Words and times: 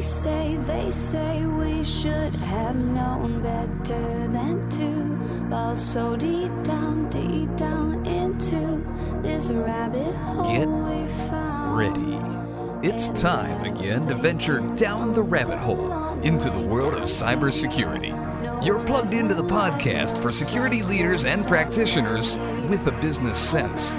They 0.00 0.06
say, 0.06 0.56
they 0.56 0.90
say 0.90 1.44
we 1.44 1.84
should 1.84 2.34
have 2.34 2.74
known 2.74 3.42
better 3.42 4.28
than 4.28 4.66
to 4.70 5.50
fall 5.50 5.76
so 5.76 6.16
deep 6.16 6.50
down, 6.62 7.10
deep 7.10 7.54
down 7.54 8.06
into 8.06 8.82
this 9.20 9.50
rabbit 9.50 10.14
hole 10.14 10.44
Get 10.44 10.66
we 10.66 11.06
found. 11.28 11.76
ready. 11.76 12.88
It's 12.88 13.08
time 13.08 13.62
again 13.76 14.06
to 14.06 14.14
venture 14.14 14.60
down 14.74 15.12
the 15.12 15.22
rabbit 15.22 15.58
hole 15.58 15.92
into 16.20 16.48
the 16.48 16.66
world 16.66 16.94
of 16.94 17.02
cybersecurity. 17.02 18.64
You're 18.64 18.82
plugged 18.86 19.12
into 19.12 19.34
the 19.34 19.44
podcast 19.44 20.16
for 20.16 20.32
security 20.32 20.82
leaders 20.82 21.24
and 21.24 21.46
practitioners 21.46 22.38
with 22.70 22.86
a 22.86 22.92
business 23.02 23.38
sense. 23.38 23.92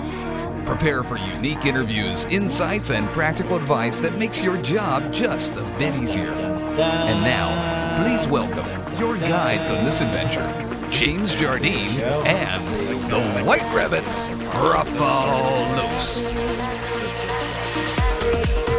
Prepare 0.71 1.03
for 1.03 1.17
unique 1.17 1.65
interviews, 1.65 2.23
insights, 2.27 2.91
and 2.91 3.05
practical 3.09 3.57
advice 3.57 3.99
that 3.99 4.17
makes 4.17 4.41
your 4.41 4.55
job 4.61 5.11
just 5.11 5.51
a 5.57 5.69
bit 5.77 5.93
easier. 5.93 6.31
And 6.31 7.21
now, 7.25 8.01
please 8.01 8.25
welcome 8.25 8.65
your 8.97 9.17
guides 9.17 9.69
on 9.69 9.83
this 9.83 9.99
adventure, 9.99 10.47
James 10.89 11.35
Jardine 11.35 11.99
and 12.25 12.63
the 13.11 13.43
White 13.43 13.69
Rabbit. 13.75 14.05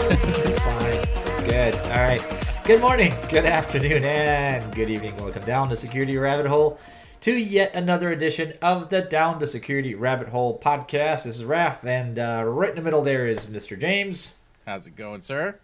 It's 0.08 0.58
fine. 0.60 1.00
It's 1.26 1.40
good. 1.42 1.74
All 1.92 2.04
right. 2.04 2.24
Good 2.64 2.80
morning, 2.80 3.12
good 3.28 3.44
afternoon, 3.44 4.06
and 4.06 4.74
good 4.74 4.88
evening. 4.88 5.14
Welcome 5.18 5.44
down 5.44 5.68
to 5.68 5.76
Security 5.76 6.16
Rabbit 6.16 6.46
Hole 6.46 6.78
to 7.22 7.32
yet 7.32 7.72
another 7.72 8.10
edition 8.10 8.52
of 8.60 8.90
the 8.90 9.00
Down 9.00 9.38
the 9.38 9.46
Security 9.46 9.94
Rabbit 9.94 10.30
Hole 10.30 10.58
podcast. 10.58 11.22
This 11.22 11.36
is 11.36 11.44
Raf, 11.44 11.84
and 11.84 12.18
uh, 12.18 12.42
right 12.44 12.70
in 12.70 12.74
the 12.74 12.82
middle 12.82 13.00
there 13.00 13.28
is 13.28 13.46
Mr. 13.46 13.78
James. 13.78 14.38
How's 14.66 14.88
it 14.88 14.96
going, 14.96 15.20
sir? 15.20 15.56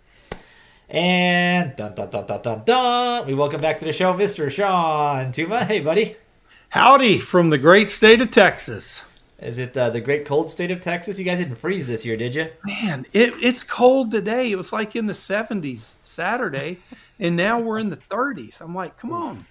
And 0.89 1.75
dun 1.75 1.97
dun 1.97 2.11
dun 2.11 2.27
dun 2.27 2.42
dun 2.42 2.62
dun. 2.65 3.27
We 3.27 3.34
welcome 3.34 3.61
back 3.61 3.81
to 3.81 3.84
the 3.84 3.92
show, 3.92 4.15
Mr. 4.15 4.48
Shawn 4.48 5.33
Tuma. 5.33 5.67
Hey, 5.67 5.81
buddy. 5.81 6.15
Howdy 6.69 7.19
from 7.19 7.50
the 7.50 7.59
great 7.59 7.89
state 7.89 8.20
of 8.20 8.31
Texas. 8.31 9.03
Is 9.41 9.59
it 9.59 9.77
uh, 9.77 9.91
the 9.91 10.00
great 10.00 10.25
cold 10.25 10.53
state 10.53 10.70
of 10.70 10.81
Texas? 10.81 11.19
You 11.19 11.25
guys 11.25 11.39
didn't 11.39 11.56
freeze 11.56 11.89
this 11.89 12.05
year, 12.05 12.17
did 12.17 12.37
you? 12.37 12.50
Man, 12.65 13.05
it, 13.12 13.34
it's 13.43 13.65
cold 13.65 14.12
today. 14.12 14.53
It 14.53 14.56
was 14.56 14.72
like 14.72 14.95
in 14.95 15.06
the 15.06 15.12
70s 15.12 15.95
Saturday, 16.03 16.78
and 17.19 17.34
now 17.34 17.59
we're 17.59 17.81
in 17.81 17.89
the 17.89 17.97
30s. 17.97 18.61
I'm 18.61 18.77
like, 18.77 18.97
come 18.97 19.12
on. 19.12 19.45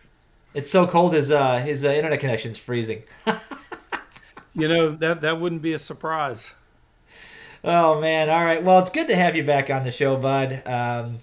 It's 0.57 0.71
so 0.71 0.87
cold 0.87 1.13
his 1.13 1.29
uh, 1.29 1.59
his 1.59 1.85
uh, 1.85 1.89
internet 1.89 2.19
connection's 2.19 2.57
freezing. 2.57 3.03
You 4.57 4.67
know, 4.67 4.89
that, 4.89 5.21
that 5.21 5.39
wouldn't 5.39 5.61
be 5.61 5.73
a 5.73 5.79
surprise. 5.79 6.51
Oh 7.63 8.01
man! 8.01 8.27
All 8.27 8.43
right. 8.43 8.63
Well, 8.63 8.79
it's 8.79 8.89
good 8.89 9.07
to 9.09 9.15
have 9.15 9.35
you 9.35 9.43
back 9.43 9.69
on 9.69 9.83
the 9.83 9.91
show, 9.91 10.17
bud. 10.17 10.63
Um, 10.65 11.19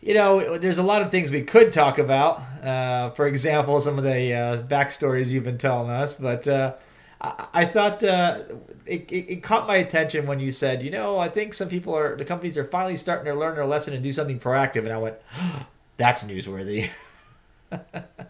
you 0.00 0.12
know, 0.12 0.58
there's 0.58 0.78
a 0.78 0.82
lot 0.82 1.02
of 1.02 1.12
things 1.12 1.30
we 1.30 1.42
could 1.42 1.70
talk 1.70 1.98
about. 1.98 2.40
Uh, 2.64 3.10
for 3.10 3.28
example, 3.28 3.80
some 3.80 3.96
of 3.96 4.02
the 4.02 4.34
uh, 4.34 4.62
backstories 4.62 5.30
you've 5.30 5.44
been 5.44 5.56
telling 5.58 5.88
us. 5.88 6.16
But 6.16 6.48
uh, 6.48 6.74
I, 7.20 7.46
I 7.54 7.64
thought 7.64 8.02
uh, 8.02 8.42
it, 8.86 9.12
it, 9.12 9.30
it 9.34 9.42
caught 9.44 9.68
my 9.68 9.76
attention 9.76 10.26
when 10.26 10.40
you 10.40 10.50
said, 10.50 10.82
you 10.82 10.90
know, 10.90 11.16
I 11.16 11.28
think 11.28 11.54
some 11.54 11.68
people 11.68 11.96
are 11.96 12.16
the 12.16 12.24
companies 12.24 12.58
are 12.58 12.64
finally 12.64 12.96
starting 12.96 13.32
to 13.32 13.38
learn 13.38 13.54
their 13.54 13.66
lesson 13.66 13.94
and 13.94 14.02
do 14.02 14.12
something 14.12 14.40
proactive. 14.40 14.82
And 14.84 14.92
I 14.92 14.98
went, 14.98 15.14
that's 15.96 16.24
newsworthy. 16.24 16.90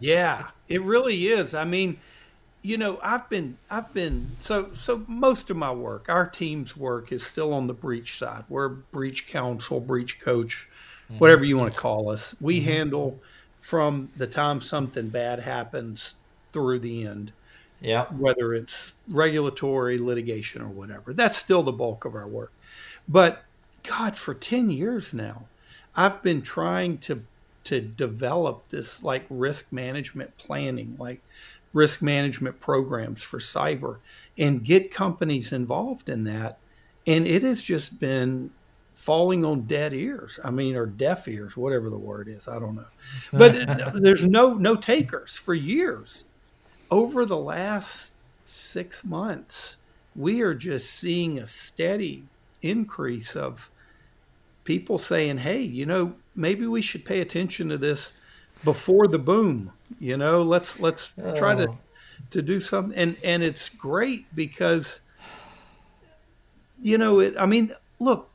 Yeah, 0.00 0.48
it 0.68 0.82
really 0.82 1.28
is. 1.28 1.54
I 1.54 1.64
mean, 1.64 1.98
you 2.62 2.76
know, 2.76 2.98
I've 3.02 3.28
been, 3.28 3.56
I've 3.70 3.92
been, 3.94 4.32
so, 4.40 4.72
so 4.74 5.04
most 5.06 5.50
of 5.50 5.56
my 5.56 5.70
work, 5.70 6.08
our 6.08 6.26
team's 6.26 6.76
work 6.76 7.12
is 7.12 7.24
still 7.24 7.52
on 7.52 7.66
the 7.66 7.74
breach 7.74 8.18
side. 8.18 8.44
We're 8.48 8.68
breach 8.68 9.26
counsel, 9.26 9.80
breach 9.80 10.20
coach, 10.20 10.68
mm-hmm. 11.04 11.18
whatever 11.18 11.44
you 11.44 11.56
want 11.56 11.72
to 11.72 11.78
call 11.78 12.10
us. 12.10 12.34
We 12.40 12.58
mm-hmm. 12.58 12.68
handle 12.68 13.20
from 13.60 14.10
the 14.16 14.26
time 14.26 14.60
something 14.60 15.08
bad 15.08 15.41
happens 15.41 16.14
through 16.52 16.80
the 16.80 17.06
end. 17.06 17.32
yeah. 17.80 18.06
whether 18.06 18.54
it's 18.54 18.92
regulatory 19.08 19.98
litigation 19.98 20.62
or 20.62 20.69
whatever. 20.69 21.12
That's 21.12 21.36
still 21.36 21.62
the 21.62 21.72
bulk 21.72 22.04
of 22.04 22.14
our 22.14 22.26
work. 22.26 22.52
But 23.08 23.44
God, 23.82 24.16
for 24.16 24.34
10 24.34 24.70
years 24.70 25.12
now, 25.14 25.46
I've 25.94 26.22
been 26.22 26.42
trying 26.42 26.98
to 26.98 27.22
to 27.66 27.81
develop 27.81 28.69
this 28.69 29.03
like 29.03 29.25
risk 29.31 29.66
management 29.71 30.37
planning, 30.38 30.97
like 30.99 31.22
risk 31.72 32.03
management 32.03 32.59
programs 32.60 33.22
for 33.22 33.38
cyber 33.38 33.99
and 34.38 34.65
get 34.65 34.91
companies 34.91 35.53
involved 35.53 36.09
in 36.09 36.25
that. 36.25 36.59
And 37.06 37.26
it 37.26 37.43
has 37.43 37.62
just 37.62 38.00
been 38.00 38.50
falling 38.94 39.44
on 39.44 39.62
dead 39.62 39.93
ears. 39.93 40.41
I 40.43 40.50
mean, 40.50 40.75
or 40.75 40.87
deaf 40.87 41.28
ears, 41.28 41.56
whatever 41.56 41.91
the 41.91 41.99
word 41.99 42.28
is. 42.28 42.49
I 42.49 42.59
don't 42.59 42.76
know. 42.76 42.87
But 43.32 43.94
there's 44.03 44.25
no 44.25 44.55
no 44.55 44.75
takers 44.75 45.37
for 45.37 45.55
years 45.55 46.25
over 46.91 47.25
the 47.26 47.37
last 47.37 48.12
six 48.44 49.05
months, 49.05 49.76
we 50.15 50.41
are 50.41 50.55
just 50.55 50.91
seeing 50.91 51.38
a 51.38 51.47
steady 51.47 52.25
increase 52.62 53.37
of 53.37 53.71
people 54.65 54.99
saying, 54.99 55.38
hey, 55.38 55.60
you 55.60 55.87
know, 55.87 56.15
maybe 56.36 56.66
we 56.66 56.82
should 56.82 57.04
pay 57.04 57.20
attention 57.20 57.69
to 57.70 57.78
this 57.78 58.12
before 58.64 59.06
the 59.08 59.19
boom. 59.19 59.72
You 59.98 60.16
know, 60.16 60.42
let's 60.42 60.78
let's 60.80 61.12
try 61.36 61.54
to 61.54 61.69
Oh. 61.69 61.78
to 62.30 62.42
do 62.42 62.60
something 62.60 62.97
and 62.97 63.16
and 63.22 63.42
it's 63.42 63.69
great 63.69 64.24
because 64.34 65.00
you 66.80 66.98
know 66.98 67.20
it 67.20 67.34
I 67.38 67.46
mean, 67.46 67.75
look, 67.98 68.30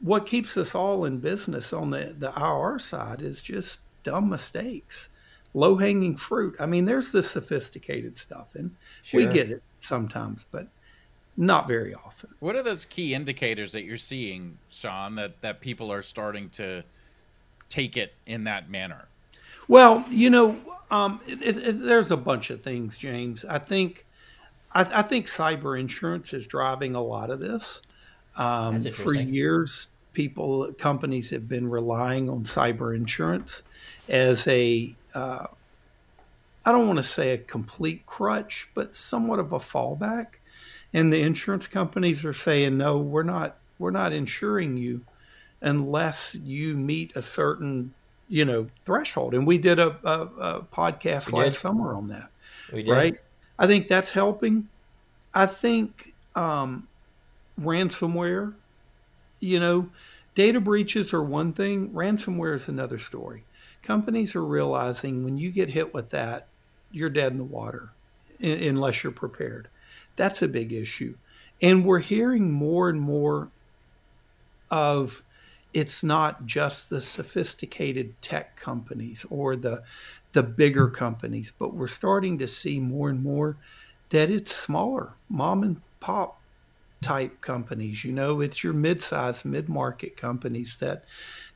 what 0.00 0.26
keeps 0.26 0.56
us 0.56 0.74
all 0.74 1.04
in 1.04 1.18
business 1.18 1.72
on 1.72 1.90
the 1.90 2.14
the 2.18 2.32
IR 2.36 2.78
side 2.78 3.22
is 3.22 3.42
just 3.42 3.80
dumb 4.02 4.28
mistakes 4.28 5.08
low 5.54 5.76
hanging 5.76 6.16
fruit. 6.16 6.56
I 6.58 6.66
mean, 6.66 6.84
there's 6.84 7.12
the 7.12 7.22
sophisticated 7.22 8.18
stuff, 8.18 8.54
and 8.56 8.74
we 9.12 9.26
get 9.26 9.50
it 9.50 9.62
sometimes, 9.80 10.44
but 10.50 10.66
not 11.36 11.66
very 11.66 11.94
often. 11.94 12.30
What 12.40 12.56
are 12.56 12.62
those 12.62 12.84
key 12.84 13.14
indicators 13.14 13.72
that 13.72 13.84
you're 13.84 13.96
seeing, 13.96 14.58
Shawn, 14.68 15.14
that, 15.14 15.40
that 15.40 15.60
people 15.60 15.92
are 15.92 16.02
starting 16.02 16.50
to 16.50 16.82
take 17.74 17.96
it 17.96 18.14
in 18.26 18.44
that 18.44 18.70
manner? 18.70 19.08
Well, 19.66 20.04
you 20.08 20.30
know, 20.30 20.56
um, 20.92 21.20
it, 21.26 21.42
it, 21.42 21.56
it- 21.56 21.80
there's 21.82 22.10
a 22.12 22.16
bunch 22.16 22.50
of 22.50 22.62
things, 22.62 22.96
James. 22.96 23.44
I 23.44 23.58
think, 23.58 24.06
I, 24.72 24.82
I 25.00 25.02
think 25.02 25.26
cyber 25.26 25.78
insurance 25.78 26.32
is 26.32 26.46
driving 26.46 26.94
a 26.94 27.02
lot 27.02 27.30
of 27.30 27.40
this. 27.40 27.82
Um, 28.36 28.76
for 28.92 29.12
years, 29.32 29.88
people, 30.12 30.72
companies 30.78 31.30
have 31.30 31.48
been 31.48 31.68
relying 31.68 32.30
on 32.30 32.44
cyber 32.44 32.94
insurance 32.94 33.62
as 34.08 34.46
a, 34.46 34.94
uh, 35.14 35.46
I 36.64 36.72
don't 36.72 36.86
want 36.86 36.98
to 36.98 37.02
say 37.02 37.32
a 37.32 37.38
complete 37.38 38.06
crutch, 38.06 38.68
but 38.74 38.94
somewhat 38.94 39.38
of 39.40 39.52
a 39.52 39.58
fallback. 39.58 40.26
And 40.92 41.12
the 41.12 41.20
insurance 41.22 41.66
companies 41.66 42.24
are 42.24 42.32
saying, 42.32 42.78
no, 42.78 42.98
we're 42.98 43.24
not, 43.24 43.56
we're 43.80 43.90
not 43.90 44.12
insuring 44.12 44.76
you 44.76 45.00
unless 45.64 46.34
you 46.36 46.76
meet 46.76 47.16
a 47.16 47.22
certain, 47.22 47.92
you 48.28 48.44
know, 48.44 48.68
threshold. 48.84 49.34
And 49.34 49.46
we 49.46 49.58
did 49.58 49.78
a, 49.78 49.96
a, 50.04 50.20
a 50.20 50.62
podcast 50.62 51.32
We 51.32 51.38
last 51.40 51.54
did. 51.54 51.60
summer 51.60 51.94
on 51.94 52.08
that 52.08 52.28
We 52.72 52.82
did. 52.82 52.92
right? 52.92 53.16
I 53.58 53.66
think 53.66 53.88
that's 53.88 54.12
helping. 54.12 54.68
I 55.32 55.46
think 55.46 56.14
um, 56.36 56.86
ransomware, 57.60 58.54
you 59.40 59.58
know, 59.58 59.88
data 60.34 60.60
breaches 60.60 61.12
are 61.14 61.22
one 61.22 61.52
thing, 61.52 61.90
ransomware 61.90 62.54
is 62.54 62.68
another 62.68 62.98
story. 62.98 63.44
Companies 63.82 64.34
are 64.36 64.44
realizing 64.44 65.24
when 65.24 65.38
you 65.38 65.50
get 65.50 65.68
hit 65.70 65.92
with 65.94 66.10
that, 66.10 66.46
you're 66.92 67.10
dead 67.10 67.32
in 67.32 67.38
the 67.38 67.44
water 67.44 67.90
un- 68.42 68.50
unless 68.50 69.02
you're 69.02 69.12
prepared. 69.12 69.68
That's 70.16 70.42
a 70.42 70.48
big 70.48 70.72
issue. 70.72 71.14
And 71.62 71.84
we're 71.84 71.98
hearing 72.00 72.50
more 72.52 72.88
and 72.88 73.00
more 73.00 73.48
of 74.70 75.22
it's 75.74 76.04
not 76.04 76.46
just 76.46 76.88
the 76.88 77.00
sophisticated 77.00 78.14
tech 78.22 78.56
companies 78.56 79.26
or 79.28 79.56
the 79.56 79.82
the 80.32 80.42
bigger 80.42 80.88
companies, 80.88 81.52
but 81.56 81.74
we're 81.74 81.86
starting 81.86 82.38
to 82.38 82.48
see 82.48 82.80
more 82.80 83.08
and 83.08 83.22
more 83.22 83.56
that 84.10 84.30
it's 84.30 84.54
smaller, 84.54 85.12
mom 85.28 85.62
and 85.62 85.80
pop 86.00 86.40
type 87.02 87.40
companies. 87.40 88.04
You 88.04 88.12
know, 88.12 88.40
it's 88.40 88.64
your 88.64 88.72
mid-sized, 88.72 89.44
mid-market 89.44 90.16
companies 90.16 90.76
that 90.80 91.04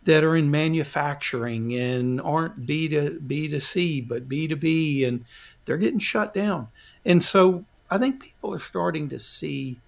that 0.04 0.24
are 0.24 0.36
in 0.36 0.50
manufacturing 0.50 1.74
and 1.74 2.20
aren't 2.20 2.66
B 2.66 2.88
to 2.88 3.18
B 3.20 3.48
to 3.48 3.60
C, 3.60 4.00
but 4.00 4.28
B 4.28 4.46
to 4.48 4.56
B, 4.56 5.04
and 5.04 5.24
they're 5.64 5.76
getting 5.76 5.98
shut 5.98 6.34
down. 6.34 6.68
And 7.04 7.22
so 7.22 7.64
I 7.90 7.98
think 7.98 8.22
people 8.22 8.54
are 8.54 8.60
starting 8.60 9.08
to 9.10 9.18
see 9.18 9.80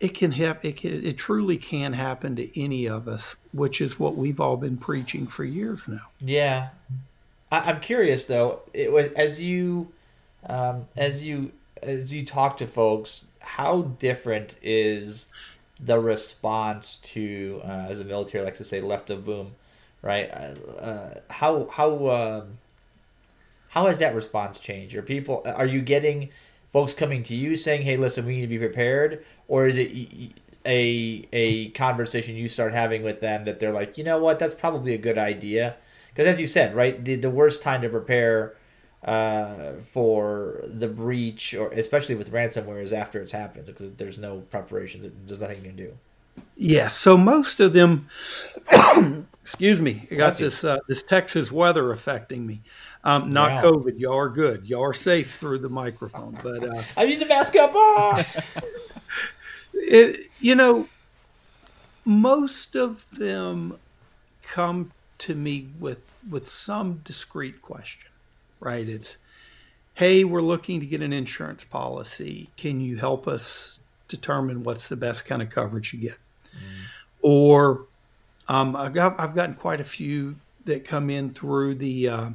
it 0.00 0.14
can 0.14 0.32
happen. 0.32 0.70
It, 0.70 0.76
can, 0.76 1.04
it 1.04 1.18
truly 1.18 1.58
can 1.58 1.92
happen 1.92 2.36
to 2.36 2.60
any 2.60 2.86
of 2.86 3.06
us, 3.06 3.36
which 3.52 3.80
is 3.80 3.98
what 3.98 4.16
we've 4.16 4.40
all 4.40 4.56
been 4.56 4.78
preaching 4.78 5.26
for 5.26 5.44
years 5.44 5.86
now. 5.86 6.06
Yeah, 6.20 6.70
I, 7.52 7.70
I'm 7.70 7.80
curious 7.80 8.24
though. 8.24 8.62
It 8.72 8.90
was 8.90 9.08
as 9.12 9.40
you, 9.40 9.92
um, 10.46 10.86
as 10.96 11.22
you, 11.22 11.52
as 11.82 12.12
you 12.12 12.24
talk 12.24 12.56
to 12.58 12.66
folks. 12.66 13.26
How 13.40 13.82
different 13.82 14.54
is 14.62 15.26
the 15.78 15.98
response 15.98 16.96
to, 16.96 17.60
uh, 17.64 17.86
as 17.88 17.98
the 17.98 18.04
military 18.04 18.44
likes 18.44 18.58
to 18.58 18.64
say, 18.64 18.80
left 18.80 19.10
of 19.10 19.24
boom, 19.24 19.52
right? 20.02 20.30
Uh, 20.30 21.14
how 21.30 21.66
how 21.72 22.08
um, 22.10 22.58
how 23.68 23.86
has 23.86 23.98
that 23.98 24.14
response 24.14 24.58
changed? 24.58 24.94
Are 24.94 25.02
people 25.02 25.42
are 25.44 25.66
you 25.66 25.80
getting 25.80 26.28
folks 26.72 26.94
coming 26.94 27.22
to 27.24 27.34
you 27.34 27.56
saying, 27.56 27.82
"Hey, 27.82 27.96
listen, 27.96 28.26
we 28.26 28.36
need 28.36 28.42
to 28.42 28.46
be 28.46 28.58
prepared," 28.58 29.24
or 29.50 29.66
is 29.66 29.76
it 29.76 29.90
a 30.64 31.28
a 31.32 31.70
conversation 31.70 32.36
you 32.36 32.48
start 32.48 32.72
having 32.72 33.02
with 33.02 33.20
them 33.20 33.44
that 33.44 33.58
they're 33.58 33.72
like, 33.72 33.98
you 33.98 34.04
know 34.04 34.18
what, 34.18 34.38
that's 34.38 34.54
probably 34.54 34.94
a 34.94 34.98
good 34.98 35.18
idea? 35.18 35.76
Because 36.08 36.26
as 36.26 36.40
you 36.40 36.46
said, 36.46 36.74
right, 36.74 37.04
the 37.04 37.16
the 37.16 37.30
worst 37.30 37.60
time 37.60 37.82
to 37.82 37.88
prepare 37.88 38.54
uh, 39.04 39.72
for 39.92 40.62
the 40.64 40.86
breach, 40.86 41.52
or 41.54 41.72
especially 41.72 42.14
with 42.14 42.32
ransomware, 42.32 42.80
is 42.80 42.92
after 42.92 43.20
it's 43.20 43.32
happened 43.32 43.66
because 43.66 43.92
there's 43.96 44.18
no 44.18 44.40
preparation. 44.50 45.12
There's 45.26 45.40
nothing 45.40 45.58
you 45.58 45.64
can 45.64 45.76
do. 45.76 45.98
Yeah. 46.56 46.86
So 46.86 47.16
most 47.16 47.58
of 47.58 47.72
them, 47.72 48.08
excuse 49.42 49.80
me, 49.80 50.06
I 50.12 50.14
got 50.14 50.36
this 50.36 50.62
uh, 50.62 50.78
this 50.86 51.02
Texas 51.02 51.50
weather 51.50 51.90
affecting 51.90 52.46
me. 52.46 52.62
Um, 53.02 53.30
not 53.30 53.54
yeah. 53.54 53.62
COVID. 53.62 53.98
Y'all 53.98 54.16
are 54.16 54.28
good. 54.28 54.66
Y'all 54.66 54.84
are 54.84 54.94
safe 54.94 55.36
through 55.36 55.58
the 55.58 55.68
microphone. 55.68 56.38
But 56.40 56.62
uh, 56.62 56.82
I 56.96 57.06
need 57.06 57.18
to 57.18 57.26
mask 57.26 57.56
up. 57.56 57.72
Ah! 57.74 58.24
it, 59.80 60.30
you 60.40 60.54
know, 60.54 60.88
most 62.04 62.74
of 62.76 63.06
them 63.12 63.78
come 64.42 64.92
to 65.18 65.34
me 65.34 65.68
with 65.78 66.00
with 66.28 66.48
some 66.48 67.00
discrete 67.04 67.62
question, 67.62 68.10
right? 68.58 68.88
It's, 68.88 69.16
hey, 69.94 70.24
we're 70.24 70.42
looking 70.42 70.80
to 70.80 70.86
get 70.86 71.02
an 71.02 71.12
insurance 71.12 71.64
policy. 71.64 72.50
Can 72.56 72.80
you 72.80 72.96
help 72.96 73.26
us 73.26 73.78
determine 74.08 74.62
what's 74.62 74.88
the 74.88 74.96
best 74.96 75.24
kind 75.24 75.40
of 75.40 75.50
coverage 75.50 75.94
you 75.94 76.00
get? 76.00 76.18
Mm. 76.54 76.84
Or 77.22 77.86
um, 78.48 78.76
I've, 78.76 78.92
got, 78.92 79.18
I've 79.18 79.34
gotten 79.34 79.54
quite 79.54 79.80
a 79.80 79.84
few 79.84 80.36
that 80.66 80.84
come 80.84 81.08
in 81.08 81.32
through 81.32 81.76
the 81.76 82.08
uh, 82.08 82.30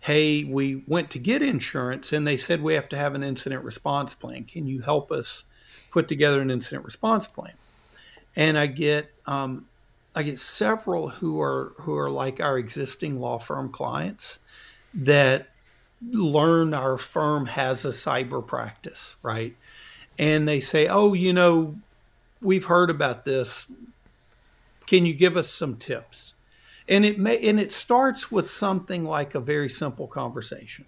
hey, 0.00 0.44
we 0.44 0.82
went 0.86 1.10
to 1.10 1.18
get 1.18 1.40
insurance 1.40 2.12
and 2.12 2.26
they 2.26 2.36
said 2.36 2.62
we 2.62 2.74
have 2.74 2.88
to 2.90 2.96
have 2.96 3.14
an 3.14 3.24
incident 3.24 3.64
response 3.64 4.12
plan. 4.12 4.44
Can 4.44 4.66
you 4.66 4.82
help 4.82 5.10
us 5.10 5.44
put 5.94 6.08
together 6.08 6.42
an 6.42 6.50
incident 6.50 6.84
response 6.84 7.26
plan? 7.26 7.54
And 8.36 8.58
I 8.58 8.66
get 8.66 9.10
um, 9.26 9.66
I 10.14 10.24
get 10.24 10.38
several 10.38 11.08
who 11.08 11.40
are 11.40 11.72
who 11.78 11.96
are 11.96 12.10
like 12.10 12.40
our 12.40 12.58
existing 12.58 13.20
law 13.20 13.38
firm 13.38 13.70
clients 13.70 14.38
that 14.92 15.48
learn 16.10 16.74
our 16.74 16.98
firm 16.98 17.46
has 17.46 17.84
a 17.84 17.88
cyber 17.88 18.46
practice, 18.46 19.14
right? 19.22 19.56
And 20.18 20.46
they 20.46 20.60
say, 20.60 20.88
"Oh, 20.88 21.14
you 21.14 21.32
know, 21.32 21.76
we've 22.42 22.66
heard 22.66 22.90
about 22.90 23.24
this. 23.24 23.66
Can 24.86 25.06
you 25.06 25.14
give 25.14 25.36
us 25.36 25.48
some 25.48 25.76
tips?" 25.76 26.34
and 26.88 27.04
it 27.04 27.18
may 27.18 27.38
and 27.48 27.58
it 27.58 27.72
starts 27.72 28.30
with 28.30 28.50
something 28.50 29.04
like 29.04 29.34
a 29.34 29.40
very 29.40 29.68
simple 29.68 30.06
conversation. 30.06 30.84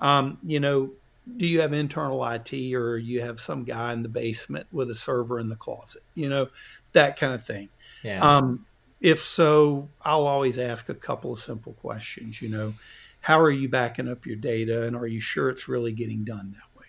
Um, 0.00 0.38
you 0.42 0.60
know, 0.60 0.90
do 1.36 1.46
you 1.46 1.60
have 1.60 1.72
internal 1.72 2.24
IT 2.26 2.52
or 2.74 2.98
you 2.98 3.20
have 3.20 3.40
some 3.40 3.64
guy 3.64 3.92
in 3.92 4.02
the 4.02 4.08
basement 4.08 4.66
with 4.72 4.90
a 4.90 4.94
server 4.94 5.38
in 5.38 5.48
the 5.48 5.56
closet? 5.56 6.02
You 6.14 6.28
know, 6.28 6.48
that 6.92 7.18
kind 7.18 7.32
of 7.32 7.44
thing. 7.44 7.68
Yeah. 8.02 8.20
Um, 8.20 8.66
if 9.00 9.22
so, 9.22 9.88
I'll 10.02 10.26
always 10.26 10.58
ask 10.58 10.88
a 10.88 10.94
couple 10.94 11.32
of 11.32 11.38
simple 11.38 11.72
questions. 11.74 12.40
You 12.40 12.48
know, 12.48 12.74
how 13.20 13.40
are 13.40 13.50
you 13.50 13.68
backing 13.68 14.08
up 14.08 14.26
your 14.26 14.36
data, 14.36 14.86
and 14.86 14.96
are 14.96 15.06
you 15.06 15.20
sure 15.20 15.50
it's 15.50 15.68
really 15.68 15.92
getting 15.92 16.24
done 16.24 16.54
that 16.54 16.80
way? 16.80 16.86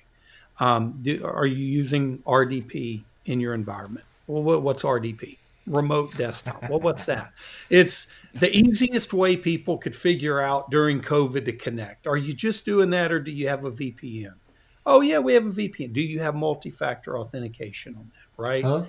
Um, 0.59 0.99
do, 1.01 1.25
are 1.25 1.45
you 1.45 1.65
using 1.65 2.19
RDP 2.19 3.03
in 3.25 3.39
your 3.39 3.53
environment? 3.53 4.05
Well, 4.27 4.43
what, 4.43 4.61
what's 4.61 4.83
RDP? 4.83 5.37
remote 5.67 6.15
desktop. 6.17 6.69
Well, 6.69 6.79
what's 6.79 7.05
that? 7.05 7.33
It's 7.69 8.07
the 8.39 8.55
easiest 8.55 9.13
way 9.13 9.37
people 9.37 9.77
could 9.77 9.95
figure 9.95 10.41
out 10.41 10.69
during 10.69 11.01
COVID 11.01 11.45
to 11.45 11.53
connect. 11.53 12.05
Are 12.05 12.17
you 12.17 12.33
just 12.33 12.65
doing 12.65 12.89
that 12.89 13.11
or 13.11 13.19
do 13.19 13.31
you 13.31 13.47
have 13.47 13.63
a 13.63 13.71
VPN? 13.71 14.33
Oh, 14.85 15.01
yeah, 15.01 15.19
we 15.19 15.33
have 15.33 15.45
a 15.45 15.49
VPN. 15.49 15.93
Do 15.93 16.01
you 16.01 16.19
have 16.19 16.35
multi 16.35 16.69
factor 16.69 17.17
authentication 17.17 17.95
on 17.95 18.11
that, 18.13 18.41
right? 18.41 18.63
Huh? 18.63 18.85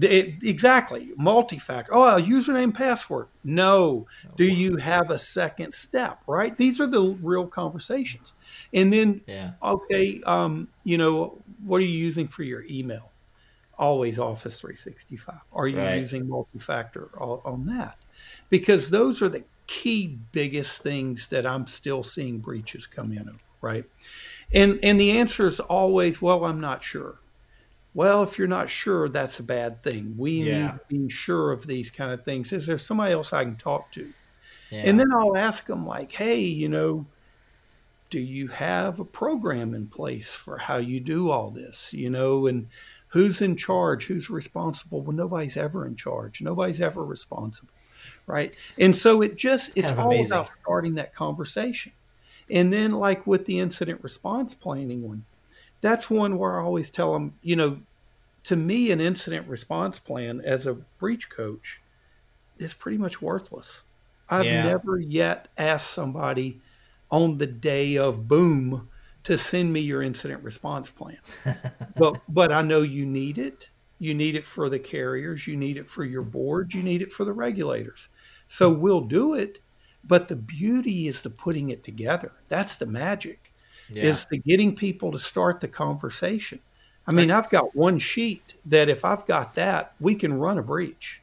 It, 0.00 0.42
exactly. 0.42 1.12
Multi 1.18 1.58
factor. 1.58 1.94
Oh, 1.94 2.16
a 2.16 2.20
username 2.20 2.72
password. 2.72 3.28
No. 3.44 4.06
Do 4.36 4.44
you 4.44 4.76
have 4.76 5.10
a 5.10 5.18
second 5.18 5.74
step, 5.74 6.22
right? 6.26 6.56
These 6.56 6.80
are 6.80 6.86
the 6.86 7.18
real 7.20 7.46
conversations. 7.46 8.32
And 8.72 8.90
then, 8.90 9.20
yeah. 9.26 9.52
okay, 9.62 10.20
um, 10.24 10.68
you 10.82 10.96
know, 10.96 11.38
what 11.62 11.76
are 11.76 11.84
you 11.84 11.98
using 11.98 12.26
for 12.26 12.42
your 12.42 12.64
email? 12.68 13.12
always 13.78 14.18
Office 14.18 14.60
365? 14.60 15.36
Are 15.52 15.66
you 15.66 15.78
right. 15.78 15.98
using 15.98 16.28
multi-factor 16.28 17.10
on 17.18 17.66
that? 17.66 17.96
Because 18.52 18.90
those 18.90 19.22
are 19.22 19.30
the 19.30 19.44
key 19.66 20.18
biggest 20.30 20.82
things 20.82 21.28
that 21.28 21.46
I'm 21.46 21.66
still 21.66 22.02
seeing 22.02 22.38
breaches 22.38 22.86
come 22.86 23.10
in 23.10 23.26
of, 23.26 23.40
right? 23.62 23.86
And 24.52 24.78
and 24.82 25.00
the 25.00 25.12
answer 25.12 25.46
is 25.46 25.58
always, 25.58 26.20
well, 26.20 26.44
I'm 26.44 26.60
not 26.60 26.84
sure. 26.84 27.18
Well, 27.94 28.22
if 28.22 28.38
you're 28.38 28.48
not 28.48 28.68
sure, 28.68 29.08
that's 29.08 29.38
a 29.38 29.42
bad 29.42 29.82
thing. 29.82 30.14
We 30.18 30.32
yeah. 30.32 30.60
need 30.60 30.72
to 30.72 30.80
be 30.88 31.08
sure 31.08 31.50
of 31.50 31.66
these 31.66 31.90
kind 31.90 32.12
of 32.12 32.26
things. 32.26 32.52
Is 32.52 32.66
there 32.66 32.76
somebody 32.76 33.14
else 33.14 33.32
I 33.32 33.44
can 33.44 33.56
talk 33.56 33.90
to? 33.92 34.12
Yeah. 34.70 34.82
And 34.84 35.00
then 35.00 35.10
I'll 35.12 35.36
ask 35.36 35.64
them 35.64 35.86
like, 35.86 36.12
hey, 36.12 36.40
you 36.40 36.68
know, 36.68 37.06
do 38.10 38.20
you 38.20 38.48
have 38.48 39.00
a 39.00 39.04
program 39.06 39.74
in 39.74 39.86
place 39.86 40.30
for 40.30 40.58
how 40.58 40.76
you 40.76 41.00
do 41.00 41.30
all 41.30 41.50
this? 41.50 41.94
You 41.94 42.10
know, 42.10 42.46
and 42.46 42.68
who's 43.08 43.40
in 43.40 43.56
charge, 43.56 44.04
who's 44.04 44.28
responsible. 44.28 45.00
Well, 45.00 45.16
nobody's 45.16 45.56
ever 45.56 45.86
in 45.86 45.96
charge. 45.96 46.42
Nobody's 46.42 46.82
ever 46.82 47.02
responsible, 47.04 47.72
right? 48.26 48.54
And 48.78 48.94
so 48.94 49.22
it 49.22 49.36
just 49.36 49.70
it's, 49.70 49.90
it's 49.90 49.98
all 49.98 50.08
amazing. 50.08 50.32
about 50.32 50.50
starting 50.62 50.94
that 50.94 51.14
conversation. 51.14 51.92
And 52.50 52.72
then, 52.72 52.92
like 52.92 53.26
with 53.26 53.46
the 53.46 53.60
incident 53.60 54.02
response 54.02 54.54
planning 54.54 55.02
one, 55.02 55.24
that's 55.80 56.10
one 56.10 56.38
where 56.38 56.60
I 56.60 56.64
always 56.64 56.90
tell 56.90 57.12
them, 57.12 57.34
you 57.42 57.56
know, 57.56 57.80
to 58.44 58.56
me, 58.56 58.90
an 58.90 59.00
incident 59.00 59.46
response 59.48 59.98
plan 59.98 60.40
as 60.40 60.66
a 60.66 60.74
breach 60.74 61.30
coach 61.30 61.80
is 62.58 62.74
pretty 62.74 62.98
much 62.98 63.22
worthless. 63.22 63.82
I've 64.28 64.44
yeah. 64.44 64.64
never 64.64 64.98
yet 64.98 65.48
asked 65.58 65.90
somebody 65.90 66.60
on 67.10 67.38
the 67.38 67.46
day 67.46 67.96
of 67.98 68.26
boom 68.26 68.88
to 69.24 69.38
send 69.38 69.72
me 69.72 69.80
your 69.80 70.02
incident 70.02 70.42
response 70.42 70.90
plan. 70.90 71.18
but 71.96 72.20
but 72.28 72.50
I 72.50 72.62
know 72.62 72.82
you 72.82 73.06
need 73.06 73.38
it. 73.38 73.68
You 73.98 74.14
need 74.14 74.34
it 74.34 74.44
for 74.44 74.68
the 74.68 74.80
carriers, 74.80 75.46
you 75.46 75.56
need 75.56 75.76
it 75.76 75.86
for 75.86 76.04
your 76.04 76.22
board, 76.22 76.74
you 76.74 76.82
need 76.82 77.02
it 77.02 77.12
for 77.12 77.24
the 77.24 77.32
regulators. 77.32 78.08
So 78.52 78.68
we'll 78.68 79.00
do 79.00 79.32
it, 79.32 79.60
but 80.04 80.28
the 80.28 80.36
beauty 80.36 81.08
is 81.08 81.22
the 81.22 81.30
putting 81.30 81.70
it 81.70 81.82
together. 81.82 82.32
That's 82.48 82.76
the 82.76 82.84
magic. 82.84 83.50
Yeah. 83.88 84.04
Is 84.04 84.26
the 84.26 84.36
getting 84.36 84.76
people 84.76 85.10
to 85.12 85.18
start 85.18 85.62
the 85.62 85.68
conversation. 85.68 86.60
I 87.06 87.12
mean, 87.12 87.30
I've 87.30 87.48
got 87.48 87.74
one 87.74 87.98
sheet 87.98 88.54
that 88.66 88.90
if 88.90 89.06
I've 89.06 89.24
got 89.24 89.54
that, 89.54 89.94
we 89.98 90.14
can 90.14 90.34
run 90.34 90.58
a 90.58 90.62
breach 90.62 91.22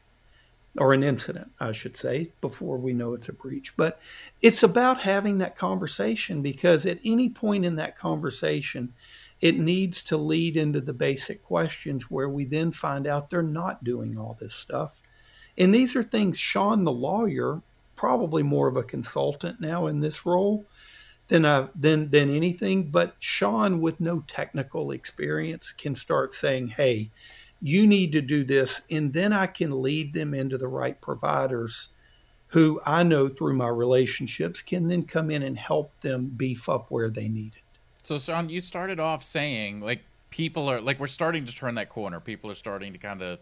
or 0.76 0.92
an 0.92 1.04
incident, 1.04 1.52
I 1.60 1.70
should 1.70 1.96
say, 1.96 2.32
before 2.40 2.78
we 2.78 2.94
know 2.94 3.14
it's 3.14 3.28
a 3.28 3.32
breach. 3.32 3.76
But 3.76 4.00
it's 4.42 4.64
about 4.64 5.02
having 5.02 5.38
that 5.38 5.56
conversation 5.56 6.42
because 6.42 6.84
at 6.84 6.98
any 7.04 7.28
point 7.28 7.64
in 7.64 7.76
that 7.76 7.96
conversation, 7.96 8.92
it 9.40 9.56
needs 9.56 10.02
to 10.02 10.16
lead 10.16 10.56
into 10.56 10.80
the 10.80 10.92
basic 10.92 11.44
questions 11.44 12.10
where 12.10 12.28
we 12.28 12.44
then 12.44 12.72
find 12.72 13.06
out 13.06 13.30
they're 13.30 13.40
not 13.40 13.84
doing 13.84 14.18
all 14.18 14.36
this 14.40 14.54
stuff. 14.54 15.00
And 15.60 15.72
these 15.72 15.94
are 15.94 16.02
things 16.02 16.38
Shawn, 16.38 16.82
the 16.82 16.90
lawyer, 16.90 17.62
probably 17.94 18.42
more 18.42 18.66
of 18.66 18.76
a 18.76 18.82
consultant 18.82 19.60
now 19.60 19.86
in 19.86 20.00
this 20.00 20.26
role 20.26 20.64
than 21.28 21.44
a, 21.44 21.70
than 21.76 22.10
than 22.10 22.34
anything. 22.34 22.90
But 22.90 23.14
Shawn, 23.20 23.80
with 23.80 24.00
no 24.00 24.24
technical 24.26 24.90
experience, 24.90 25.72
can 25.72 25.94
start 25.94 26.34
saying, 26.34 26.68
"Hey, 26.68 27.10
you 27.62 27.86
need 27.86 28.12
to 28.12 28.22
do 28.22 28.44
this. 28.44 28.82
And 28.90 29.12
then 29.12 29.32
I 29.32 29.46
can 29.46 29.82
lead 29.82 30.12
them 30.12 30.34
into 30.34 30.56
the 30.56 30.68
right 30.68 31.00
providers 31.00 31.88
who 32.48 32.80
I 32.84 33.02
know 33.02 33.28
through 33.28 33.54
my 33.54 33.68
relationships 33.68 34.62
can 34.62 34.88
then 34.88 35.04
come 35.04 35.30
in 35.30 35.42
and 35.42 35.56
help 35.56 35.92
them 36.00 36.32
beef 36.36 36.68
up 36.68 36.90
where 36.90 37.10
they 37.10 37.28
need 37.28 37.52
it. 37.54 37.62
So, 38.02 38.18
Shawn, 38.18 38.48
you 38.48 38.60
started 38.60 38.98
off 38.98 39.22
saying 39.22 39.80
like 39.82 40.00
people 40.30 40.68
are 40.68 40.80
like 40.80 40.98
we're 40.98 41.06
starting 41.06 41.44
to 41.44 41.54
turn 41.54 41.74
that 41.76 41.90
corner. 41.90 42.18
People 42.18 42.50
are 42.50 42.54
starting 42.54 42.92
to 42.92 42.98
kind 42.98 43.22
of 43.22 43.38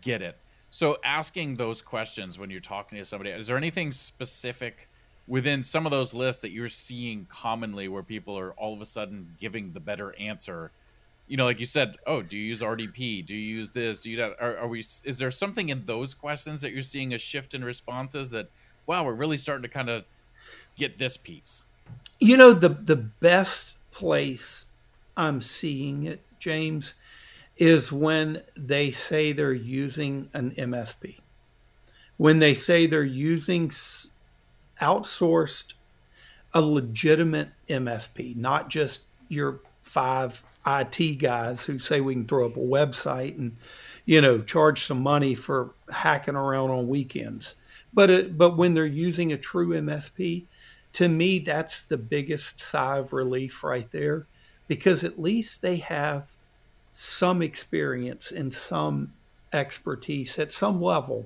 get 0.00 0.22
it. 0.22 0.38
So, 0.70 0.98
asking 1.04 1.56
those 1.56 1.80
questions 1.80 2.38
when 2.38 2.50
you're 2.50 2.60
talking 2.60 2.98
to 2.98 3.04
somebody, 3.04 3.30
is 3.30 3.46
there 3.46 3.56
anything 3.56 3.90
specific 3.90 4.88
within 5.26 5.62
some 5.62 5.86
of 5.86 5.90
those 5.90 6.14
lists 6.14 6.42
that 6.42 6.50
you're 6.50 6.68
seeing 6.68 7.26
commonly 7.26 7.88
where 7.88 8.02
people 8.02 8.38
are 8.38 8.52
all 8.52 8.74
of 8.74 8.80
a 8.80 8.86
sudden 8.86 9.34
giving 9.38 9.72
the 9.72 9.80
better 9.80 10.14
answer 10.18 10.70
you 11.28 11.36
know, 11.36 11.44
like 11.44 11.60
you 11.60 11.66
said, 11.66 11.96
oh, 12.06 12.22
do 12.22 12.36
you 12.36 12.44
use 12.44 12.62
RDP? 12.62 13.24
Do 13.24 13.36
you 13.36 13.56
use 13.56 13.70
this? 13.70 14.00
Do 14.00 14.10
you 14.10 14.16
that? 14.16 14.36
Are, 14.40 14.56
are, 14.58 14.68
we? 14.68 14.80
Is 14.80 15.18
there 15.18 15.30
something 15.30 15.68
in 15.68 15.84
those 15.84 16.14
questions 16.14 16.62
that 16.62 16.72
you're 16.72 16.82
seeing 16.82 17.12
a 17.12 17.18
shift 17.18 17.54
in 17.54 17.62
responses 17.62 18.30
that, 18.30 18.48
wow, 18.86 19.04
we're 19.04 19.14
really 19.14 19.36
starting 19.36 19.62
to 19.62 19.68
kind 19.68 19.90
of 19.90 20.04
get 20.76 20.98
this 20.98 21.16
piece? 21.16 21.64
You 22.18 22.36
know, 22.36 22.52
the 22.52 22.70
the 22.70 22.96
best 22.96 23.74
place 23.90 24.66
I'm 25.16 25.42
seeing 25.42 26.04
it, 26.04 26.22
James, 26.38 26.94
is 27.58 27.92
when 27.92 28.42
they 28.56 28.90
say 28.90 29.32
they're 29.32 29.52
using 29.52 30.30
an 30.32 30.52
MSP. 30.52 31.18
when 32.16 32.38
they 32.40 32.54
say 32.54 32.86
they're 32.86 33.04
using 33.04 33.68
outsourced 34.80 35.74
a 36.54 36.60
legitimate 36.60 37.50
MSP, 37.68 38.34
not 38.36 38.70
just 38.70 39.02
your 39.28 39.60
five 39.82 40.42
IT 40.66 41.18
guys 41.18 41.64
who 41.64 41.78
say 41.78 42.00
we 42.00 42.14
can 42.14 42.26
throw 42.26 42.46
up 42.46 42.56
a 42.56 42.60
website 42.60 43.36
and 43.38 43.56
you 44.04 44.20
know 44.20 44.40
charge 44.40 44.82
some 44.82 45.02
money 45.02 45.34
for 45.34 45.70
hacking 45.90 46.36
around 46.36 46.70
on 46.70 46.88
weekends. 46.88 47.54
But 47.92 48.10
it, 48.10 48.38
but 48.38 48.56
when 48.56 48.74
they're 48.74 48.86
using 48.86 49.32
a 49.32 49.38
true 49.38 49.68
MSP, 49.68 50.44
to 50.94 51.08
me 51.08 51.38
that's 51.38 51.82
the 51.82 51.96
biggest 51.96 52.60
sigh 52.60 52.98
of 52.98 53.12
relief 53.12 53.62
right 53.64 53.90
there 53.92 54.26
because 54.68 55.04
at 55.04 55.18
least 55.18 55.62
they 55.62 55.76
have 55.76 56.28
some 57.00 57.42
experience 57.42 58.32
and 58.32 58.52
some 58.52 59.12
expertise 59.52 60.36
at 60.36 60.52
some 60.52 60.82
level 60.82 61.24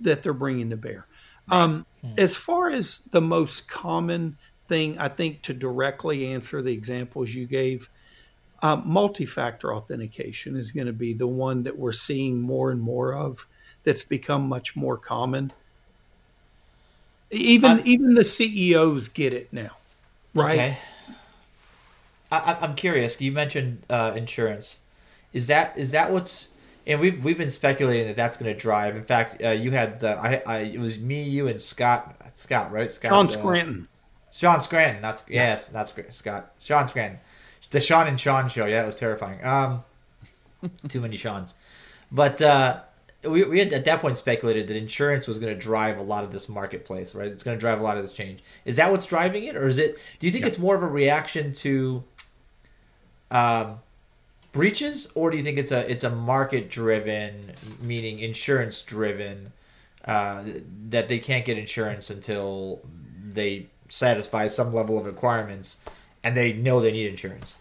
that 0.00 0.22
they're 0.22 0.32
bringing 0.32 0.70
to 0.70 0.78
bear. 0.78 1.06
Um, 1.50 1.84
hmm. 2.00 2.12
As 2.16 2.34
far 2.34 2.70
as 2.70 3.00
the 3.10 3.20
most 3.20 3.68
common 3.68 4.38
thing, 4.68 4.98
I 4.98 5.08
think 5.08 5.42
to 5.42 5.52
directly 5.52 6.26
answer 6.28 6.62
the 6.62 6.72
examples 6.72 7.34
you 7.34 7.44
gave, 7.44 7.90
uh, 8.62 8.76
multi-factor 8.76 9.74
authentication 9.74 10.56
is 10.56 10.70
going 10.70 10.86
to 10.86 10.94
be 10.94 11.12
the 11.12 11.26
one 11.26 11.64
that 11.64 11.78
we're 11.78 11.92
seeing 11.92 12.40
more 12.40 12.70
and 12.70 12.80
more 12.80 13.12
of. 13.12 13.46
That's 13.84 14.04
become 14.04 14.48
much 14.48 14.74
more 14.74 14.96
common. 14.96 15.52
Even 17.30 17.82
even 17.84 18.14
the 18.14 18.24
CEOs 18.24 19.08
get 19.08 19.34
it 19.34 19.52
now, 19.52 19.72
right? 20.32 20.52
Okay. 20.52 20.78
I, 22.38 22.64
am 22.64 22.74
curious. 22.74 23.20
You 23.20 23.32
mentioned 23.32 23.84
uh, 23.90 24.12
insurance. 24.16 24.80
Is 25.32 25.46
that 25.46 25.76
is 25.76 25.90
that 25.92 26.10
what's 26.10 26.48
and 26.86 27.00
we've 27.00 27.24
we've 27.24 27.38
been 27.38 27.50
speculating 27.50 28.06
that 28.06 28.16
that's 28.16 28.36
going 28.36 28.52
to 28.52 28.58
drive. 28.58 28.96
In 28.96 29.04
fact, 29.04 29.42
uh, 29.42 29.50
you 29.50 29.70
had 29.70 30.00
the, 30.00 30.16
I, 30.16 30.42
I 30.46 30.58
it 30.60 30.80
was 30.80 30.98
me, 30.98 31.22
you, 31.22 31.48
and 31.48 31.60
Scott 31.60 32.16
Scott 32.32 32.72
right? 32.72 32.90
Scott, 32.90 33.10
Sean 33.10 33.26
uh, 33.26 33.28
Scranton. 33.28 33.88
Sean 34.32 34.60
Scranton. 34.60 35.02
That's 35.02 35.24
yeah. 35.28 35.50
yes, 35.50 35.66
that's 35.68 35.94
Scott. 36.10 36.52
Sean 36.58 36.88
Scranton. 36.88 37.20
The 37.70 37.80
Sean 37.80 38.06
and 38.06 38.18
Sean 38.18 38.48
show. 38.48 38.66
Yeah, 38.66 38.82
it 38.82 38.86
was 38.86 38.94
terrifying. 38.94 39.44
Um, 39.44 39.84
too 40.88 41.00
many 41.00 41.16
Sean's. 41.16 41.54
But 42.10 42.42
uh, 42.42 42.80
we 43.24 43.44
we 43.44 43.58
had 43.58 43.72
at 43.72 43.84
that 43.84 44.00
point 44.00 44.16
speculated 44.16 44.66
that 44.66 44.76
insurance 44.76 45.28
was 45.28 45.38
going 45.38 45.54
to 45.54 45.58
drive 45.58 45.98
a 45.98 46.02
lot 46.02 46.24
of 46.24 46.32
this 46.32 46.48
marketplace, 46.48 47.14
right? 47.14 47.28
It's 47.28 47.44
going 47.44 47.56
to 47.56 47.60
drive 47.60 47.80
a 47.80 47.82
lot 47.82 47.96
of 47.96 48.02
this 48.02 48.12
change. 48.12 48.42
Is 48.64 48.76
that 48.76 48.90
what's 48.90 49.06
driving 49.06 49.44
it, 49.44 49.56
or 49.56 49.68
is 49.68 49.78
it? 49.78 49.96
Do 50.18 50.26
you 50.26 50.32
think 50.32 50.42
yeah. 50.42 50.48
it's 50.48 50.58
more 50.58 50.74
of 50.74 50.82
a 50.82 50.88
reaction 50.88 51.54
to? 51.54 52.02
Um, 53.32 53.80
breaches, 54.52 55.08
or 55.14 55.30
do 55.30 55.38
you 55.38 55.42
think 55.42 55.58
it's 55.58 55.72
a 55.72 55.90
it's 55.90 56.04
a 56.04 56.10
market 56.10 56.70
driven, 56.70 57.52
meaning 57.80 58.20
insurance 58.20 58.82
driven, 58.82 59.52
uh, 60.04 60.44
that 60.90 61.08
they 61.08 61.18
can't 61.18 61.44
get 61.44 61.58
insurance 61.58 62.10
until 62.10 62.82
they 63.26 63.66
satisfy 63.88 64.46
some 64.46 64.72
level 64.72 64.98
of 64.98 65.06
requirements, 65.06 65.78
and 66.22 66.36
they 66.36 66.52
know 66.52 66.80
they 66.80 66.92
need 66.92 67.08
insurance? 67.08 67.58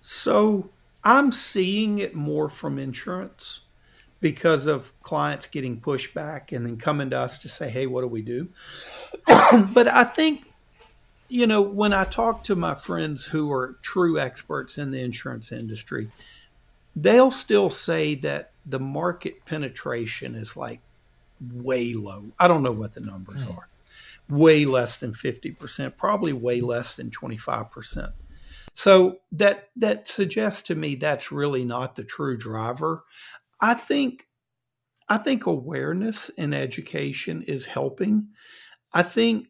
So 0.00 0.70
I'm 1.02 1.32
seeing 1.32 1.98
it 1.98 2.14
more 2.14 2.48
from 2.48 2.78
insurance 2.78 3.60
because 4.20 4.66
of 4.66 4.92
clients 5.02 5.48
getting 5.48 5.80
pushback 5.80 6.52
and 6.56 6.64
then 6.64 6.76
coming 6.76 7.10
to 7.10 7.18
us 7.18 7.36
to 7.38 7.48
say, 7.48 7.68
"Hey, 7.68 7.88
what 7.88 8.02
do 8.02 8.06
we 8.06 8.22
do?" 8.22 8.48
but 9.26 9.88
I 9.88 10.04
think 10.04 10.53
you 11.28 11.46
know, 11.46 11.62
when 11.62 11.92
I 11.92 12.04
talk 12.04 12.44
to 12.44 12.54
my 12.54 12.74
friends 12.74 13.24
who 13.24 13.52
are 13.52 13.76
true 13.82 14.18
experts 14.18 14.78
in 14.78 14.90
the 14.90 15.00
insurance 15.00 15.52
industry, 15.52 16.10
they'll 16.94 17.30
still 17.30 17.70
say 17.70 18.14
that 18.16 18.52
the 18.66 18.80
market 18.80 19.44
penetration 19.44 20.34
is 20.34 20.56
like 20.56 20.80
way 21.52 21.94
low. 21.94 22.26
I 22.38 22.48
don't 22.48 22.62
know 22.62 22.72
what 22.72 22.94
the 22.94 23.00
numbers 23.00 23.42
mm. 23.42 23.56
are. 23.56 23.68
Way 24.28 24.64
less 24.64 24.98
than 24.98 25.12
50%, 25.12 25.96
probably 25.96 26.32
way 26.32 26.60
less 26.60 26.96
than 26.96 27.10
25%. 27.10 28.12
So 28.74 29.20
that 29.32 29.68
that 29.76 30.08
suggests 30.08 30.62
to 30.62 30.74
me 30.74 30.96
that's 30.96 31.30
really 31.30 31.64
not 31.64 31.94
the 31.94 32.02
true 32.02 32.36
driver. 32.36 33.04
I 33.60 33.74
think 33.74 34.26
I 35.08 35.18
think 35.18 35.46
awareness 35.46 36.30
and 36.36 36.54
education 36.54 37.42
is 37.42 37.66
helping. 37.66 38.28
I 38.92 39.02
think 39.02 39.48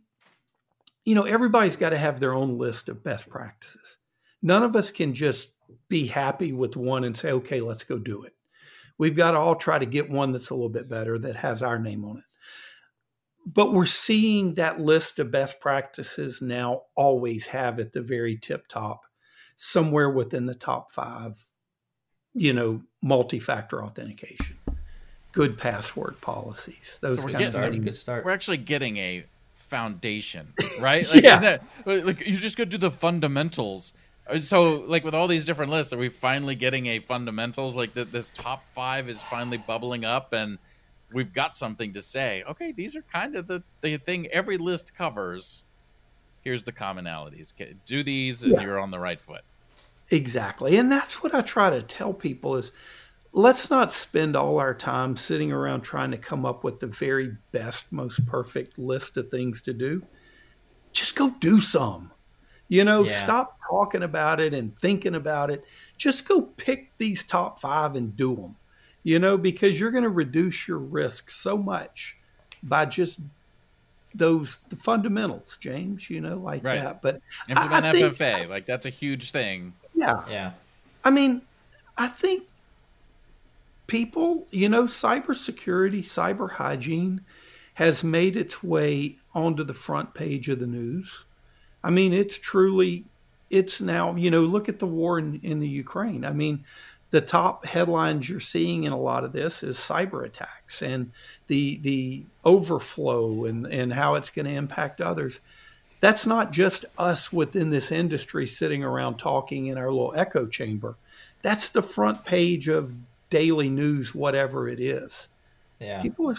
you 1.04 1.14
know, 1.14 1.24
everybody's 1.24 1.76
got 1.76 1.90
to 1.90 1.98
have 1.98 2.20
their 2.20 2.34
own 2.34 2.58
list 2.58 2.88
of 2.88 3.04
best 3.04 3.28
practices. 3.28 3.96
None 4.42 4.62
of 4.62 4.76
us 4.76 4.90
can 4.90 5.14
just 5.14 5.54
be 5.88 6.06
happy 6.06 6.52
with 6.52 6.76
one 6.76 7.04
and 7.04 7.16
say, 7.16 7.32
okay, 7.32 7.60
let's 7.60 7.84
go 7.84 7.98
do 7.98 8.24
it. 8.24 8.34
We've 8.96 9.16
got 9.16 9.32
to 9.32 9.38
all 9.38 9.56
try 9.56 9.78
to 9.78 9.86
get 9.86 10.10
one 10.10 10.32
that's 10.32 10.50
a 10.50 10.54
little 10.54 10.68
bit 10.68 10.88
better 10.88 11.18
that 11.18 11.36
has 11.36 11.62
our 11.62 11.78
name 11.78 12.04
on 12.04 12.18
it. 12.18 12.24
But 13.46 13.72
we're 13.72 13.86
seeing 13.86 14.54
that 14.54 14.80
list 14.80 15.18
of 15.18 15.30
best 15.30 15.60
practices 15.60 16.40
now 16.40 16.82
always 16.94 17.46
have 17.48 17.78
at 17.78 17.92
the 17.92 18.00
very 18.00 18.38
tip 18.38 18.68
top, 18.68 19.02
somewhere 19.56 20.10
within 20.10 20.46
the 20.46 20.54
top 20.54 20.90
five, 20.90 21.36
you 22.32 22.54
know, 22.54 22.82
multi 23.02 23.38
factor 23.38 23.84
authentication, 23.84 24.56
good 25.32 25.58
password 25.58 26.18
policies, 26.22 26.98
those 27.02 27.16
so 27.16 27.28
kind 27.28 27.54
of 27.54 27.54
things. 27.54 27.84
Good 27.84 27.96
start. 27.96 28.24
We're 28.24 28.30
actually 28.30 28.58
getting 28.58 28.96
a 28.96 29.24
foundation, 29.74 30.52
right? 30.80 31.04
Like, 31.14 31.24
yeah. 31.24 31.38
That, 31.40 32.06
like 32.06 32.26
you 32.26 32.36
just 32.36 32.56
go 32.56 32.64
do 32.64 32.78
the 32.78 32.90
fundamentals. 32.90 33.92
Uh, 34.28 34.38
so, 34.38 34.84
like 34.86 35.04
with 35.04 35.14
all 35.14 35.26
these 35.26 35.44
different 35.44 35.72
lists, 35.72 35.92
are 35.92 35.98
we 35.98 36.08
finally 36.08 36.54
getting 36.54 36.86
a 36.86 37.00
fundamentals? 37.00 37.74
Like 37.74 37.92
this 37.92 38.30
top 38.34 38.68
five 38.68 39.08
is 39.08 39.20
finally 39.24 39.58
bubbling 39.58 40.04
up, 40.04 40.32
and 40.32 40.58
we've 41.12 41.32
got 41.32 41.56
something 41.56 41.92
to 41.92 42.00
say. 42.00 42.44
Okay, 42.48 42.70
these 42.70 42.94
are 42.94 43.02
kind 43.02 43.34
of 43.34 43.48
the 43.48 43.64
the 43.80 43.96
thing 43.96 44.28
every 44.28 44.58
list 44.58 44.94
covers. 44.96 45.64
Here's 46.42 46.62
the 46.62 46.72
commonalities. 46.72 47.52
Do 47.84 48.04
these, 48.04 48.44
and 48.44 48.52
yeah. 48.52 48.62
you're 48.62 48.78
on 48.78 48.92
the 48.92 49.00
right 49.00 49.20
foot. 49.20 49.42
Exactly, 50.10 50.76
and 50.76 50.90
that's 50.90 51.20
what 51.22 51.34
I 51.34 51.40
try 51.40 51.70
to 51.70 51.82
tell 51.82 52.12
people 52.12 52.56
is 52.56 52.70
let's 53.34 53.68
not 53.68 53.90
spend 53.92 54.36
all 54.36 54.60
our 54.60 54.72
time 54.72 55.16
sitting 55.16 55.50
around 55.50 55.80
trying 55.80 56.12
to 56.12 56.16
come 56.16 56.46
up 56.46 56.62
with 56.62 56.78
the 56.78 56.86
very 56.86 57.36
best, 57.50 57.90
most 57.90 58.24
perfect 58.26 58.78
list 58.78 59.16
of 59.16 59.28
things 59.28 59.60
to 59.62 59.74
do. 59.74 60.02
Just 60.92 61.16
go 61.16 61.30
do 61.40 61.60
some. 61.60 62.12
You 62.68 62.84
know, 62.84 63.04
yeah. 63.04 63.22
stop 63.22 63.58
talking 63.68 64.04
about 64.04 64.40
it 64.40 64.54
and 64.54 64.78
thinking 64.78 65.16
about 65.16 65.50
it. 65.50 65.64
Just 65.98 66.26
go 66.26 66.42
pick 66.42 66.96
these 66.96 67.24
top 67.24 67.60
five 67.60 67.96
and 67.96 68.16
do 68.16 68.36
them, 68.36 68.56
you 69.02 69.18
know, 69.18 69.36
because 69.36 69.78
you're 69.78 69.90
going 69.90 70.04
to 70.04 70.10
reduce 70.10 70.66
your 70.66 70.78
risk 70.78 71.28
so 71.28 71.58
much 71.58 72.16
by 72.62 72.86
just 72.86 73.18
those 74.14 74.60
the 74.70 74.76
fundamentals, 74.76 75.58
James, 75.60 76.08
you 76.08 76.20
know, 76.20 76.36
like 76.36 76.64
right. 76.64 76.80
that. 76.80 77.02
But 77.02 77.20
implement 77.48 77.84
I, 77.84 77.90
I 77.90 77.92
FFA, 77.94 78.16
think, 78.16 78.48
like 78.48 78.64
that's 78.64 78.86
a 78.86 78.90
huge 78.90 79.32
thing. 79.32 79.74
Yeah. 79.94 80.22
Yeah. 80.30 80.52
I 81.04 81.10
mean, 81.10 81.42
I 81.98 82.08
think 82.08 82.44
people, 83.86 84.46
you 84.50 84.68
know, 84.68 84.84
cybersecurity, 84.84 86.00
cyber 86.00 86.52
hygiene 86.52 87.22
has 87.74 88.04
made 88.04 88.36
its 88.36 88.62
way 88.62 89.16
onto 89.34 89.64
the 89.64 89.74
front 89.74 90.14
page 90.14 90.48
of 90.48 90.60
the 90.60 90.66
news. 90.66 91.24
I 91.82 91.90
mean, 91.90 92.12
it's 92.12 92.38
truly, 92.38 93.04
it's 93.50 93.80
now, 93.80 94.14
you 94.14 94.30
know, 94.30 94.40
look 94.40 94.68
at 94.68 94.78
the 94.78 94.86
war 94.86 95.18
in, 95.18 95.40
in 95.42 95.60
the 95.60 95.68
Ukraine. 95.68 96.24
I 96.24 96.32
mean, 96.32 96.64
the 97.10 97.20
top 97.20 97.64
headlines 97.64 98.28
you're 98.28 98.40
seeing 98.40 98.84
in 98.84 98.92
a 98.92 98.98
lot 98.98 99.22
of 99.22 99.32
this 99.32 99.62
is 99.62 99.78
cyber 99.78 100.24
attacks 100.24 100.82
and 100.82 101.12
the 101.46 101.76
the 101.78 102.24
overflow 102.44 103.44
and, 103.44 103.66
and 103.66 103.92
how 103.92 104.16
it's 104.16 104.30
going 104.30 104.46
to 104.46 104.50
impact 104.50 105.00
others. 105.00 105.38
That's 106.00 106.26
not 106.26 106.50
just 106.50 106.84
us 106.98 107.32
within 107.32 107.70
this 107.70 107.92
industry 107.92 108.48
sitting 108.48 108.82
around 108.82 109.18
talking 109.18 109.66
in 109.66 109.78
our 109.78 109.92
little 109.92 110.12
echo 110.16 110.46
chamber. 110.48 110.96
That's 111.42 111.68
the 111.68 111.82
front 111.82 112.24
page 112.24 112.66
of 112.66 112.92
daily 113.34 113.68
news, 113.68 114.14
whatever 114.14 114.68
it 114.68 114.78
is. 114.78 115.26
Yeah, 115.80 116.00
people 116.02 116.30
are. 116.30 116.36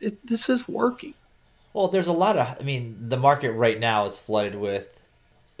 It, 0.00 0.26
this 0.26 0.48
is 0.48 0.68
working. 0.68 1.14
Well, 1.72 1.86
there's 1.86 2.08
a 2.08 2.12
lot 2.12 2.36
of. 2.36 2.56
I 2.60 2.64
mean, 2.64 2.96
the 3.08 3.16
market 3.16 3.52
right 3.52 3.78
now 3.78 4.06
is 4.06 4.18
flooded 4.18 4.56
with 4.56 5.00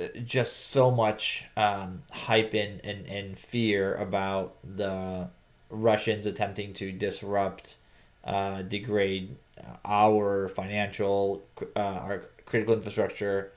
uh, 0.00 0.06
just 0.24 0.70
so 0.70 0.90
much 0.90 1.46
um, 1.56 2.02
hype 2.10 2.54
and, 2.54 2.84
and, 2.84 3.06
and 3.06 3.38
fear 3.38 3.94
about 3.94 4.56
the 4.64 5.28
Russians 5.70 6.26
attempting 6.26 6.74
to 6.74 6.90
disrupt, 6.90 7.76
uh, 8.24 8.62
degrade 8.62 9.36
our 9.84 10.48
financial, 10.48 11.44
uh, 11.76 11.78
our 11.78 12.24
critical 12.46 12.74
infrastructure, 12.74 13.52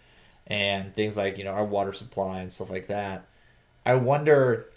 and 0.46 0.94
things 0.94 1.18
like 1.18 1.40
you 1.40 1.44
know 1.44 1.52
our 1.52 1.66
water 1.66 1.94
supply 1.94 2.42
and 2.42 2.54
stuff 2.54 2.70
like 2.70 2.88
that. 2.88 3.26
I 3.88 3.96
wonder 3.96 4.68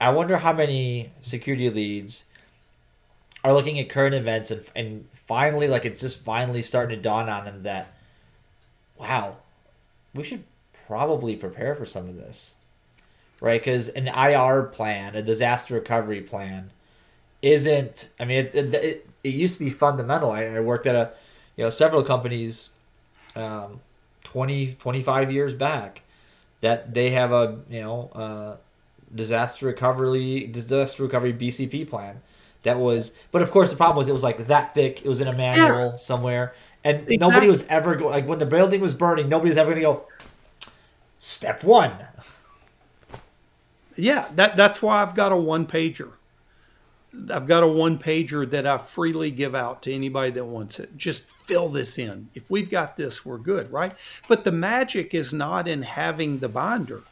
I 0.00 0.10
wonder 0.10 0.38
how 0.38 0.52
many 0.52 1.12
security 1.20 1.68
leads 1.70 2.24
are 3.44 3.52
looking 3.52 3.78
at 3.78 3.88
current 3.88 4.14
events 4.14 4.50
and, 4.50 4.64
and 4.74 5.08
finally, 5.26 5.68
like, 5.68 5.84
it's 5.84 6.00
just 6.00 6.24
finally 6.24 6.62
starting 6.62 6.96
to 6.96 7.02
dawn 7.02 7.28
on 7.28 7.44
them 7.44 7.62
that, 7.64 7.94
wow, 8.98 9.36
we 10.14 10.24
should 10.24 10.44
probably 10.86 11.36
prepare 11.36 11.74
for 11.74 11.84
some 11.84 12.08
of 12.08 12.16
this. 12.16 12.54
Right? 13.40 13.60
Because 13.60 13.88
an 13.90 14.08
IR 14.08 14.64
plan, 14.64 15.14
a 15.14 15.22
disaster 15.22 15.74
recovery 15.74 16.22
plan, 16.22 16.70
isn't. 17.40 18.08
I 18.18 18.24
mean, 18.24 18.46
it, 18.46 18.54
it, 18.54 18.74
it, 18.74 19.10
it 19.22 19.28
used 19.28 19.58
to 19.58 19.64
be 19.64 19.70
fundamental. 19.70 20.30
I, 20.30 20.44
I, 20.44 20.60
worked 20.60 20.88
at 20.88 20.96
a, 20.96 21.12
you 21.56 21.62
know, 21.62 21.70
several 21.70 22.02
companies, 22.02 22.70
um, 23.36 23.80
20, 24.24 24.74
25 24.74 25.30
years 25.30 25.54
back, 25.54 26.02
that 26.62 26.94
they 26.94 27.10
have 27.10 27.30
a 27.30 27.60
you 27.70 27.80
know 27.80 28.10
uh, 28.12 28.56
disaster 29.14 29.66
recovery 29.66 30.46
disaster 30.46 31.02
recovery 31.02 31.32
BCP 31.32 31.88
plan 31.88 32.20
that 32.62 32.78
was. 32.78 33.12
But 33.32 33.42
of 33.42 33.50
course, 33.50 33.70
the 33.70 33.76
problem 33.76 33.96
was 33.96 34.08
it 34.08 34.12
was 34.12 34.22
like 34.22 34.46
that 34.46 34.74
thick. 34.74 35.04
It 35.04 35.08
was 35.08 35.20
in 35.20 35.28
a 35.28 35.36
manual 35.36 35.90
yeah. 35.90 35.96
somewhere, 35.96 36.54
and 36.84 36.96
exactly. 36.96 37.16
nobody 37.18 37.46
was 37.46 37.66
ever 37.66 37.94
go, 37.94 38.08
like 38.08 38.26
when 38.26 38.38
the 38.38 38.46
building 38.46 38.80
was 38.80 38.94
burning. 38.94 39.28
Nobody 39.28 39.48
was 39.48 39.56
ever 39.56 39.70
going 39.70 39.82
to 39.82 39.86
go. 39.86 40.06
Step 41.18 41.64
one. 41.64 41.92
Yeah, 43.96 44.28
that 44.36 44.56
that's 44.56 44.80
why 44.82 45.02
I've 45.02 45.14
got 45.14 45.32
a 45.32 45.36
one 45.36 45.66
pager. 45.66 46.12
I've 47.30 47.46
got 47.46 47.62
a 47.62 47.66
one 47.66 47.98
pager 47.98 48.48
that 48.50 48.66
I 48.66 48.78
freely 48.78 49.30
give 49.30 49.54
out 49.54 49.82
to 49.84 49.92
anybody 49.92 50.30
that 50.32 50.44
wants 50.44 50.78
it. 50.78 50.96
Just 50.96 51.24
fill 51.24 51.68
this 51.68 51.98
in. 51.98 52.28
If 52.34 52.50
we've 52.50 52.70
got 52.70 52.96
this, 52.96 53.24
we're 53.24 53.38
good, 53.38 53.72
right? 53.72 53.92
But 54.28 54.44
the 54.44 54.52
magic 54.52 55.14
is 55.14 55.32
not 55.32 55.66
in 55.66 55.82
having 55.82 56.38
the 56.38 56.48
binder 56.48 57.02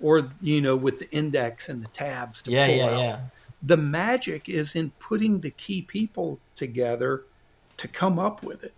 or, 0.00 0.30
you 0.40 0.60
know, 0.60 0.76
with 0.76 0.98
the 0.98 1.10
index 1.10 1.68
and 1.68 1.82
the 1.82 1.88
tabs 1.88 2.42
to 2.42 2.50
yeah, 2.50 2.66
pull 2.66 2.76
yeah, 2.76 2.86
out. 2.86 2.98
Yeah. 2.98 3.20
The 3.62 3.76
magic 3.76 4.48
is 4.48 4.74
in 4.74 4.90
putting 4.98 5.40
the 5.40 5.50
key 5.50 5.82
people 5.82 6.38
together 6.54 7.24
to 7.76 7.88
come 7.88 8.18
up 8.18 8.42
with 8.42 8.64
it, 8.64 8.74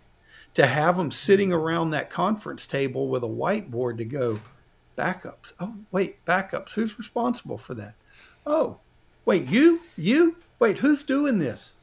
to 0.53 0.65
have 0.65 0.97
them 0.97 1.11
sitting 1.11 1.49
mm. 1.49 1.55
around 1.55 1.91
that 1.91 2.09
conference 2.09 2.65
table 2.65 3.07
with 3.07 3.23
a 3.23 3.27
whiteboard 3.27 3.97
to 3.97 4.05
go, 4.05 4.39
backups. 4.97 5.53
Oh, 5.59 5.75
wait, 5.91 6.23
backups. 6.25 6.71
Who's 6.71 6.97
responsible 6.97 7.57
for 7.57 7.73
that? 7.75 7.95
Oh, 8.45 8.77
wait, 9.25 9.47
you? 9.47 9.81
You? 9.97 10.35
Wait, 10.59 10.77
who's 10.77 11.03
doing 11.03 11.39
this? 11.39 11.73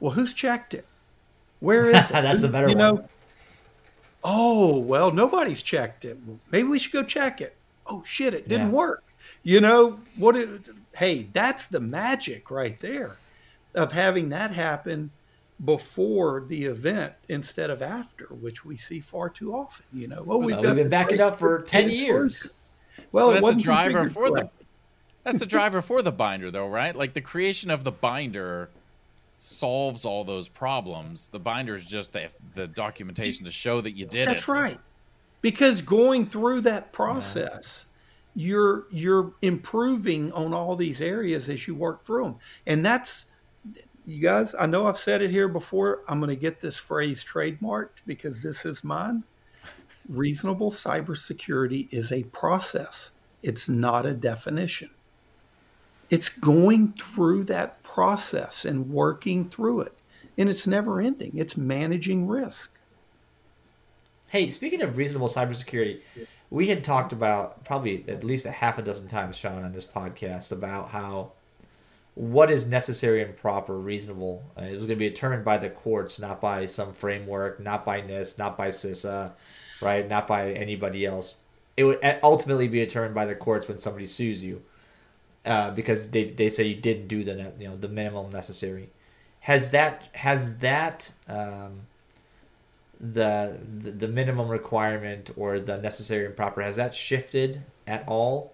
Well, 0.00 0.12
who's 0.12 0.34
checked 0.34 0.74
it? 0.74 0.86
Where 1.60 1.90
is 1.90 1.96
it? 2.10 2.12
That's 2.12 2.40
the 2.40 2.48
better 2.48 2.68
you 2.68 2.76
one. 2.76 2.96
Know, 2.96 3.08
oh, 4.24 4.78
well, 4.78 5.10
nobody's 5.10 5.62
checked 5.62 6.04
it. 6.04 6.18
Maybe 6.50 6.68
we 6.68 6.78
should 6.78 6.92
go 6.92 7.02
check 7.02 7.40
it. 7.40 7.56
Oh, 7.90 8.02
shit, 8.04 8.34
it 8.34 8.48
didn't 8.48 8.68
yeah. 8.68 8.74
work. 8.74 9.04
You 9.42 9.60
know, 9.60 9.96
what? 10.16 10.36
It, 10.36 10.62
hey, 10.96 11.28
that's 11.32 11.66
the 11.66 11.80
magic 11.80 12.50
right 12.50 12.78
there 12.78 13.16
of 13.74 13.92
having 13.92 14.28
that 14.30 14.52
happen 14.52 15.10
before 15.64 16.44
the 16.46 16.64
event 16.64 17.14
instead 17.28 17.70
of 17.70 17.82
after, 17.82 18.26
which 18.26 18.64
we 18.64 18.76
see 18.76 19.00
far 19.00 19.28
too 19.28 19.54
often. 19.54 19.86
You 19.92 20.08
know, 20.08 20.22
well, 20.22 20.38
we've, 20.38 20.56
we've 20.58 20.74
been 20.74 20.88
backing 20.88 21.20
up 21.20 21.38
for 21.38 21.62
ten 21.62 21.90
years. 21.90 22.52
Well, 23.12 23.28
well 23.28 23.40
that's 23.40 23.56
the 23.56 23.62
driver 23.62 24.08
for 24.08 24.30
the 24.30 24.48
that's 25.24 25.40
the 25.40 25.46
driver 25.46 25.82
for 25.82 26.02
the 26.02 26.12
binder, 26.12 26.50
though, 26.50 26.68
right? 26.68 26.94
Like 26.94 27.14
the 27.14 27.20
creation 27.20 27.70
of 27.70 27.84
the 27.84 27.92
binder 27.92 28.70
solves 29.36 30.04
all 30.04 30.24
those 30.24 30.48
problems. 30.48 31.28
The 31.28 31.38
binder 31.38 31.74
is 31.74 31.84
just 31.84 32.12
the, 32.12 32.28
the 32.54 32.66
documentation 32.66 33.44
to 33.46 33.50
show 33.50 33.80
that 33.80 33.92
you 33.92 34.04
did 34.04 34.28
that's 34.28 34.30
it. 34.30 34.46
That's 34.46 34.48
right. 34.48 34.80
Because 35.40 35.82
going 35.82 36.26
through 36.26 36.62
that 36.62 36.92
process, 36.92 37.86
yeah. 38.34 38.46
you're 38.46 38.86
you're 38.90 39.32
improving 39.42 40.32
on 40.32 40.52
all 40.52 40.76
these 40.76 41.00
areas 41.00 41.48
as 41.48 41.66
you 41.66 41.74
work 41.74 42.04
through 42.04 42.24
them, 42.24 42.36
and 42.66 42.84
that's 42.84 43.26
you 44.04 44.20
guys. 44.20 44.54
I 44.58 44.66
know 44.66 44.86
I've 44.86 44.98
said 44.98 45.22
it 45.22 45.30
here 45.30 45.48
before. 45.48 46.00
I'm 46.08 46.20
going 46.20 46.30
to 46.30 46.36
get 46.36 46.60
this 46.60 46.76
phrase 46.76 47.24
trademarked 47.24 48.02
because 48.06 48.42
this 48.42 48.64
is 48.64 48.84
mine. 48.84 49.24
Reasonable 50.08 50.70
cybersecurity 50.70 51.92
is 51.92 52.10
a 52.10 52.24
process. 52.24 53.12
It's 53.42 53.68
not 53.68 54.06
a 54.06 54.12
definition. 54.12 54.90
It's 56.10 56.28
going 56.28 56.94
through 56.94 57.44
that 57.44 57.82
process 57.84 58.64
and 58.64 58.90
working 58.90 59.48
through 59.48 59.82
it. 59.82 59.96
And 60.36 60.48
it's 60.48 60.66
never 60.66 61.00
ending, 61.00 61.32
it's 61.36 61.56
managing 61.56 62.26
risk. 62.26 62.79
Hey, 64.30 64.48
speaking 64.50 64.80
of 64.82 64.96
reasonable 64.96 65.26
cybersecurity, 65.26 66.02
we 66.50 66.68
had 66.68 66.84
talked 66.84 67.12
about 67.12 67.64
probably 67.64 68.04
at 68.06 68.22
least 68.22 68.46
a 68.46 68.52
half 68.52 68.78
a 68.78 68.82
dozen 68.82 69.08
times, 69.08 69.36
Sean, 69.36 69.64
on 69.64 69.72
this 69.72 69.84
podcast 69.84 70.52
about 70.52 70.90
how 70.90 71.32
what 72.14 72.48
is 72.48 72.64
necessary 72.64 73.22
and 73.24 73.36
proper, 73.36 73.76
reasonable, 73.76 74.44
uh, 74.56 74.62
is 74.62 74.76
going 74.76 74.90
to 74.90 74.94
be 74.94 75.08
determined 75.08 75.44
by 75.44 75.58
the 75.58 75.68
courts, 75.68 76.20
not 76.20 76.40
by 76.40 76.66
some 76.66 76.92
framework, 76.92 77.58
not 77.58 77.84
by 77.84 78.00
NIST, 78.02 78.38
not 78.38 78.56
by 78.56 78.68
CISA, 78.68 79.32
right? 79.80 80.08
Not 80.08 80.28
by 80.28 80.52
anybody 80.52 81.04
else. 81.04 81.34
It 81.76 81.82
would 81.82 81.98
ultimately 82.22 82.68
be 82.68 82.78
determined 82.78 83.16
by 83.16 83.26
the 83.26 83.34
courts 83.34 83.66
when 83.66 83.78
somebody 83.78 84.06
sues 84.06 84.44
you 84.44 84.62
uh, 85.44 85.72
because 85.72 86.08
they, 86.10 86.30
they 86.30 86.50
say 86.50 86.62
you 86.62 86.76
didn't 86.76 87.08
do 87.08 87.24
the 87.24 87.52
you 87.58 87.66
know 87.66 87.76
the 87.76 87.88
minimum 87.88 88.30
necessary. 88.30 88.90
Has 89.40 89.72
that 89.72 90.08
has 90.12 90.58
that 90.58 91.10
um, 91.26 91.80
the, 93.00 93.58
the 93.78 93.90
the 93.92 94.08
minimum 94.08 94.48
requirement 94.48 95.30
or 95.36 95.58
the 95.58 95.78
necessary 95.78 96.26
and 96.26 96.36
proper 96.36 96.60
has 96.60 96.76
that 96.76 96.94
shifted 96.94 97.62
at 97.86 98.06
all? 98.06 98.52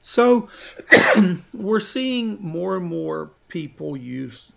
So 0.00 0.48
we're 1.54 1.80
seeing 1.80 2.38
more 2.40 2.76
and 2.76 2.86
more 2.86 3.30
people 3.48 3.96
use 3.96 4.50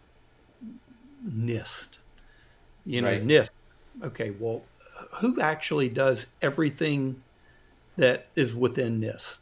NIST. 1.27 1.89
You 2.85 3.01
know, 3.01 3.09
right. 3.09 3.25
NIST. 3.25 3.49
Okay, 4.03 4.31
well, 4.31 4.63
who 5.15 5.39
actually 5.39 5.89
does 5.89 6.25
everything 6.41 7.21
that 7.97 8.27
is 8.35 8.55
within 8.55 8.99
NIST? 8.99 9.39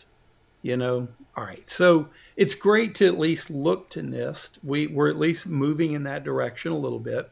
You 0.62 0.78
know, 0.78 1.08
all 1.36 1.44
right. 1.44 1.68
So 1.70 2.08
it's 2.36 2.56
great 2.56 2.96
to 2.96 3.08
at 3.08 3.20
least 3.20 3.50
look 3.50 3.90
to 3.92 4.02
NIST. 4.02 4.60
We 4.64 4.88
we're 4.88 5.10
at 5.10 5.18
least 5.18 5.46
moving 5.46 5.94
in 5.94 6.04
that 6.04 6.24
direction 6.24 6.72
a 6.72 6.78
little 6.78 7.00
bit. 7.00 7.30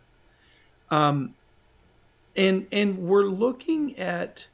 Um, 0.91 1.33
and 2.35 2.67
and 2.71 2.99
we're 2.99 3.25
looking 3.25 3.97
at 3.97 4.47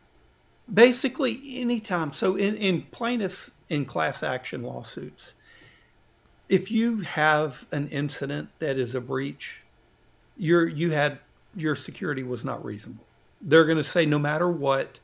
basically 0.74 1.60
anytime. 1.60 2.14
So 2.14 2.36
in 2.36 2.56
in 2.56 2.84
plaintiffs 2.84 3.52
in 3.70 3.86
class 3.86 4.24
action 4.24 4.64
lawsuits, 4.64 5.34
if 6.50 6.72
you 6.72 7.02
have 7.02 7.66
an 7.72 7.90
incident 7.90 8.50
that 8.60 8.78
is 8.78 8.96
a 8.96 9.02
breach, 9.02 9.62
your 10.38 10.68
you 10.68 10.92
had 10.92 11.20
your 11.56 11.76
security 11.76 12.24
was 12.24 12.46
not 12.46 12.64
reasonable. 12.64 13.04
They're 13.42 13.66
going 13.66 13.78
to 13.78 13.84
say 13.84 14.06
no 14.06 14.20
matter 14.20 14.50
what, 14.50 15.00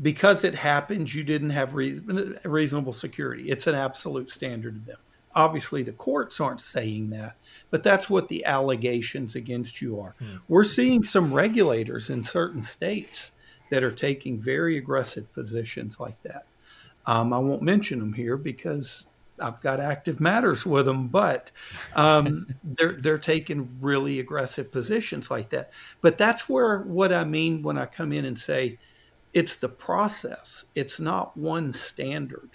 because 0.00 0.44
it 0.44 0.54
happens, 0.54 1.14
you 1.14 1.24
didn't 1.24 1.50
have 1.50 1.74
re- 1.74 2.00
reasonable 2.44 2.92
security. 2.92 3.50
It's 3.50 3.66
an 3.66 3.74
absolute 3.74 4.30
standard 4.30 4.74
to 4.80 4.86
them. 4.92 4.98
Obviously, 5.34 5.82
the 5.82 5.92
courts 5.92 6.40
aren't 6.40 6.60
saying 6.60 7.10
that, 7.10 7.36
but 7.70 7.82
that's 7.82 8.08
what 8.08 8.28
the 8.28 8.44
allegations 8.44 9.34
against 9.34 9.82
you 9.82 10.00
are. 10.00 10.14
Hmm. 10.18 10.36
We're 10.48 10.64
seeing 10.64 11.02
some 11.02 11.34
regulators 11.34 12.10
in 12.10 12.24
certain 12.24 12.62
states 12.62 13.32
that 13.70 13.82
are 13.82 13.92
taking 13.92 14.40
very 14.40 14.78
aggressive 14.78 15.32
positions 15.32 15.98
like 15.98 16.22
that. 16.22 16.46
Um, 17.06 17.32
I 17.32 17.38
won't 17.38 17.62
mention 17.62 17.98
them 17.98 18.12
here 18.12 18.36
because 18.36 19.06
I've 19.40 19.60
got 19.60 19.80
active 19.80 20.20
matters 20.20 20.64
with 20.64 20.86
them, 20.86 21.08
but 21.08 21.50
um, 21.94 22.46
they're 22.64 22.92
they're 22.92 23.18
taking 23.18 23.68
really 23.80 24.20
aggressive 24.20 24.70
positions 24.70 25.30
like 25.30 25.50
that. 25.50 25.72
But 26.00 26.18
that's 26.18 26.48
where 26.48 26.78
what 26.80 27.12
I 27.12 27.24
mean 27.24 27.62
when 27.62 27.78
I 27.78 27.86
come 27.86 28.12
in 28.12 28.24
and 28.24 28.38
say 28.38 28.78
it's 29.32 29.56
the 29.56 29.68
process. 29.68 30.64
It's 30.74 31.00
not 31.00 31.36
one 31.36 31.72
standard, 31.72 32.50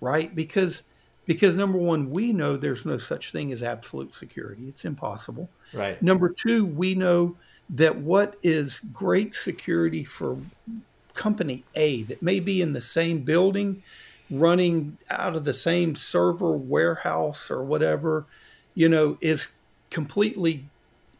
right? 0.00 0.34
Because 0.34 0.82
because 1.26 1.56
number 1.56 1.78
one, 1.78 2.10
we 2.10 2.32
know 2.32 2.56
there's 2.56 2.84
no 2.84 2.98
such 2.98 3.32
thing 3.32 3.52
as 3.52 3.62
absolute 3.62 4.12
security. 4.12 4.68
It's 4.68 4.84
impossible. 4.84 5.48
Right. 5.72 6.00
Number 6.02 6.28
two, 6.28 6.66
we 6.66 6.94
know 6.94 7.36
that 7.70 7.96
what 7.96 8.36
is 8.42 8.80
great 8.92 9.34
security 9.34 10.04
for 10.04 10.36
company 11.14 11.64
A 11.74 12.02
that 12.04 12.22
may 12.22 12.40
be 12.40 12.60
in 12.60 12.72
the 12.72 12.80
same 12.80 13.20
building, 13.20 13.82
running 14.30 14.98
out 15.10 15.36
of 15.36 15.44
the 15.44 15.54
same 15.54 15.94
server 15.94 16.52
warehouse 16.52 17.50
or 17.50 17.62
whatever, 17.62 18.26
you 18.74 18.88
know, 18.88 19.16
is 19.20 19.48
completely 19.90 20.66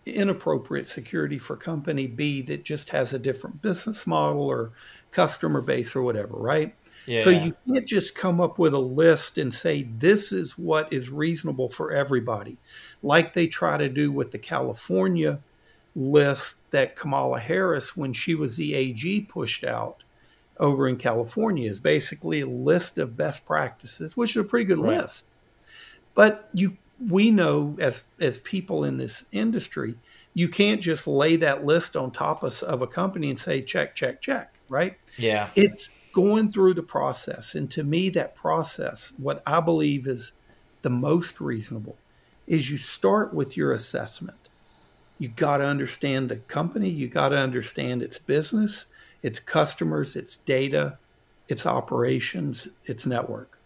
inappropriate 0.07 0.87
security 0.87 1.38
for 1.38 1.57
company 1.57 2.07
B 2.07 2.43
that 2.43 2.64
just 2.64 2.90
has 2.90 3.14
a 3.14 3.19
different 3.19 3.62
business 3.62 4.07
model 4.07 4.43
or 4.43 4.73
customer 5.12 5.61
base 5.61 5.97
or 5.97 6.03
whatever, 6.03 6.37
right? 6.37 6.75
Yeah. 7.07 7.23
So 7.23 7.31
you 7.31 7.55
can't 7.67 7.87
just 7.87 8.14
come 8.14 8.40
up 8.40 8.59
with 8.59 8.75
a 8.75 8.79
list 8.79 9.38
and 9.38 9.53
say 9.53 9.83
this 9.99 10.33
is 10.33 10.59
what 10.59 10.93
is 10.93 11.11
reasonable 11.11 11.69
for 11.69 11.93
everybody, 11.93 12.57
like 13.03 13.35
they 13.35 13.47
try 13.47 13.77
to 13.77 13.88
do 13.88 14.11
with 14.11 14.31
the 14.31 14.38
California 14.38 15.40
list 15.95 16.57
that 16.71 16.97
Kamala 16.97 17.38
Harris, 17.38 17.97
when 17.97 18.12
she 18.12 18.35
was 18.35 18.57
the 18.57 18.75
AG, 18.75 19.21
pushed 19.23 19.64
out 19.64 20.03
over 20.59 20.88
in 20.88 20.97
California, 20.97 21.71
is 21.71 21.81
basically 21.81 22.40
a 22.40 22.47
list 22.47 22.99
of 22.99 23.17
best 23.17 23.45
practices, 23.45 24.17
which 24.17 24.31
is 24.31 24.37
a 24.37 24.45
pretty 24.45 24.64
good 24.64 24.79
right. 24.79 25.03
list. 25.03 25.25
But 26.14 26.49
you, 26.53 26.77
we 27.09 27.31
know 27.31 27.77
as 27.79 28.05
as 28.21 28.38
people 28.40 28.85
in 28.85 28.97
this 28.97 29.25
industry, 29.31 29.95
you 30.33 30.49
can't 30.49 30.81
just 30.81 31.07
lay 31.07 31.37
that 31.37 31.64
list 31.64 31.97
on 31.97 32.11
top 32.11 32.43
of, 32.43 32.61
of 32.62 32.83
a 32.83 32.87
company 32.87 33.31
and 33.31 33.38
say 33.38 33.62
check, 33.62 33.95
check, 33.95 34.21
check 34.21 34.55
right? 34.69 34.97
Yeah. 35.17 35.51
It's 35.55 35.90
going 36.14 36.53
through 36.53 36.74
the 36.74 36.83
process. 36.83 37.55
And 37.55 37.70
to 37.72 37.83
me, 37.83 38.09
that 38.11 38.35
process, 38.35 39.12
what 39.18 39.42
I 39.46 39.61
believe 39.61 40.07
is 40.07 40.33
the 40.83 40.90
most 40.90 41.40
reasonable, 41.40 41.96
is 42.46 42.70
you 42.70 42.77
start 42.77 43.35
with 43.35 43.57
your 43.57 43.72
assessment. 43.72 44.38
You 45.18 45.29
got 45.29 45.59
to 45.59 45.64
understand 45.64 46.29
the 46.29 46.37
company, 46.37 46.88
you 46.88 47.09
got 47.09 47.31
to 47.31 47.37
understand 47.37 48.03
its 48.03 48.18
business, 48.18 48.87
its 49.22 49.40
customers, 49.40 50.16
its 50.16 50.37
data, 50.38 50.98
its 51.48 51.66
operations, 51.66 52.68
its 52.85 53.07
network. 53.07 53.59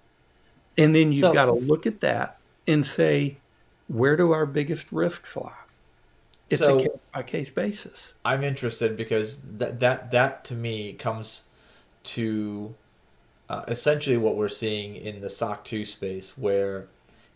And 0.76 0.94
then 0.94 1.12
you've 1.12 1.20
So- 1.20 1.32
got 1.34 1.46
to 1.46 1.52
look 1.52 1.86
at 1.86 2.00
that 2.00 2.38
and 2.66 2.86
say, 2.86 3.38
where 3.88 4.16
do 4.16 4.32
our 4.32 4.46
biggest 4.46 4.92
risks 4.92 5.36
lie? 5.36 5.52
It's 6.50 6.62
So- 6.62 6.78
a 6.78 6.82
case 6.82 7.00
by 7.12 7.22
case 7.22 7.50
basis. 7.50 8.14
I'm 8.24 8.42
interested 8.42 8.96
because 8.96 9.38
that 9.58 9.80
that 9.80 10.10
that 10.12 10.44
to 10.46 10.54
me 10.54 10.94
comes 10.94 11.47
to 12.08 12.74
uh, 13.48 13.64
essentially 13.68 14.16
what 14.16 14.36
we're 14.36 14.48
seeing 14.48 14.96
in 14.96 15.20
the 15.20 15.30
SOC 15.30 15.64
2 15.64 15.84
space, 15.84 16.36
where 16.36 16.88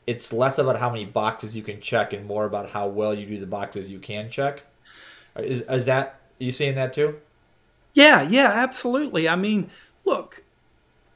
it's 0.06 0.32
less 0.32 0.58
about 0.58 0.78
how 0.78 0.90
many 0.90 1.04
boxes 1.04 1.56
you 1.56 1.62
can 1.62 1.80
check 1.80 2.12
and 2.12 2.26
more 2.26 2.44
about 2.44 2.70
how 2.70 2.88
well 2.88 3.14
you 3.14 3.26
do 3.26 3.38
the 3.38 3.46
boxes 3.46 3.90
you 3.90 3.98
can 3.98 4.28
check. 4.28 4.62
Is 5.36 5.62
is 5.62 5.86
that 5.86 6.20
are 6.40 6.44
you 6.44 6.52
seeing 6.52 6.74
that 6.74 6.92
too? 6.92 7.16
Yeah, 7.94 8.22
yeah, 8.22 8.50
absolutely. 8.52 9.28
I 9.28 9.36
mean, 9.36 9.70
look, 10.04 10.44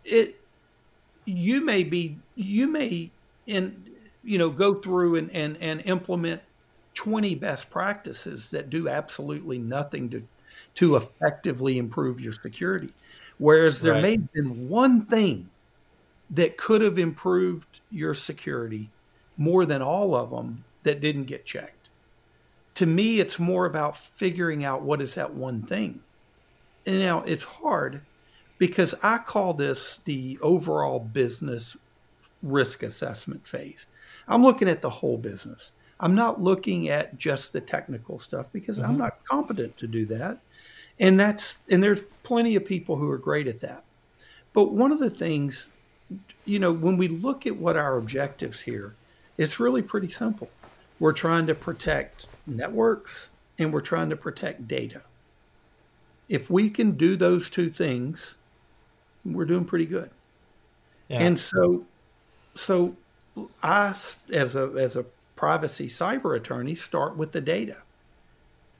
it 0.04 0.40
you 1.24 1.64
may 1.64 1.82
be 1.84 2.18
you 2.34 2.66
may 2.66 3.10
in 3.46 3.84
you 4.22 4.38
know 4.38 4.50
go 4.50 4.74
through 4.74 5.16
and 5.16 5.30
and, 5.32 5.58
and 5.60 5.82
implement 5.84 6.42
20 6.94 7.34
best 7.34 7.68
practices 7.70 8.48
that 8.48 8.70
do 8.70 8.88
absolutely 8.88 9.58
nothing 9.58 10.08
to 10.10 10.22
to 10.76 10.96
effectively 10.96 11.78
improve 11.78 12.20
your 12.20 12.32
security. 12.32 12.90
Whereas 13.38 13.80
there 13.82 13.94
Right. 13.94 14.02
may 14.02 14.10
have 14.12 14.32
been 14.32 14.68
one 14.68 15.04
thing 15.06 15.50
that 16.30 16.56
could 16.56 16.80
have 16.80 16.98
improved 16.98 17.80
your 17.90 18.14
security 18.14 18.90
more 19.36 19.66
than 19.66 19.82
all 19.82 20.14
of 20.14 20.30
them 20.30 20.64
that 20.82 21.00
didn't 21.00 21.24
get 21.24 21.44
checked. 21.44 21.88
To 22.74 22.86
me, 22.86 23.20
it's 23.20 23.38
more 23.38 23.66
about 23.66 23.96
figuring 23.96 24.64
out 24.64 24.82
what 24.82 25.00
is 25.00 25.14
that 25.14 25.34
one 25.34 25.62
thing. 25.62 26.00
And 26.84 26.98
now 26.98 27.22
it's 27.22 27.44
hard 27.44 28.02
because 28.58 28.94
I 29.02 29.18
call 29.18 29.54
this 29.54 30.00
the 30.04 30.38
overall 30.40 30.98
business 30.98 31.76
risk 32.42 32.82
assessment 32.82 33.46
phase. 33.46 33.86
I'm 34.28 34.42
looking 34.42 34.68
at 34.68 34.82
the 34.82 34.90
whole 34.90 35.18
business. 35.18 35.72
I'm 35.98 36.14
not 36.14 36.42
looking 36.42 36.88
at 36.88 37.16
just 37.16 37.52
the 37.52 37.60
technical 37.60 38.18
stuff 38.18 38.52
because 38.52 38.78
I'm 38.78 38.90
mm-hmm. 38.90 38.98
not 38.98 39.24
competent 39.24 39.76
to 39.78 39.86
do 39.86 40.04
that. 40.06 40.38
And 40.98 41.20
that's 41.20 41.58
and 41.68 41.82
there's 41.82 42.02
plenty 42.22 42.56
of 42.56 42.64
people 42.64 42.96
who 42.96 43.10
are 43.10 43.18
great 43.18 43.46
at 43.46 43.60
that. 43.60 43.84
But 44.52 44.72
one 44.72 44.92
of 44.92 44.98
the 44.98 45.10
things 45.10 45.68
you 46.44 46.58
know, 46.58 46.72
when 46.72 46.96
we 46.96 47.08
look 47.08 47.46
at 47.46 47.56
what 47.56 47.76
our 47.76 47.96
objectives 47.96 48.60
here, 48.60 48.94
it's 49.36 49.58
really 49.58 49.82
pretty 49.82 50.08
simple. 50.08 50.48
We're 50.98 51.12
trying 51.12 51.46
to 51.48 51.54
protect 51.54 52.26
networks 52.46 53.28
and 53.58 53.72
we're 53.72 53.80
trying 53.80 54.10
to 54.10 54.16
protect 54.16 54.68
data. 54.68 55.02
If 56.28 56.50
we 56.50 56.70
can 56.70 56.92
do 56.92 57.16
those 57.16 57.50
two 57.50 57.70
things, 57.70 58.34
we're 59.24 59.44
doing 59.44 59.64
pretty 59.64 59.86
good. 59.86 60.10
Yeah. 61.08 61.20
And 61.20 61.38
so, 61.38 61.84
so 62.54 62.96
I, 63.62 63.94
as 64.32 64.56
a 64.56 64.72
as 64.76 64.96
a 64.96 65.04
privacy 65.36 65.88
cyber 65.88 66.36
attorney, 66.36 66.74
start 66.74 67.16
with 67.16 67.32
the 67.32 67.40
data. 67.40 67.76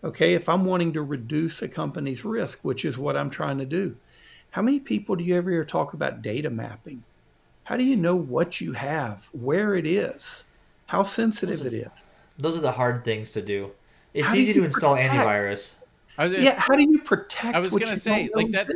Okay, 0.05 0.35
if 0.35 0.49
I'm 0.49 0.65
wanting 0.65 0.93
to 0.93 1.03
reduce 1.03 1.63
a 1.63 1.69
company's 1.69 2.25
risk, 2.25 2.61
which 2.63 2.85
is 2.85 2.99
what 2.99 3.17
I'm 3.17 3.31
trying 3.31 3.59
to 3.59 3.65
do, 3.65 3.97
how 4.51 4.63
many 4.63 4.79
people 4.79 5.17
do 5.17 5.25
you 5.25 5.37
ever 5.37 5.51
hear 5.51 5.65
talk 5.65 5.95
about 5.95 6.23
data 6.23 6.51
mapping? 6.51 7.03
How 7.65 7.77
do 7.77 7.85
you 7.85 7.97
know 7.97 8.15
what 8.15 8.61
you 8.61 8.73
have, 8.73 9.29
where 9.33 9.75
it 9.75 9.87
is, 9.87 10.45
how 10.87 11.03
sensitive 11.03 11.67
it 11.67 11.73
is? 11.73 11.89
Those 12.39 12.57
are 12.57 12.61
the 12.61 12.73
hard 12.73 13.05
things 13.05 13.31
to 13.33 13.43
do. 13.43 13.73
It's 14.15 14.27
How 14.27 14.35
easy 14.35 14.53
you 14.53 14.61
to 14.61 14.65
install 14.65 14.95
protect? 14.95 15.15
antivirus. 15.15 15.77
Was, 16.19 16.33
Yeah, 16.33 16.59
how 16.59 16.75
do 16.75 16.83
you 16.83 17.01
protect? 17.01 17.55
I 17.55 17.59
was 17.59 17.73
gonna 17.73 17.97
say, 17.97 18.31
like 18.35 18.51
that, 18.53 18.69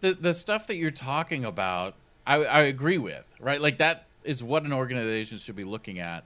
the 0.00 0.14
the 0.14 0.32
stuff 0.32 0.66
that 0.68 0.76
you're 0.76 0.90
talking 0.90 1.44
about, 1.44 1.94
I 2.26 2.36
I 2.44 2.60
agree 2.62 2.98
with, 2.98 3.24
right? 3.38 3.60
Like 3.60 3.78
that 3.78 4.06
is 4.24 4.42
what 4.42 4.64
an 4.64 4.72
organization 4.72 5.38
should 5.38 5.56
be 5.56 5.64
looking 5.64 6.00
at. 6.00 6.24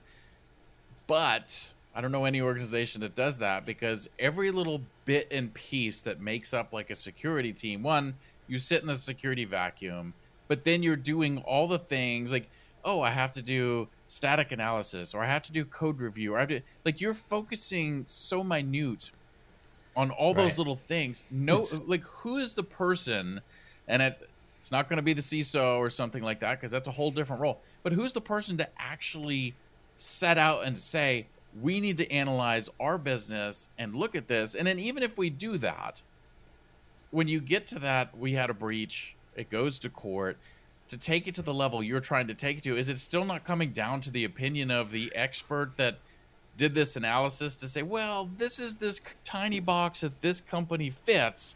But 1.05 1.72
I 1.95 2.01
don't 2.01 2.11
know 2.11 2.25
any 2.25 2.41
organization 2.41 3.01
that 3.01 3.13
does 3.13 3.37
that 3.37 3.65
because 3.65 4.07
every 4.17 4.51
little 4.51 4.81
bit 5.05 5.27
and 5.31 5.53
piece 5.53 6.01
that 6.03 6.19
makes 6.19 6.53
up 6.53 6.73
like 6.73 6.89
a 6.89 6.95
security 6.95 7.53
team, 7.53 7.83
one, 7.83 8.15
you 8.47 8.59
sit 8.59 8.81
in 8.81 8.87
the 8.87 8.95
security 8.95 9.45
vacuum, 9.45 10.13
but 10.47 10.63
then 10.63 10.81
you're 10.81 10.95
doing 10.95 11.39
all 11.39 11.67
the 11.67 11.77
things 11.79 12.31
like, 12.31 12.49
oh, 12.83 13.01
I 13.01 13.11
have 13.11 13.31
to 13.33 13.41
do 13.41 13.87
static 14.07 14.51
analysis 14.51 15.13
or 15.13 15.23
I 15.23 15.27
have 15.27 15.43
to 15.43 15.51
do 15.51 15.65
code 15.65 16.01
review 16.01 16.33
or 16.33 16.37
I 16.37 16.41
have 16.41 16.49
to 16.49 16.61
like 16.83 16.99
you're 16.99 17.13
focusing 17.13 18.03
so 18.05 18.43
minute 18.43 19.11
on 19.95 20.11
all 20.11 20.33
those 20.33 20.57
little 20.57 20.75
things. 20.75 21.23
No, 21.29 21.67
like 21.85 22.03
who 22.03 22.37
is 22.37 22.55
the 22.55 22.63
person, 22.63 23.41
and 23.87 24.01
it, 24.01 24.29
it's 24.59 24.71
not 24.71 24.89
going 24.89 24.97
to 24.97 25.03
be 25.03 25.13
the 25.13 25.21
CISO 25.21 25.77
or 25.77 25.89
something 25.89 26.23
like 26.23 26.39
that 26.39 26.59
because 26.59 26.71
that's 26.71 26.87
a 26.87 26.91
whole 26.91 27.11
different 27.11 27.41
role. 27.41 27.61
But 27.83 27.93
who's 27.93 28.13
the 28.13 28.21
person 28.21 28.57
to 28.57 28.67
actually 28.77 29.53
set 29.97 30.37
out 30.37 30.65
and 30.65 30.77
say 30.77 31.27
we 31.61 31.79
need 31.79 31.97
to 31.97 32.11
analyze 32.11 32.69
our 32.79 32.97
business 32.97 33.69
and 33.77 33.95
look 33.95 34.15
at 34.15 34.27
this, 34.27 34.55
and 34.55 34.65
then 34.65 34.79
even 34.79 35.03
if 35.03 35.17
we 35.17 35.29
do 35.29 35.57
that, 35.59 36.01
when 37.11 37.27
you 37.27 37.39
get 37.39 37.67
to 37.67 37.79
that, 37.79 38.17
we 38.17 38.33
had 38.33 38.49
a 38.49 38.53
breach. 38.53 39.15
It 39.35 39.49
goes 39.49 39.79
to 39.79 39.89
court. 39.89 40.37
To 40.89 40.97
take 40.97 41.27
it 41.27 41.35
to 41.35 41.41
the 41.41 41.53
level 41.53 41.81
you're 41.81 41.99
trying 41.99 42.27
to 42.27 42.33
take 42.33 42.57
it 42.57 42.63
to, 42.63 42.77
is 42.77 42.89
it 42.89 42.99
still 42.99 43.23
not 43.23 43.43
coming 43.43 43.71
down 43.71 44.01
to 44.01 44.11
the 44.11 44.25
opinion 44.25 44.69
of 44.69 44.91
the 44.91 45.11
expert 45.15 45.77
that 45.77 45.97
did 46.57 46.75
this 46.75 46.95
analysis 46.95 47.55
to 47.57 47.67
say, 47.67 47.81
well, 47.81 48.29
this 48.37 48.59
is 48.59 48.75
this 48.75 48.99
tiny 49.23 49.59
box 49.59 50.01
that 50.01 50.21
this 50.21 50.41
company 50.41 50.89
fits, 50.89 51.55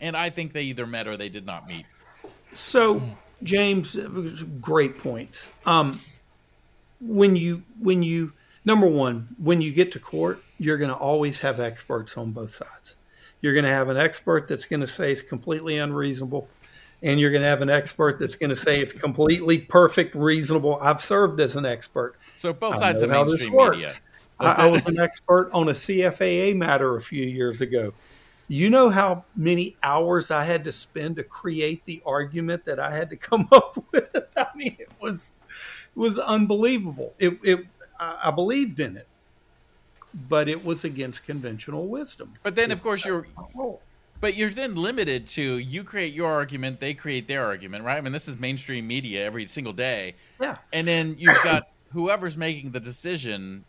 and 0.00 0.16
I 0.16 0.30
think 0.30 0.52
they 0.52 0.62
either 0.62 0.86
met 0.86 1.06
or 1.06 1.16
they 1.16 1.28
did 1.28 1.44
not 1.44 1.68
meet. 1.68 1.86
So, 2.52 3.02
James, 3.42 3.96
great 4.60 4.98
points. 4.98 5.50
Um, 5.66 6.00
when 7.00 7.36
you 7.36 7.62
when 7.80 8.02
you 8.02 8.32
number 8.64 8.86
one, 8.86 9.34
when 9.38 9.60
you 9.60 9.72
get 9.72 9.92
to 9.92 9.98
court, 9.98 10.42
you're 10.58 10.78
going 10.78 10.90
to 10.90 10.96
always 10.96 11.40
have 11.40 11.60
experts 11.60 12.16
on 12.16 12.32
both 12.32 12.54
sides. 12.54 12.96
You're 13.40 13.52
going 13.52 13.64
to 13.64 13.70
have 13.70 13.88
an 13.88 13.96
expert 13.96 14.48
that's 14.48 14.64
going 14.64 14.80
to 14.80 14.86
say 14.86 15.12
it's 15.12 15.22
completely 15.22 15.76
unreasonable, 15.76 16.48
and 17.02 17.20
you're 17.20 17.30
going 17.30 17.42
to 17.42 17.48
have 17.48 17.60
an 17.60 17.70
expert 17.70 18.18
that's 18.18 18.36
going 18.36 18.50
to 18.50 18.56
say 18.56 18.80
it's 18.80 18.94
completely 18.94 19.58
perfect, 19.58 20.14
reasonable. 20.14 20.78
I've 20.80 21.02
served 21.02 21.40
as 21.40 21.56
an 21.56 21.66
expert. 21.66 22.16
So 22.34 22.52
both 22.52 22.78
sides 22.78 23.02
of 23.02 23.10
mainstream 23.10 23.52
works. 23.52 23.76
media. 23.76 23.90
I, 24.40 24.66
I 24.66 24.70
was 24.70 24.86
an 24.88 24.98
expert 24.98 25.50
on 25.52 25.68
a 25.68 25.72
CFAA 25.72 26.56
matter 26.56 26.96
a 26.96 27.00
few 27.00 27.24
years 27.24 27.60
ago. 27.60 27.92
You 28.48 28.68
know 28.68 28.90
how 28.90 29.24
many 29.36 29.76
hours 29.82 30.30
I 30.30 30.44
had 30.44 30.64
to 30.64 30.72
spend 30.72 31.16
to 31.16 31.22
create 31.22 31.84
the 31.84 32.02
argument 32.04 32.64
that 32.66 32.78
I 32.78 32.94
had 32.94 33.10
to 33.10 33.16
come 33.16 33.48
up 33.52 33.82
with. 33.92 34.14
I 34.36 34.46
mean, 34.54 34.76
it 34.78 34.90
was 35.00 35.34
it 35.96 35.98
was 35.98 36.18
unbelievable. 36.18 37.14
It, 37.18 37.38
it 37.42 37.66
I 37.98 38.20
I 38.24 38.30
believed 38.30 38.80
in 38.80 38.96
it, 38.96 39.08
but 40.28 40.48
it 40.48 40.64
was 40.64 40.84
against 40.84 41.24
conventional 41.24 41.86
wisdom. 41.86 42.32
But 42.42 42.54
then, 42.54 42.70
of 42.70 42.82
course, 42.82 43.04
you're 43.04 43.26
but 44.20 44.36
you're 44.36 44.50
then 44.50 44.74
limited 44.74 45.26
to 45.26 45.58
you 45.58 45.84
create 45.84 46.14
your 46.14 46.32
argument, 46.32 46.80
they 46.80 46.94
create 46.94 47.28
their 47.28 47.44
argument, 47.44 47.84
right? 47.84 47.98
I 47.98 48.00
mean, 48.00 48.12
this 48.12 48.28
is 48.28 48.38
mainstream 48.38 48.86
media 48.86 49.24
every 49.24 49.46
single 49.46 49.72
day, 49.72 50.14
yeah, 50.40 50.56
and 50.72 50.86
then 50.86 51.16
you've 51.18 51.42
got 51.44 51.68
whoever's 51.92 52.36
making 52.36 52.70
the 52.70 52.80
decision 52.80 53.64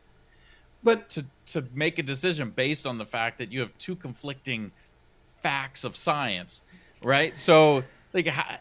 but 0.86 1.10
to 1.10 1.26
to 1.48 1.66
make 1.74 2.00
a 2.00 2.04
decision 2.04 2.52
based 2.52 2.88
on 2.88 2.98
the 2.98 3.06
fact 3.06 3.40
that 3.40 3.52
you 3.52 3.60
have 3.60 3.78
two 3.78 3.96
conflicting 3.96 4.72
facts 5.40 5.84
of 5.84 5.96
science, 5.96 6.62
right? 7.02 7.36
So, 7.36 7.84
like, 8.14 8.28
how, 8.28 8.58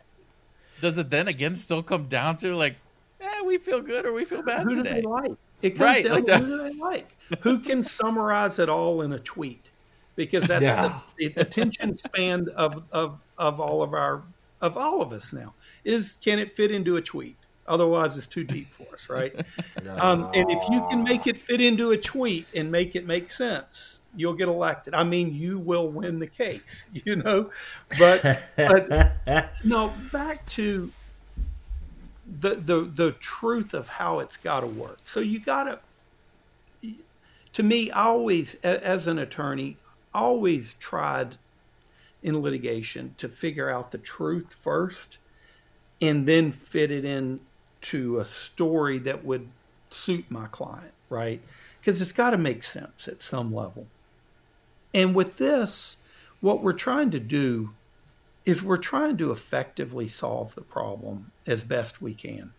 does 0.81 0.98
it 0.98 1.11
then 1.11 1.29
again 1.29 1.55
still 1.55 1.83
come 1.83 2.09
down 2.09 2.37
to 2.38 2.57
like, 2.57 2.77
eh, 3.20 3.42
we 3.44 3.59
feel 3.59 3.81
good 3.81 4.07
or 4.07 4.12
we 4.12 4.24
feel 4.24 4.42
bad 4.42 4.62
who 4.62 4.70
do 4.70 4.83
today? 4.83 5.00
they 5.00 5.03
like? 5.03 5.33
It 5.64 5.70
comes 5.70 5.81
Right, 5.81 6.05
down 6.05 6.12
like 6.12 6.24
to 6.27 6.31
that. 6.33 6.40
who 6.42 6.46
do 6.46 6.57
they 6.62 6.74
like. 6.79 7.07
who 7.40 7.59
can 7.59 7.83
summarize 7.83 8.59
it 8.59 8.68
all 8.68 9.00
in 9.03 9.12
a 9.12 9.18
tweet? 9.18 9.70
Because 10.14 10.46
that's 10.46 10.62
Yeah. 10.62 11.00
the, 11.18 11.29
the 11.29 11.40
attention 11.40 11.94
span 11.96 12.48
of, 12.55 12.85
of 12.92 13.18
of 13.38 13.61
all 13.61 13.83
of 13.83 13.94
our 13.94 14.22
of 14.61 14.77
all 14.77 15.03
of 15.03 15.12
us 15.12 15.33
now 15.33 15.55
is 15.85 16.16
can 16.22 16.38
it 16.38 16.55
fit 16.55 16.70
into 16.70 16.96
a 16.96 17.03
tweet? 17.03 17.37
Otherwise, 17.66 18.16
it's 18.18 18.27
too 18.27 18.44
deep 18.44 18.68
for 18.72 18.87
us, 18.94 19.09
right? 19.09 19.35
Um, 19.98 20.31
and 20.35 20.50
if 20.50 20.68
you 20.68 20.83
can 20.90 21.03
make 21.05 21.27
it 21.27 21.38
fit 21.40 21.61
into 21.61 21.90
a 21.92 21.96
tweet 21.96 22.46
and 22.55 22.70
make 22.70 22.94
it 22.96 23.07
make 23.07 23.31
sense, 23.31 24.00
you'll 24.16 24.35
get 24.35 24.48
elected. 24.48 24.92
I 24.94 25.03
mean, 25.05 25.35
you 25.35 25.59
will 25.59 25.88
win 25.88 26.18
the 26.18 26.27
case, 26.27 26.88
you 27.05 27.16
know. 27.16 27.50
But 27.98 28.42
but 28.57 29.50
no, 29.64 29.92
back 30.12 30.44
to 30.50 30.90
the 32.40 32.54
the 32.54 32.80
the 32.82 33.12
truth 33.12 33.74
of 33.74 33.88
how 33.88 34.18
it's 34.18 34.36
got 34.36 34.60
to 34.60 34.66
work. 34.66 34.98
So 35.06 35.20
you 35.20 35.38
got 35.38 35.64
to. 35.64 35.78
To 37.54 37.62
me, 37.62 37.88
always, 37.90 38.54
as 38.64 39.06
an 39.06 39.18
attorney, 39.18 39.76
always 40.12 40.74
tried 40.74 41.36
in 42.20 42.40
litigation 42.40 43.14
to 43.18 43.28
figure 43.28 43.70
out 43.70 43.92
the 43.92 43.98
truth 43.98 44.52
first, 44.52 45.18
and 46.00 46.26
then 46.26 46.50
fit 46.50 46.90
it 46.90 47.04
in 47.04 47.38
to 47.82 48.18
a 48.18 48.24
story 48.24 48.98
that 48.98 49.24
would 49.24 49.46
suit 49.90 50.24
my 50.30 50.46
client, 50.46 50.92
right? 51.08 51.40
Because 51.80 52.02
it's 52.02 52.12
got 52.12 52.30
to 52.30 52.38
make 52.38 52.64
sense 52.64 53.06
at 53.06 53.22
some 53.22 53.54
level. 53.54 53.86
And 54.92 55.14
with 55.14 55.36
this, 55.36 55.98
what 56.40 56.62
we're 56.62 56.72
trying 56.72 57.10
to 57.10 57.20
do 57.20 57.70
is 58.44 58.62
we're 58.62 58.76
trying 58.76 59.16
to 59.16 59.30
effectively 59.30 60.07
solve 60.07 60.54
the 60.54 60.62
problem 60.62 61.33
as 61.46 61.64
best 61.64 62.02
we 62.02 62.14
can. 62.14 62.52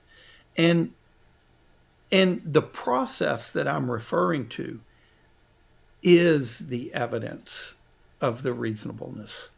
And 0.57 0.93
and 2.11 2.41
the 2.45 2.61
process 2.61 3.51
that 3.51 3.67
I'm 3.67 3.89
referring 3.89 4.47
to 4.49 4.79
is 6.03 6.59
the 6.59 6.93
evidence 6.93 7.73
of 8.21 8.43
the 8.43 8.53
reasonableness. 8.53 9.49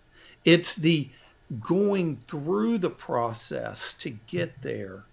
It's 0.45 0.73
the 0.73 1.09
going 1.59 2.21
through 2.27 2.77
the 2.77 2.89
process 2.89 3.93
to 3.99 4.09
get 4.09 4.61
there 4.61 5.03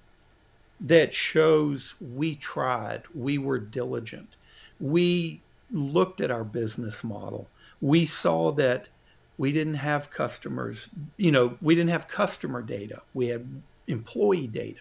that 0.80 1.14
shows 1.14 1.94
we 2.00 2.34
tried, 2.34 3.02
we 3.14 3.38
were 3.38 3.58
diligent, 3.58 4.36
we 4.80 5.40
looked 5.70 6.20
at 6.20 6.30
our 6.30 6.44
business 6.44 7.02
model, 7.02 7.48
we 7.80 8.06
saw 8.06 8.52
that 8.52 8.88
we 9.36 9.52
didn't 9.52 9.74
have 9.74 10.10
customers, 10.10 10.88
you 11.16 11.30
know, 11.30 11.56
we 11.60 11.74
didn't 11.74 11.90
have 11.90 12.08
customer 12.08 12.62
data, 12.62 13.02
we 13.12 13.28
had 13.28 13.62
employee 13.86 14.46
data. 14.46 14.80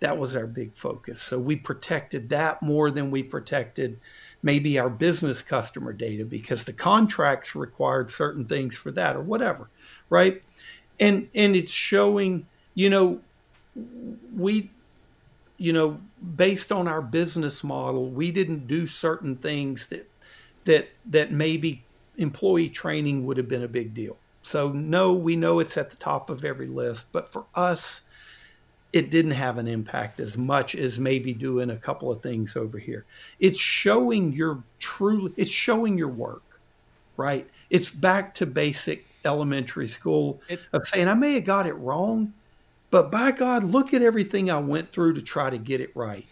That 0.00 0.16
was 0.16 0.34
our 0.34 0.46
big 0.46 0.74
focus. 0.74 1.20
So 1.20 1.38
we 1.38 1.56
protected 1.56 2.30
that 2.30 2.62
more 2.62 2.90
than 2.90 3.10
we 3.10 3.22
protected 3.22 4.00
maybe 4.42 4.78
our 4.78 4.88
business 4.88 5.42
customer 5.42 5.92
data 5.92 6.24
because 6.24 6.64
the 6.64 6.72
contracts 6.72 7.54
required 7.54 8.10
certain 8.10 8.46
things 8.46 8.76
for 8.76 8.90
that 8.92 9.14
or 9.14 9.20
whatever, 9.20 9.68
right? 10.08 10.42
And 10.98 11.28
and 11.34 11.54
it's 11.54 11.70
showing, 11.70 12.46
you 12.74 12.88
know, 12.88 13.20
we 14.34 14.70
you 15.58 15.74
know, 15.74 16.00
based 16.36 16.72
on 16.72 16.88
our 16.88 17.02
business 17.02 17.62
model, 17.62 18.08
we 18.08 18.30
didn't 18.30 18.66
do 18.66 18.86
certain 18.86 19.36
things 19.36 19.88
that 19.88 20.10
that 20.64 20.88
that 21.04 21.32
maybe 21.32 21.84
employee 22.16 22.68
training 22.68 23.26
would 23.26 23.36
have 23.36 23.48
been 23.48 23.64
a 23.64 23.68
big 23.68 23.94
deal. 23.94 24.16
So 24.42 24.70
no, 24.70 25.12
we 25.12 25.36
know 25.36 25.58
it's 25.58 25.76
at 25.76 25.90
the 25.90 25.96
top 25.96 26.30
of 26.30 26.44
every 26.44 26.66
list, 26.66 27.06
but 27.12 27.28
for 27.28 27.44
us 27.54 28.02
it 28.92 29.10
didn't 29.10 29.32
have 29.32 29.58
an 29.58 29.68
impact 29.68 30.20
as 30.20 30.36
much 30.36 30.74
as 30.74 30.98
maybe 30.98 31.32
doing 31.32 31.70
a 31.70 31.76
couple 31.76 32.10
of 32.10 32.22
things 32.22 32.56
over 32.56 32.78
here. 32.78 33.04
It's 33.38 33.58
showing 33.58 34.32
your 34.32 34.62
true 34.78 35.32
it's 35.36 35.50
showing 35.50 35.96
your 35.96 36.08
work, 36.08 36.42
right? 37.16 37.48
It's 37.70 37.90
back 37.90 38.34
to 38.34 38.46
basic 38.46 39.06
elementary 39.24 39.86
school 39.86 40.40
it, 40.48 40.60
of 40.72 40.86
saying 40.88 41.08
I 41.08 41.14
may 41.14 41.34
have 41.34 41.44
got 41.44 41.66
it 41.66 41.74
wrong, 41.74 42.32
but 42.90 43.12
by 43.12 43.30
God, 43.30 43.64
look 43.64 43.94
at 43.94 44.02
everything 44.02 44.50
I 44.50 44.58
went 44.58 44.92
through 44.92 45.14
to 45.14 45.22
try 45.22 45.50
to 45.50 45.58
get 45.58 45.80
it 45.80 45.94
right. 45.94 46.26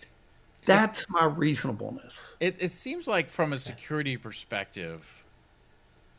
That's 0.64 1.02
it, 1.02 1.10
my 1.10 1.24
reasonableness. 1.24 2.36
It, 2.40 2.56
it 2.58 2.72
seems 2.72 3.06
like 3.06 3.30
from 3.30 3.52
a 3.52 3.58
security 3.58 4.16
perspective, 4.16 5.17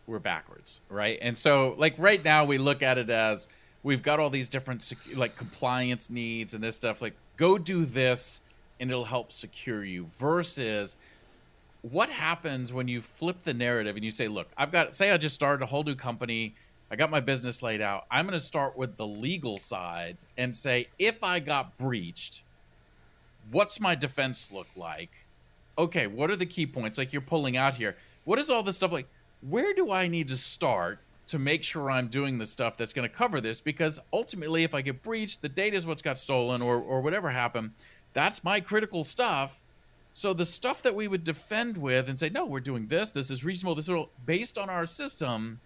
we're 0.10 0.20
backwards, 0.20 0.82
right? 0.90 1.18
And 1.22 1.38
so 1.38 1.76
like 1.78 1.96
right 1.98 2.24
now 2.24 2.46
we 2.46 2.58
look 2.58 2.82
at 2.84 2.98
it 2.98 3.10
as 3.10 3.48
we've 3.84 4.04
got 4.04 4.20
all 4.20 4.30
these 4.30 4.50
different 4.50 4.82
secu- 4.82 5.16
like 5.16 5.36
compliance 5.36 6.10
needs 6.10 6.54
and 6.54 6.64
this 6.64 6.76
stuff 6.76 7.02
like 7.02 7.14
go 7.38 7.58
do 7.58 7.86
this 7.86 8.42
and 8.80 8.92
it'll 8.92 9.06
help 9.06 9.32
secure 9.32 9.84
you 9.84 10.06
versus 10.18 10.98
what 11.82 12.10
happens 12.10 12.74
when 12.74 12.90
you 12.90 13.02
flip 13.02 13.40
the 13.46 13.54
narrative 13.54 13.96
and 13.96 14.04
you 14.04 14.12
say 14.12 14.28
look 14.28 14.48
i've 14.58 14.70
got 14.70 14.94
say 14.94 15.12
i 15.12 15.18
just 15.18 15.34
started 15.34 15.64
a 15.64 15.66
whole 15.66 15.84
new 15.84 15.96
company 15.96 16.54
i 16.92 16.96
got 16.98 17.10
my 17.10 17.22
business 17.22 17.64
laid 17.64 17.80
out 17.80 18.06
i'm 18.12 18.26
going 18.26 18.38
to 18.38 18.46
start 18.46 18.78
with 18.78 18.98
the 18.98 19.08
legal 19.08 19.58
side 19.58 20.18
and 20.38 20.54
say 20.54 20.86
if 21.00 21.24
i 21.24 21.40
got 21.40 21.78
breached 21.78 22.44
what's 23.52 23.80
my 23.80 23.96
defense 23.96 24.52
look 24.52 24.68
like? 24.76 25.12
Okay 25.78 26.08
what 26.08 26.30
are 26.30 26.36
the 26.36 26.46
key 26.46 26.66
points? 26.66 26.98
Like 26.98 27.14
you're 27.14 27.22
pulling 27.22 27.58
out 27.58 27.76
here. 27.76 27.96
What 28.26 28.40
is 28.40 28.50
all 28.50 28.64
this 28.64 28.78
stuff 28.78 28.92
like 28.92 29.08
where 29.42 29.74
do 29.74 29.92
i 29.92 30.08
need 30.08 30.28
to 30.28 30.38
start 30.38 31.00
to 31.30 31.38
make 31.38 31.64
sure 31.64 31.92
I'm 31.92 32.08
doing 32.08 32.40
the 32.40 32.46
stuff 32.46 32.76
that's 32.76 32.92
going 32.92 33.08
to 33.08 33.14
cover 33.14 33.40
this 33.40 33.62
because 33.62 34.00
ultimately, 34.12 34.64
if 34.64 34.74
I 34.74 34.82
get 34.82 35.04
breached, 35.04 35.44
the 35.44 35.50
data 35.50 35.78
is 35.78 35.86
what's 35.86 36.02
got 36.02 36.18
stolen 36.18 36.60
or, 36.60 36.78
or 36.78 37.02
whatever 37.02 37.30
happened. 37.30 37.72
That's 38.14 38.44
my 38.44 38.60
critical 38.60 39.04
stuff. 39.04 39.62
So 40.12 40.34
the 40.34 40.46
stuff 40.46 40.82
that 40.82 40.96
we 40.96 41.08
would 41.08 41.24
defend 41.24 41.78
with 41.78 42.10
and 42.10 42.18
say, 42.18 42.30
no, 42.30 42.46
we're 42.46 42.62
doing 42.62 42.88
this, 42.88 43.12
this 43.12 43.30
is 43.30 43.46
reasonable, 43.46 43.76
this 43.76 43.88
is 43.88 44.06
based 44.26 44.58
on 44.58 44.72
our 44.72 44.88
system, 44.88 45.60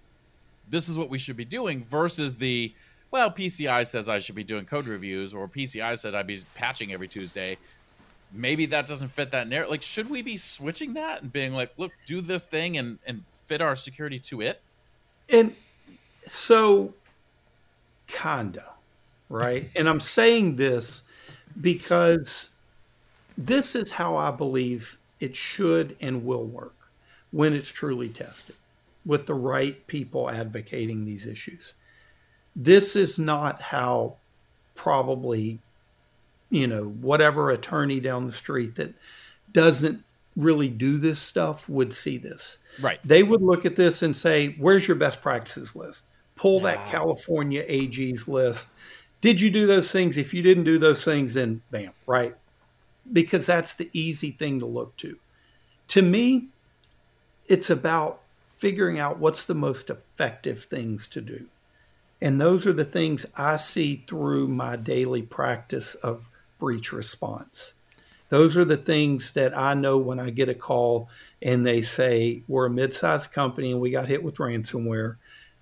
this 0.70 0.90
is 0.90 0.98
what 0.98 1.10
we 1.10 1.18
should 1.18 1.38
be 1.38 1.46
doing 1.46 1.86
versus 1.86 2.36
the, 2.36 2.74
well, 3.12 3.32
PCI 3.32 3.88
says 3.88 4.10
I 4.10 4.20
should 4.20 4.36
be 4.36 4.44
doing 4.44 4.66
code 4.66 4.86
reviews 4.86 5.34
or 5.34 5.48
PCI 5.48 5.98
said 5.98 6.14
I'd 6.14 6.28
be 6.28 6.42
patching 6.56 6.92
every 6.92 7.08
Tuesday. 7.08 7.58
Maybe 8.34 8.66
that 8.66 8.86
doesn't 8.86 9.10
fit 9.10 9.32
that 9.32 9.48
narrative. 9.48 9.72
Like, 9.72 9.82
should 9.82 10.10
we 10.10 10.22
be 10.22 10.36
switching 10.36 10.96
that 10.96 11.22
and 11.22 11.32
being 11.32 11.54
like, 11.54 11.72
look, 11.78 11.94
do 12.06 12.20
this 12.20 12.46
thing 12.46 12.78
and, 12.78 13.00
and 13.06 13.24
fit 13.54 13.62
our 13.62 13.76
security 13.76 14.18
to 14.18 14.42
it? 14.42 14.60
And 15.30 15.56
so, 16.26 16.92
kinda, 18.08 18.66
right? 19.30 19.70
and 19.76 19.88
I'm 19.88 20.00
saying 20.00 20.56
this 20.56 21.04
because 21.62 22.50
this 23.38 23.76
is 23.76 23.92
how 23.92 24.18
I 24.18 24.32
believe 24.32 24.98
it 25.20 25.36
should 25.36 25.96
and 26.02 26.26
will 26.26 26.46
work 26.46 26.74
when 27.30 27.54
it's 27.54 27.70
truly 27.70 28.10
tested 28.10 28.56
with 29.06 29.28
the 29.28 29.36
right 29.36 29.86
people 29.86 30.32
advocating 30.32 31.06
these 31.06 31.28
issues. 31.28 31.76
This 32.56 32.96
is 32.96 33.20
not 33.20 33.62
how 33.62 34.16
probably, 34.74 35.60
you 36.50 36.66
know, 36.66 36.86
whatever 36.86 37.52
attorney 37.52 38.00
down 38.00 38.26
the 38.26 38.34
street 38.34 38.74
that 38.76 38.96
doesn't 39.52 40.04
really 40.36 40.68
do 40.68 40.98
this 40.98 41.20
stuff 41.20 41.70
would 41.70 41.94
see 41.94 42.18
this. 42.18 42.58
Right. 42.82 43.00
They 43.06 43.24
would 43.24 43.42
look 43.42 43.66
at 43.66 43.76
this 43.76 44.02
and 44.02 44.16
say, 44.16 44.56
"Where's 44.58 44.88
your 44.88 44.96
best 44.96 45.22
practices 45.22 45.76
list? 45.76 46.04
Pull 46.36 46.62
that 46.62 46.88
California 46.88 47.64
AG's 47.68 48.28
list. 48.28 48.68
Did 49.22 49.40
you 49.40 49.52
do 49.52 49.68
those 49.68 49.92
things? 49.92 50.18
If 50.18 50.34
you 50.34 50.42
didn't 50.42 50.64
do 50.64 50.78
those 50.78 51.04
things, 51.04 51.36
then 51.36 51.62
bam, 51.72 51.92
right? 52.08 52.36
Because 53.12 53.46
that's 53.46 53.76
the 53.76 53.90
easy 53.94 54.32
thing 54.32 54.60
to 54.60 54.66
look 54.66 54.98
to. 54.98 55.18
To 55.90 56.02
me, 56.02 56.48
it's 57.48 57.70
about 57.70 58.22
figuring 58.56 59.00
out 59.00 59.20
what's 59.20 59.46
the 59.46 59.56
most 59.56 59.90
effective 59.90 60.64
things 60.64 61.08
to 61.08 61.22
do. 61.22 61.46
And 62.22 62.40
those 62.40 62.66
are 62.66 62.74
the 62.74 62.86
things 62.86 63.26
I 63.36 63.58
see 63.58 64.06
through 64.08 64.48
my 64.48 64.78
daily 64.78 65.22
practice 65.22 65.96
of 65.96 66.30
breach 66.58 66.94
response. 66.94 67.74
Those 68.34 68.58
are 68.58 68.66
the 68.66 68.78
things 68.78 69.34
that 69.34 69.56
I 69.56 69.76
know 69.76 70.00
when 70.00 70.20
I 70.20 70.32
get 70.32 70.50
a 70.50 70.56
call 70.56 71.08
and 71.40 71.64
they 71.64 71.84
say, 71.84 72.42
We're 72.48 72.66
a 72.66 72.70
mid 72.72 72.96
sized 72.96 73.32
company 73.32 73.72
and 73.72 73.80
we 73.80 73.92
got 73.92 74.08
hit 74.08 74.24
with 74.24 74.38
ransomware. 74.38 75.18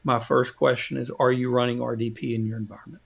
My 0.05 0.21
first 0.21 0.55
question 0.55 0.95
is, 0.95 1.11
Are 1.19 1.33
you 1.33 1.51
running 1.51 1.79
RDP 1.79 2.33
in 2.33 2.45
your 2.45 2.55
environment? 2.55 3.03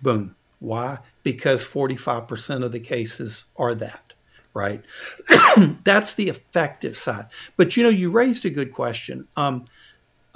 Boom. 0.00 0.36
Why? 0.60 1.00
Because 1.24 1.64
45% 1.64 2.62
of 2.62 2.70
the 2.70 2.78
cases 2.78 3.42
are 3.56 3.74
that, 3.74 4.12
right? 4.54 4.84
That's 5.82 6.14
the 6.14 6.28
effective 6.28 6.96
side. 6.96 7.26
But 7.56 7.76
you 7.76 7.82
know, 7.82 7.88
you 7.88 8.12
raised 8.12 8.44
a 8.44 8.50
good 8.50 8.72
question 8.72 9.26
um, 9.36 9.64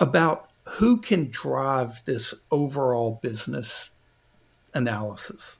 about 0.00 0.50
who 0.64 0.96
can 0.96 1.30
drive 1.30 2.04
this 2.06 2.34
overall 2.50 3.20
business 3.22 3.92
analysis 4.74 5.58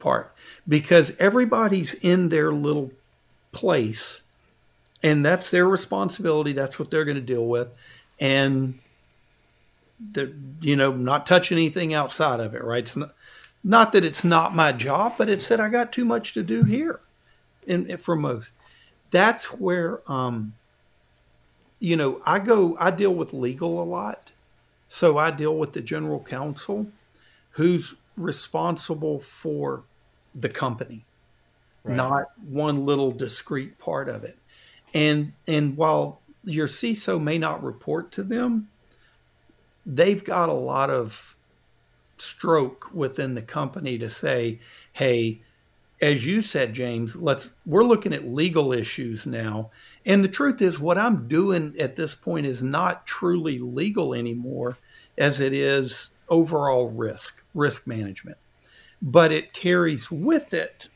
part. 0.00 0.34
Because 0.66 1.12
everybody's 1.18 1.94
in 1.94 2.30
their 2.30 2.52
little 2.52 2.90
place 3.52 4.20
and 5.02 5.24
that's 5.24 5.50
their 5.50 5.66
responsibility 5.66 6.52
that's 6.52 6.78
what 6.78 6.90
they're 6.90 7.04
going 7.04 7.16
to 7.16 7.20
deal 7.20 7.46
with 7.46 7.68
and 8.20 8.78
they're 9.98 10.32
you 10.60 10.76
know 10.76 10.92
not 10.92 11.26
touch 11.26 11.52
anything 11.52 11.92
outside 11.92 12.40
of 12.40 12.54
it 12.54 12.62
right? 12.62 12.84
It's 12.84 12.96
not, 12.96 13.14
not 13.62 13.92
that 13.92 14.04
it's 14.04 14.24
not 14.24 14.54
my 14.54 14.72
job 14.72 15.14
but 15.18 15.28
it's 15.28 15.48
that 15.48 15.60
i 15.60 15.68
got 15.68 15.92
too 15.92 16.04
much 16.04 16.32
to 16.34 16.42
do 16.42 16.64
here 16.64 17.00
and 17.66 18.00
for 18.00 18.16
most. 18.16 18.52
That's 19.10 19.46
where 19.46 20.00
um 20.10 20.54
you 21.78 21.96
know 21.96 22.20
i 22.24 22.38
go 22.38 22.76
i 22.78 22.90
deal 22.90 23.14
with 23.14 23.32
legal 23.32 23.82
a 23.82 23.84
lot. 23.84 24.30
So 24.88 25.18
i 25.18 25.30
deal 25.30 25.56
with 25.56 25.72
the 25.72 25.80
general 25.80 26.20
counsel 26.20 26.86
who's 27.52 27.94
responsible 28.16 29.18
for 29.18 29.82
the 30.34 30.48
company, 30.48 31.04
right. 31.84 31.96
not 31.96 32.26
one 32.48 32.84
little 32.84 33.10
discrete 33.10 33.78
part 33.78 34.08
of 34.08 34.24
it. 34.24 34.38
And 34.94 35.32
and 35.46 35.76
while 35.76 36.20
your 36.44 36.66
CISO 36.66 37.22
may 37.22 37.38
not 37.38 37.62
report 37.62 38.12
to 38.12 38.22
them, 38.22 38.68
they've 39.86 40.22
got 40.22 40.48
a 40.48 40.54
lot 40.54 40.90
of 40.90 41.36
stroke 42.18 42.92
within 42.92 43.34
the 43.34 43.42
company 43.42 43.98
to 43.98 44.10
say, 44.10 44.58
hey, 44.92 45.40
as 46.02 46.26
you 46.26 46.42
said, 46.42 46.72
James, 46.72 47.16
let's 47.16 47.50
we're 47.66 47.84
looking 47.84 48.12
at 48.12 48.26
legal 48.26 48.72
issues 48.72 49.26
now. 49.26 49.70
And 50.06 50.24
the 50.24 50.28
truth 50.28 50.62
is 50.62 50.80
what 50.80 50.98
I'm 50.98 51.28
doing 51.28 51.74
at 51.78 51.96
this 51.96 52.14
point 52.14 52.46
is 52.46 52.62
not 52.62 53.06
truly 53.06 53.58
legal 53.58 54.14
anymore 54.14 54.78
as 55.18 55.40
it 55.40 55.52
is 55.52 56.10
overall 56.28 56.88
risk, 56.88 57.42
risk 57.54 57.86
management 57.86 58.38
but 59.02 59.32
it 59.32 59.52
carries 59.52 60.10
with 60.10 60.52
it 60.52 60.88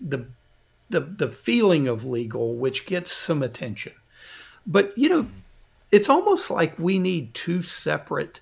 the 0.00 0.26
the 0.90 1.00
the 1.00 1.30
feeling 1.30 1.88
of 1.88 2.04
legal, 2.04 2.54
which 2.54 2.86
gets 2.86 3.12
some 3.12 3.42
attention. 3.42 3.92
But 4.66 4.96
you 4.96 5.08
know, 5.08 5.26
it's 5.90 6.08
almost 6.08 6.50
like 6.50 6.78
we 6.78 6.98
need 6.98 7.34
two 7.34 7.62
separate 7.62 8.40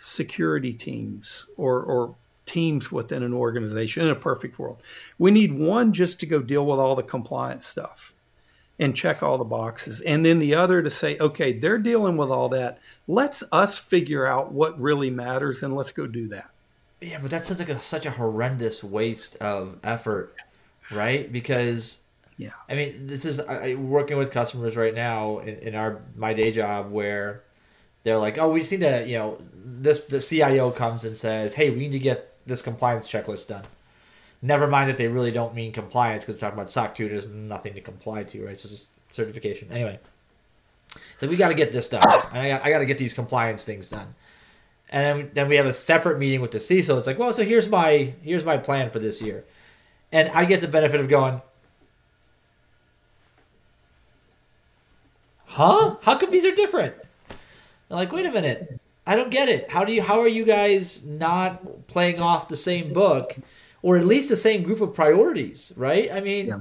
security 0.00 0.72
teams 0.72 1.46
or 1.56 1.80
or 1.80 2.14
teams 2.46 2.90
within 2.90 3.22
an 3.22 3.34
organization 3.34 4.04
in 4.04 4.10
a 4.10 4.16
perfect 4.16 4.58
world. 4.58 4.78
We 5.18 5.30
need 5.30 5.52
one 5.52 5.92
just 5.92 6.18
to 6.20 6.26
go 6.26 6.40
deal 6.40 6.64
with 6.64 6.80
all 6.80 6.96
the 6.96 7.02
compliance 7.02 7.66
stuff 7.66 8.12
and 8.78 8.96
check 8.96 9.22
all 9.22 9.38
the 9.38 9.44
boxes. 9.44 10.00
And 10.00 10.24
then 10.24 10.38
the 10.38 10.54
other 10.54 10.82
to 10.82 10.88
say, 10.88 11.18
okay, 11.18 11.52
they're 11.52 11.78
dealing 11.78 12.16
with 12.16 12.30
all 12.30 12.48
that. 12.50 12.78
Let's 13.06 13.44
us 13.52 13.76
figure 13.76 14.26
out 14.26 14.52
what 14.52 14.80
really 14.80 15.10
matters 15.10 15.62
and 15.62 15.74
let's 15.76 15.92
go 15.92 16.06
do 16.06 16.28
that. 16.28 16.50
Yeah, 17.00 17.18
but 17.20 17.30
that's 17.30 17.48
such 17.48 17.58
like 17.58 17.68
a, 17.68 17.80
such 17.80 18.06
a 18.06 18.10
horrendous 18.10 18.82
waste 18.82 19.36
of 19.36 19.78
effort, 19.84 20.34
right? 20.90 21.30
Because 21.30 22.00
yeah, 22.36 22.50
I 22.68 22.74
mean, 22.74 23.06
this 23.06 23.24
is 23.24 23.40
I, 23.40 23.74
working 23.74 24.16
with 24.16 24.30
customers 24.30 24.76
right 24.76 24.94
now 24.94 25.38
in, 25.38 25.58
in 25.58 25.74
our 25.74 26.02
my 26.16 26.34
day 26.34 26.50
job 26.52 26.90
where 26.90 27.42
they're 28.02 28.18
like, 28.18 28.38
oh, 28.38 28.50
we 28.50 28.60
just 28.60 28.72
need 28.72 28.80
to, 28.80 29.06
you 29.06 29.16
know, 29.16 29.38
this 29.64 30.00
the 30.04 30.20
CIO 30.20 30.70
comes 30.70 31.04
and 31.04 31.16
says, 31.16 31.54
hey, 31.54 31.70
we 31.70 31.78
need 31.78 31.92
to 31.92 31.98
get 31.98 32.34
this 32.46 32.62
compliance 32.62 33.10
checklist 33.10 33.48
done. 33.48 33.64
Never 34.40 34.66
mind 34.66 34.88
that 34.88 34.96
they 34.96 35.08
really 35.08 35.32
don't 35.32 35.54
mean 35.54 35.72
compliance 35.72 36.24
because 36.24 36.40
talking 36.40 36.58
about 36.58 36.70
SOC 36.70 36.94
2, 36.94 37.08
there's 37.08 37.26
nothing 37.28 37.74
to 37.74 37.80
comply 37.80 38.22
to, 38.22 38.44
right? 38.44 38.52
It's 38.52 38.62
just 38.62 38.88
certification. 39.12 39.70
Anyway, 39.72 39.98
so 41.16 41.26
we 41.26 41.36
got 41.36 41.48
to 41.48 41.54
get 41.54 41.72
this 41.72 41.88
done. 41.88 42.02
I 42.32 42.48
got, 42.48 42.64
I 42.64 42.70
got 42.70 42.78
to 42.78 42.86
get 42.86 42.98
these 42.98 43.14
compliance 43.14 43.64
things 43.64 43.88
done. 43.88 44.14
And 44.90 45.20
then, 45.20 45.30
then 45.34 45.48
we 45.48 45.56
have 45.56 45.66
a 45.66 45.72
separate 45.72 46.18
meeting 46.18 46.40
with 46.40 46.52
the 46.52 46.58
CISO. 46.58 46.98
It's 46.98 47.06
like, 47.06 47.18
well, 47.18 47.32
so 47.32 47.44
here's 47.44 47.68
my 47.68 48.14
here's 48.22 48.44
my 48.44 48.56
plan 48.56 48.90
for 48.90 48.98
this 48.98 49.20
year, 49.20 49.44
and 50.12 50.30
I 50.30 50.44
get 50.44 50.60
the 50.60 50.68
benefit 50.68 51.00
of 51.00 51.08
going, 51.08 51.42
huh? 55.44 55.96
How 56.00 56.16
come 56.16 56.30
these 56.30 56.46
are 56.46 56.54
different? 56.54 56.94
I'm 57.90 57.96
like, 57.96 58.12
wait 58.12 58.26
a 58.26 58.30
minute, 58.30 58.80
I 59.06 59.16
don't 59.16 59.30
get 59.30 59.48
it. 59.48 59.70
How 59.70 59.84
do 59.84 59.92
you? 59.92 60.02
How 60.02 60.20
are 60.20 60.28
you 60.28 60.44
guys 60.44 61.04
not 61.04 61.86
playing 61.86 62.20
off 62.20 62.48
the 62.48 62.56
same 62.56 62.92
book, 62.92 63.36
or 63.82 63.98
at 63.98 64.06
least 64.06 64.30
the 64.30 64.36
same 64.36 64.62
group 64.62 64.80
of 64.80 64.94
priorities? 64.94 65.72
Right? 65.76 66.10
I 66.10 66.20
mean, 66.20 66.46
yeah. 66.46 66.60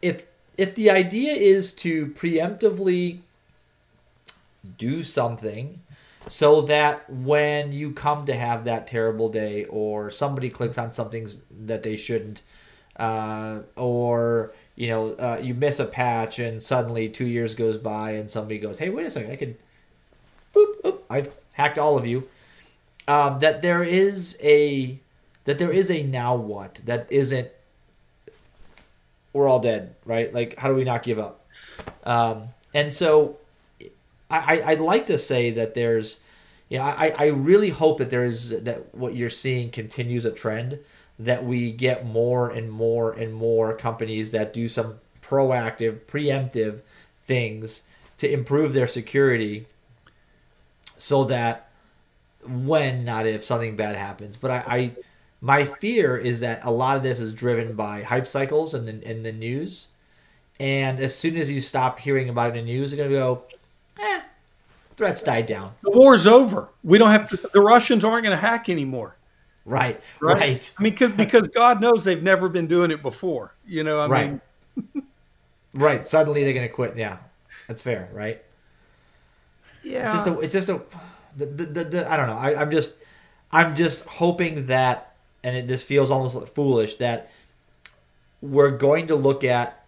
if 0.00 0.24
if 0.58 0.74
the 0.74 0.90
idea 0.90 1.32
is 1.34 1.72
to 1.72 2.06
preemptively 2.08 3.20
do 4.78 5.02
something 5.02 5.80
so 6.28 6.62
that 6.62 7.08
when 7.10 7.72
you 7.72 7.92
come 7.92 8.26
to 8.26 8.34
have 8.34 8.64
that 8.64 8.86
terrible 8.86 9.28
day 9.28 9.64
or 9.66 10.10
somebody 10.10 10.48
clicks 10.50 10.78
on 10.78 10.92
something 10.92 11.28
that 11.64 11.82
they 11.82 11.96
shouldn't 11.96 12.42
uh, 12.96 13.60
or 13.76 14.52
you 14.76 14.88
know 14.88 15.12
uh, 15.14 15.38
you 15.42 15.54
miss 15.54 15.78
a 15.80 15.84
patch 15.84 16.38
and 16.38 16.62
suddenly 16.62 17.08
two 17.08 17.26
years 17.26 17.54
goes 17.54 17.78
by 17.78 18.12
and 18.12 18.30
somebody 18.30 18.58
goes 18.58 18.78
hey 18.78 18.88
wait 18.88 19.06
a 19.06 19.10
second 19.10 19.32
i 19.32 19.36
can 19.36 19.56
boop, 20.54 20.80
boop 20.82 20.98
i've 21.10 21.34
hacked 21.54 21.78
all 21.78 21.98
of 21.98 22.06
you 22.06 22.28
um, 23.08 23.40
that 23.40 23.62
there 23.62 23.82
is 23.82 24.38
a 24.42 24.98
that 25.44 25.58
there 25.58 25.72
is 25.72 25.90
a 25.90 26.02
now 26.02 26.36
what 26.36 26.80
that 26.84 27.10
isn't 27.10 27.48
we're 29.32 29.48
all 29.48 29.60
dead 29.60 29.94
right? 30.04 30.32
Like 30.32 30.58
how 30.58 30.68
do 30.68 30.74
we 30.74 30.84
not 30.84 31.02
give 31.02 31.18
up? 31.18 31.46
Um, 32.04 32.48
and 32.74 32.92
so 32.92 33.38
I, 34.38 34.62
I'd 34.66 34.80
like 34.80 35.06
to 35.06 35.18
say 35.18 35.50
that 35.50 35.74
there's, 35.74 36.20
yeah, 36.68 36.84
I, 36.84 37.14
I 37.16 37.26
really 37.26 37.70
hope 37.70 37.98
that 37.98 38.10
there's 38.10 38.50
that 38.50 38.94
what 38.94 39.14
you're 39.14 39.30
seeing 39.30 39.70
continues 39.70 40.24
a 40.24 40.30
trend 40.30 40.78
that 41.18 41.44
we 41.44 41.72
get 41.72 42.06
more 42.06 42.50
and 42.50 42.70
more 42.70 43.12
and 43.12 43.32
more 43.34 43.76
companies 43.76 44.30
that 44.30 44.52
do 44.52 44.68
some 44.68 44.94
proactive, 45.22 46.00
preemptive 46.00 46.80
things 47.26 47.82
to 48.18 48.30
improve 48.30 48.72
their 48.72 48.86
security 48.86 49.66
so 50.98 51.24
that 51.24 51.68
when, 52.46 53.04
not 53.04 53.26
if, 53.26 53.44
something 53.44 53.76
bad 53.76 53.96
happens. 53.96 54.36
But 54.36 54.50
I, 54.50 54.64
I 54.66 54.92
my 55.40 55.64
fear 55.64 56.16
is 56.16 56.40
that 56.40 56.60
a 56.62 56.70
lot 56.70 56.96
of 56.96 57.02
this 57.02 57.18
is 57.18 57.34
driven 57.34 57.74
by 57.74 58.02
hype 58.02 58.28
cycles 58.28 58.74
and 58.74 58.86
the, 58.86 59.10
in 59.10 59.24
the 59.24 59.32
news. 59.32 59.88
And 60.60 61.00
as 61.00 61.16
soon 61.16 61.36
as 61.36 61.50
you 61.50 61.60
stop 61.60 61.98
hearing 61.98 62.28
about 62.28 62.50
it 62.50 62.58
in 62.58 62.64
the 62.64 62.72
news, 62.72 62.92
you're 62.92 63.08
going 63.08 63.10
to 63.10 63.16
go, 63.16 63.42
eh, 63.98 64.20
threats 64.96 65.22
died 65.22 65.46
down. 65.46 65.72
The 65.82 65.90
war's 65.90 66.26
over. 66.26 66.68
We 66.84 66.98
don't 66.98 67.10
have 67.10 67.28
to. 67.28 67.50
The 67.52 67.60
Russians 67.60 68.04
aren't 68.04 68.24
going 68.24 68.36
to 68.36 68.40
hack 68.40 68.68
anymore. 68.68 69.16
Right, 69.64 70.00
right. 70.20 70.38
right. 70.38 70.74
I 70.78 70.82
mean, 70.82 70.96
cause, 70.96 71.12
because 71.12 71.48
God 71.48 71.80
knows 71.80 72.04
they've 72.04 72.22
never 72.22 72.48
been 72.48 72.66
doing 72.66 72.90
it 72.90 73.00
before. 73.02 73.54
You 73.66 73.84
know, 73.84 74.00
I 74.00 74.06
right. 74.08 74.40
mean, 74.92 75.04
right. 75.74 76.04
Suddenly 76.04 76.44
they're 76.44 76.52
going 76.52 76.66
to 76.66 76.72
quit. 76.72 76.96
Yeah, 76.96 77.18
that's 77.68 77.82
fair, 77.82 78.08
right? 78.12 78.42
Yeah. 79.82 80.04
It's 80.04 80.14
just 80.14 80.26
a. 80.26 80.40
It's 80.40 80.52
just 80.52 80.68
a. 80.68 80.82
The, 81.36 81.46
the, 81.46 81.64
the, 81.64 81.84
the 81.84 82.12
I 82.12 82.16
don't 82.16 82.26
know. 82.26 82.38
I, 82.38 82.60
I'm 82.60 82.70
just. 82.70 82.96
I'm 83.54 83.76
just 83.76 84.06
hoping 84.06 84.66
that, 84.66 85.14
and 85.44 85.54
it, 85.54 85.68
this 85.68 85.82
feels 85.82 86.10
almost 86.10 86.48
foolish 86.54 86.96
that 86.96 87.30
we're 88.40 88.70
going 88.70 89.06
to 89.06 89.14
look 89.14 89.44
at 89.44 89.84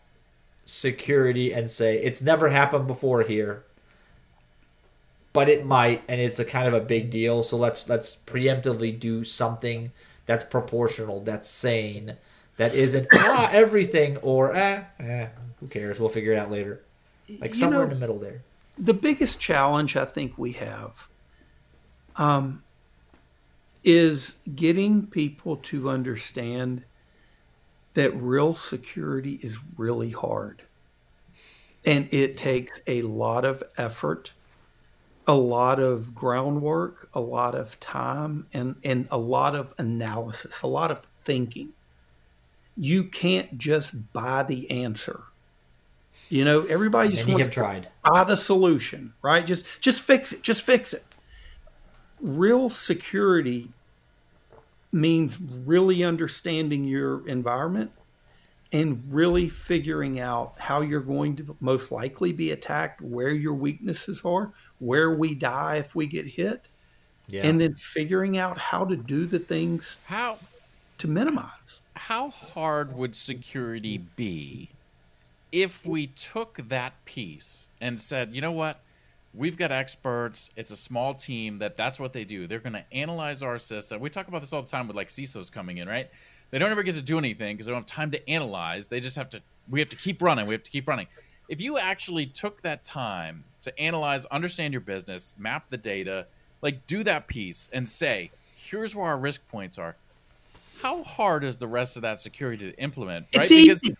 security 0.67 1.53
and 1.53 1.69
say 1.69 1.97
it's 1.99 2.23
never 2.23 2.49
happened 2.49 2.87
before 2.87 3.23
here 3.23 3.65
but 5.35 5.51
it 5.51 5.67
might, 5.67 6.03
and 6.09 6.19
it's 6.21 6.39
a 6.39 6.45
kind 6.45 6.67
of 6.67 6.73
a 6.73 6.81
big 6.81 7.11
deal. 7.11 7.43
So 7.43 7.59
let's 7.59 7.87
let's 7.91 8.17
preemptively 8.25 8.99
do 8.99 9.25
something 9.25 9.93
that's 10.25 10.45
proportional, 10.45 11.21
that's 11.21 11.51
sane, 11.51 12.17
that 12.57 12.75
isn't 12.75 13.09
ah 13.13 13.51
everything 13.53 14.17
or 14.19 14.55
eh, 14.55 14.85
eh 14.99 15.27
who 15.61 15.67
cares? 15.67 16.01
We'll 16.01 16.09
figure 16.09 16.33
it 16.33 16.39
out 16.39 16.51
later. 16.51 16.81
Like 17.41 17.55
somewhere 17.55 17.81
know, 17.81 17.85
in 17.85 17.91
the 17.91 17.97
middle 17.97 18.19
there. 18.19 18.43
The 18.79 18.95
biggest 18.95 19.39
challenge 19.39 19.97
I 19.97 20.05
think 20.05 20.39
we 20.39 20.53
have 20.53 21.09
um, 22.17 22.63
is 23.83 24.35
getting 24.55 25.07
people 25.07 25.57
to 25.57 25.89
understand 25.89 26.85
that 27.95 28.15
real 28.15 28.55
security 28.55 29.41
is 29.43 29.59
really 29.77 30.11
hard. 30.11 30.63
And 31.87 32.13
it 32.13 32.37
takes 32.37 32.81
a 32.87 33.03
lot 33.03 33.45
of 33.45 33.63
effort 33.77 34.33
a 35.27 35.35
lot 35.35 35.81
of 35.81 36.15
groundwork, 36.15 37.09
a 37.15 37.21
lot 37.21 37.55
of 37.55 37.79
time, 37.81 38.47
and, 38.53 38.77
and 38.85 39.09
a 39.11 39.19
lot 39.19 39.55
of 39.55 39.75
analysis, 39.79 40.63
a 40.63 40.67
lot 40.67 40.91
of 40.91 41.07
thinking. 41.25 41.71
You 42.77 43.05
can't 43.05 43.57
just 43.57 44.13
buy 44.13 44.43
the 44.43 44.71
answer. 44.71 45.23
You 46.29 46.45
know, 46.45 46.63
everybody 46.63 47.11
just 47.11 47.29
wants 47.29 47.47
to 47.47 47.53
tried. 47.53 47.89
buy 48.03 48.25
the 48.25 48.37
solution, 48.37 49.13
right? 49.23 49.47
Just 49.47 49.67
just 49.81 50.03
fix 50.03 50.33
it. 50.33 50.43
Just 50.43 50.63
fix 50.63 50.93
it. 50.93 51.05
Real 52.21 52.71
security 52.71 53.69
means 54.91 55.39
really 55.41 56.03
understanding 56.03 56.85
your 56.85 57.27
environment 57.29 57.93
and 58.73 59.05
really 59.13 59.49
figuring 59.49 60.19
out 60.19 60.55
how 60.59 60.81
you're 60.81 61.01
going 61.01 61.37
to 61.37 61.57
most 61.61 61.93
likely 61.93 62.33
be 62.33 62.51
attacked, 62.51 63.01
where 63.01 63.31
your 63.31 63.55
weaknesses 63.55 64.23
are, 64.25 64.53
where 64.85 65.13
we 65.13 65.35
die 65.35 65.77
if 65.77 65.95
we 65.95 66.07
get 66.07 66.27
hit, 66.27 66.69
yeah. 67.29 67.47
and 67.47 67.61
then 67.61 67.75
figuring 67.75 68.37
out 68.37 68.59
how 68.59 68.85
to 68.85 68.97
do 68.97 69.27
the 69.27 69.39
things 69.39 69.97
how 70.05 70.39
to 70.99 71.09
minimize. 71.09 71.81
How 71.95 72.31
hard 72.31 72.95
would 72.95 73.17
security 73.17 73.99
be 74.17 74.69
if 75.53 75.87
we 75.87 76.09
took 76.09 76.59
that 76.69 76.93
piece 77.05 77.69
and 77.81 77.99
said, 77.99 78.35
you 78.35 78.41
know 78.41 78.53
what? 78.53 78.81
We've 79.33 79.57
got 79.57 79.73
experts. 79.73 80.51
It's 80.57 80.71
a 80.71 80.77
small 80.77 81.15
team 81.15 81.59
that 81.59 81.77
that's 81.77 81.99
what 81.99 82.13
they 82.13 82.25
do. 82.25 82.47
They're 82.47 82.59
going 82.59 82.75
to 82.75 82.85
analyze 82.93 83.43
our 83.43 83.59
system. 83.59 84.01
We 84.01 84.11
talk 84.11 84.29
about 84.29 84.41
this 84.41 84.53
all 84.53 84.63
the 84.63 84.69
time 84.69 84.87
with 84.87 84.97
like 84.97 85.09
CISOs 85.09 85.51
coming 85.51 85.79
in, 85.79 85.89
right? 85.89 86.11
They 86.51 86.59
don't 86.59 86.71
ever 86.71 86.83
get 86.83 86.95
to 86.97 87.03
do 87.03 87.19
anything 87.19 87.57
because 87.57 87.67
they 87.67 87.73
don't 87.73 87.81
have 87.81 87.87
time 87.87 88.11
to 88.13 88.31
analyze. 88.31 88.87
They 88.87 89.01
just 89.01 89.17
have 89.17 89.29
to. 89.31 89.41
We 89.69 89.81
have 89.81 89.89
to 89.89 89.97
keep 89.97 90.21
running. 90.21 90.47
We 90.47 90.55
have 90.55 90.63
to 90.63 90.71
keep 90.71 90.87
running. 90.87 91.07
If 91.49 91.61
you 91.61 91.79
actually 91.79 92.27
took 92.27 92.61
that 92.63 92.85
time 92.85 93.45
to 93.65 93.79
analyze, 93.79 94.25
understand 94.27 94.73
your 94.73 94.81
business, 94.81 95.35
map 95.39 95.67
the 95.71 95.77
data, 95.77 96.27
like 96.63 96.87
do 96.87 97.03
that 97.05 97.27
piece 97.27 97.69
and 97.73 97.89
say, 97.89 98.31
here's 98.57 98.95
where 98.95 99.07
our 99.07 99.19
risk 99.19 99.47
points 99.49 99.79
are. 99.79 99.97
How 100.81 101.03
hard 101.03 101.45
is 101.45 101.57
the 101.57 101.67
rest 101.67 101.97
of 101.97 102.03
that 102.03 102.21
security 102.21 102.71
to 102.71 102.79
implement? 102.79 103.27
Right? 103.35 103.45
It's 103.45 103.49
because 103.49 103.85
easy. 103.85 103.97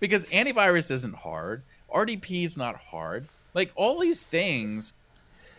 because 0.00 0.26
antivirus 0.26 0.90
isn't 0.90 1.14
hard, 1.14 1.62
RDP 1.94 2.44
is 2.44 2.56
not 2.56 2.76
hard. 2.76 3.28
Like 3.54 3.70
all 3.74 3.98
these 4.00 4.22
things, 4.22 4.94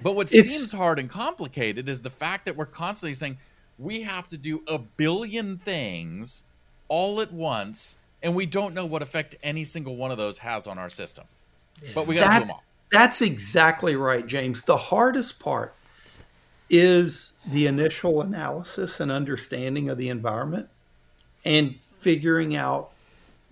but 0.01 0.15
what 0.15 0.33
it's, 0.33 0.49
seems 0.49 0.71
hard 0.71 0.99
and 0.99 1.09
complicated 1.09 1.89
is 1.89 2.01
the 2.01 2.09
fact 2.09 2.45
that 2.45 2.55
we're 2.55 2.65
constantly 2.65 3.13
saying 3.13 3.37
we 3.77 4.01
have 4.01 4.27
to 4.29 4.37
do 4.37 4.63
a 4.67 4.77
billion 4.77 5.57
things 5.57 6.43
all 6.87 7.21
at 7.21 7.31
once 7.31 7.97
and 8.21 8.35
we 8.35 8.45
don't 8.45 8.73
know 8.73 8.85
what 8.85 9.01
effect 9.01 9.35
any 9.43 9.63
single 9.63 9.95
one 9.95 10.11
of 10.11 10.17
those 10.17 10.37
has 10.39 10.65
on 10.65 10.77
our 10.79 10.89
system. 10.89 11.25
Yeah. 11.81 11.89
But 11.93 12.07
we 12.07 12.15
got 12.15 12.31
to 12.31 12.39
do 12.39 12.45
them 12.45 12.49
all. 12.51 12.63
That's 12.93 13.23
exactly 13.23 13.95
right, 13.97 14.25
James. 14.27 14.61
The 14.61 14.77
hardest 14.77 15.39
part 15.39 15.75
is 16.69 17.33
the 17.45 17.67
initial 17.67 18.21
analysis 18.21 18.99
and 18.99 19.11
understanding 19.11 19.89
of 19.89 19.97
the 19.97 20.09
environment 20.09 20.69
and 21.45 21.77
figuring 21.81 22.55
out 22.55 22.91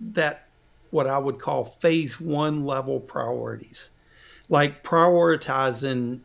that 0.00 0.48
what 0.90 1.08
I 1.08 1.18
would 1.18 1.40
call 1.40 1.64
phase 1.64 2.20
one 2.20 2.66
level 2.66 3.00
priorities, 3.00 3.90
like 4.48 4.84
prioritizing 4.84 6.20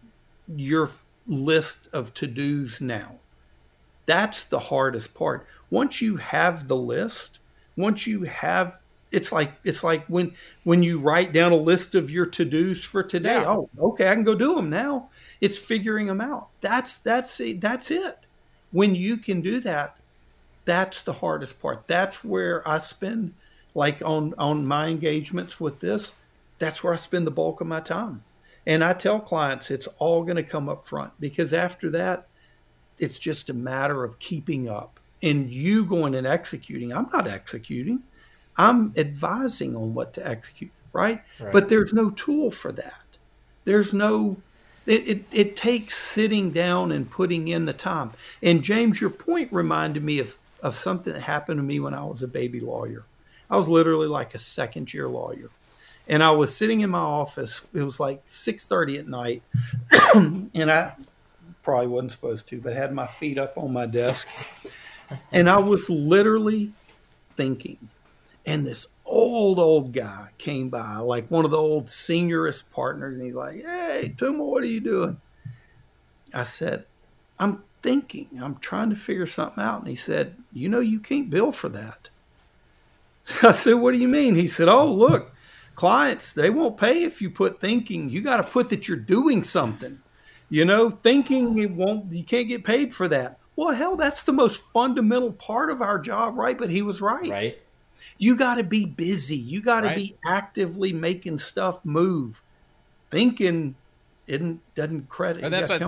your 0.55 0.89
list 1.27 1.89
of 1.93 2.13
to 2.15 2.27
dos 2.27 2.81
now. 2.81 3.17
That's 4.05 4.43
the 4.45 4.59
hardest 4.59 5.13
part. 5.15 5.47
Once 5.69 6.01
you 6.01 6.17
have 6.17 6.67
the 6.67 6.77
list, 6.77 7.39
once 7.77 8.07
you 8.07 8.23
have 8.23 8.79
it's 9.11 9.31
like 9.31 9.53
it's 9.63 9.83
like 9.83 10.05
when 10.07 10.33
when 10.63 10.83
you 10.83 10.99
write 10.99 11.31
down 11.31 11.51
a 11.51 11.57
list 11.57 11.95
of 11.95 12.11
your 12.11 12.25
to 12.25 12.45
dos 12.45 12.83
for 12.83 13.03
today. 13.03 13.35
Yeah. 13.35 13.47
Oh, 13.47 13.69
okay, 13.79 14.07
I 14.09 14.13
can 14.13 14.23
go 14.23 14.35
do 14.35 14.55
them 14.55 14.69
now. 14.69 15.09
It's 15.39 15.57
figuring 15.57 16.07
them 16.07 16.21
out. 16.21 16.49
That's 16.61 16.97
that's 16.97 17.41
that's 17.57 17.91
it. 17.91 18.25
When 18.71 18.95
you 18.95 19.17
can 19.17 19.41
do 19.41 19.59
that, 19.61 19.97
that's 20.65 21.01
the 21.01 21.13
hardest 21.13 21.59
part. 21.59 21.87
That's 21.87 22.23
where 22.23 22.67
I 22.67 22.79
spend 22.79 23.33
like 23.73 24.01
on 24.03 24.33
on 24.37 24.65
my 24.65 24.87
engagements 24.87 25.59
with 25.59 25.79
this. 25.79 26.11
That's 26.59 26.83
where 26.83 26.93
I 26.93 26.97
spend 26.97 27.25
the 27.25 27.31
bulk 27.31 27.61
of 27.61 27.67
my 27.67 27.79
time. 27.79 28.23
And 28.65 28.83
I 28.83 28.91
tell 28.91 29.21
clients 29.21 29.71
it's 29.71 29.87
all 29.97 30.23
going 30.23 30.35
to 30.35 30.43
come 30.43 30.67
up 30.67 30.83
front 30.83 31.13
because 31.21 31.53
after 31.53 31.89
that, 31.91 32.27
it's 32.99 33.17
just 33.17 33.49
a 33.49 33.53
matter 33.53 34.03
of 34.03 34.19
keeping 34.19 34.67
up 34.67 34.99
and 35.23 35.49
you 35.49 35.85
going 35.85 36.13
and 36.13 36.27
executing. 36.27 36.91
I'm 36.91 37.09
not 37.13 37.27
executing. 37.27 38.03
I'm 38.57 38.93
advising 38.97 39.75
on 39.75 39.93
what 39.93 40.13
to 40.13 40.27
execute, 40.27 40.71
right? 40.93 41.21
right. 41.39 41.51
But 41.51 41.69
there's 41.69 41.93
no 41.93 42.09
tool 42.09 42.51
for 42.51 42.71
that. 42.71 43.03
There's 43.65 43.93
no 43.93 44.37
it, 44.87 45.07
it, 45.07 45.25
it 45.33 45.55
takes 45.57 45.97
sitting 45.97 46.51
down 46.51 46.91
and 46.93 47.11
putting 47.11 47.49
in 47.49 47.65
the 47.65 47.73
time. 47.73 48.11
And 48.41 48.63
James, 48.63 49.01
your 49.01 49.09
point 49.09 49.51
reminded 49.51 50.01
me 50.01 50.19
of, 50.19 50.37
of 50.63 50.75
something 50.75 51.11
that 51.11 51.23
happened 51.23 51.59
to 51.59 51.63
me 51.63 51.79
when 51.81 51.93
I 51.93 52.05
was 52.05 52.23
a 52.23 52.27
baby 52.27 52.61
lawyer. 52.61 53.03
I 53.49 53.57
was 53.57 53.67
literally 53.67 54.07
like 54.07 54.33
a 54.33 54.39
second 54.39 54.93
year 54.93 55.09
lawyer. 55.09 55.49
And 56.07 56.23
I 56.23 56.31
was 56.31 56.55
sitting 56.55 56.79
in 56.79 56.89
my 56.89 56.99
office. 56.99 57.65
It 57.73 57.83
was 57.83 57.99
like 57.99 58.25
6:30 58.27 58.99
at 58.99 59.07
night. 59.09 59.43
and 60.55 60.71
I 60.71 60.93
probably 61.63 61.87
wasn't 61.87 62.13
supposed 62.13 62.47
to, 62.47 62.61
but 62.61 62.73
had 62.73 62.93
my 62.93 63.07
feet 63.07 63.37
up 63.37 63.57
on 63.57 63.73
my 63.73 63.85
desk. 63.85 64.25
And 65.33 65.49
I 65.49 65.57
was 65.57 65.89
literally 65.89 66.71
thinking. 67.35 67.77
And 68.47 68.65
this 68.65 68.87
old, 69.05 69.59
old 69.59 69.91
guy 69.91 70.29
came 70.37 70.69
by, 70.69 70.95
like 70.99 71.29
one 71.29 71.43
of 71.43 71.51
the 71.51 71.57
old 71.57 71.87
seniorist 71.87 72.63
partners, 72.71 73.17
and 73.17 73.25
he's 73.25 73.35
like, 73.35 73.57
Hey, 73.57 74.13
Tuma, 74.15 74.39
what 74.39 74.63
are 74.63 74.67
you 74.67 74.79
doing? 74.79 75.19
I 76.33 76.45
said, 76.45 76.85
I'm 77.37 77.63
thinking, 77.81 78.29
I'm 78.41 78.55
trying 78.55 78.89
to 78.89 78.95
figure 78.95 79.27
something 79.27 79.61
out. 79.61 79.79
And 79.79 79.89
he 79.89 79.95
said, 79.95 80.37
You 80.53 80.69
know, 80.69 80.79
you 80.79 81.01
can't 81.01 81.29
bill 81.29 81.51
for 81.51 81.67
that. 81.69 82.09
I 83.43 83.51
said, 83.51 83.73
What 83.73 83.91
do 83.91 83.97
you 83.97 84.07
mean? 84.07 84.35
He 84.35 84.47
said, 84.47 84.69
Oh, 84.69 84.93
look, 84.93 85.33
clients, 85.75 86.31
they 86.31 86.49
won't 86.49 86.77
pay 86.77 87.03
if 87.03 87.21
you 87.21 87.29
put 87.29 87.59
thinking. 87.59 88.09
You 88.09 88.21
got 88.21 88.37
to 88.37 88.43
put 88.43 88.69
that 88.69 88.87
you're 88.87 88.95
doing 88.95 89.43
something. 89.43 89.99
You 90.49 90.63
know, 90.63 90.89
thinking 90.89 91.57
it 91.57 91.71
won't, 91.71 92.13
you 92.13 92.23
can't 92.23 92.47
get 92.47 92.63
paid 92.63 92.93
for 92.93 93.09
that. 93.09 93.39
Well, 93.57 93.75
hell, 93.75 93.97
that's 93.97 94.23
the 94.23 94.31
most 94.31 94.61
fundamental 94.71 95.33
part 95.33 95.69
of 95.69 95.81
our 95.81 95.99
job, 95.99 96.37
right? 96.37 96.57
But 96.57 96.69
he 96.69 96.81
was 96.81 97.01
right. 97.01 97.29
Right 97.29 97.59
you 98.17 98.35
got 98.35 98.55
to 98.55 98.63
be 98.63 98.85
busy. 98.85 99.37
You 99.37 99.61
got 99.61 99.81
to 99.81 99.87
right. 99.87 99.95
be 99.95 100.15
actively 100.25 100.93
making 100.93 101.37
stuff 101.37 101.83
move. 101.83 102.41
Thinking 103.11 103.75
isn't 104.27 104.59
doesn't 104.75 105.09
credit. 105.09 105.43
And 105.43 105.53
that's 105.53 105.69
what 105.69 105.81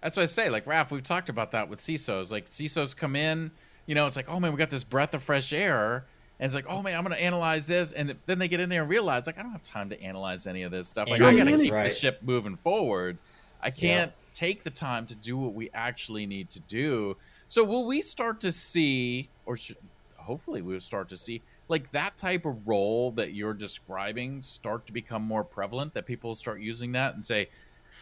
that's 0.00 0.16
what 0.16 0.22
I 0.22 0.26
say. 0.26 0.50
Like 0.50 0.66
Raf, 0.66 0.90
we've 0.90 1.02
talked 1.02 1.28
about 1.28 1.52
that 1.52 1.68
with 1.68 1.78
CISOs. 1.78 2.32
Like 2.32 2.46
CISOs 2.46 2.96
come 2.96 3.14
in, 3.14 3.50
you 3.86 3.94
know, 3.94 4.06
it's 4.06 4.16
like, 4.16 4.28
oh 4.28 4.40
man, 4.40 4.52
we 4.52 4.58
got 4.58 4.70
this 4.70 4.84
breath 4.84 5.14
of 5.14 5.22
fresh 5.22 5.52
air. 5.52 6.04
And 6.40 6.46
it's 6.46 6.54
like, 6.54 6.66
oh 6.68 6.82
man, 6.82 6.96
I'm 6.96 7.02
going 7.02 7.16
to 7.16 7.22
analyze 7.22 7.66
this, 7.66 7.90
and 7.90 8.14
then 8.26 8.38
they 8.38 8.46
get 8.46 8.60
in 8.60 8.68
there 8.68 8.82
and 8.82 8.90
realize, 8.90 9.26
like, 9.26 9.40
I 9.40 9.42
don't 9.42 9.50
have 9.50 9.62
time 9.64 9.90
to 9.90 10.00
analyze 10.00 10.46
any 10.46 10.62
of 10.62 10.70
this 10.70 10.86
stuff. 10.86 11.08
Like, 11.08 11.20
I 11.20 11.34
got 11.34 11.44
to 11.44 11.56
keep 11.56 11.72
right. 11.72 11.88
the 11.88 11.90
ship 11.90 12.20
moving 12.22 12.54
forward. 12.54 13.18
I 13.60 13.70
can't 13.70 14.12
yeah. 14.12 14.34
take 14.34 14.62
the 14.62 14.70
time 14.70 15.04
to 15.06 15.16
do 15.16 15.36
what 15.36 15.54
we 15.54 15.68
actually 15.74 16.26
need 16.26 16.48
to 16.50 16.60
do. 16.60 17.16
So, 17.48 17.64
will 17.64 17.86
we 17.86 18.00
start 18.00 18.40
to 18.42 18.52
see, 18.52 19.28
or 19.46 19.56
should, 19.56 19.78
hopefully, 20.16 20.62
we'll 20.62 20.78
start 20.78 21.08
to 21.08 21.16
see 21.16 21.42
like 21.68 21.90
that 21.90 22.16
type 22.16 22.46
of 22.46 22.66
role 22.66 23.10
that 23.12 23.34
you're 23.34 23.54
describing 23.54 24.42
start 24.42 24.86
to 24.86 24.92
become 24.92 25.22
more 25.22 25.44
prevalent 25.44 25.94
that 25.94 26.06
people 26.06 26.34
start 26.34 26.60
using 26.60 26.92
that 26.92 27.14
and 27.14 27.24
say 27.24 27.48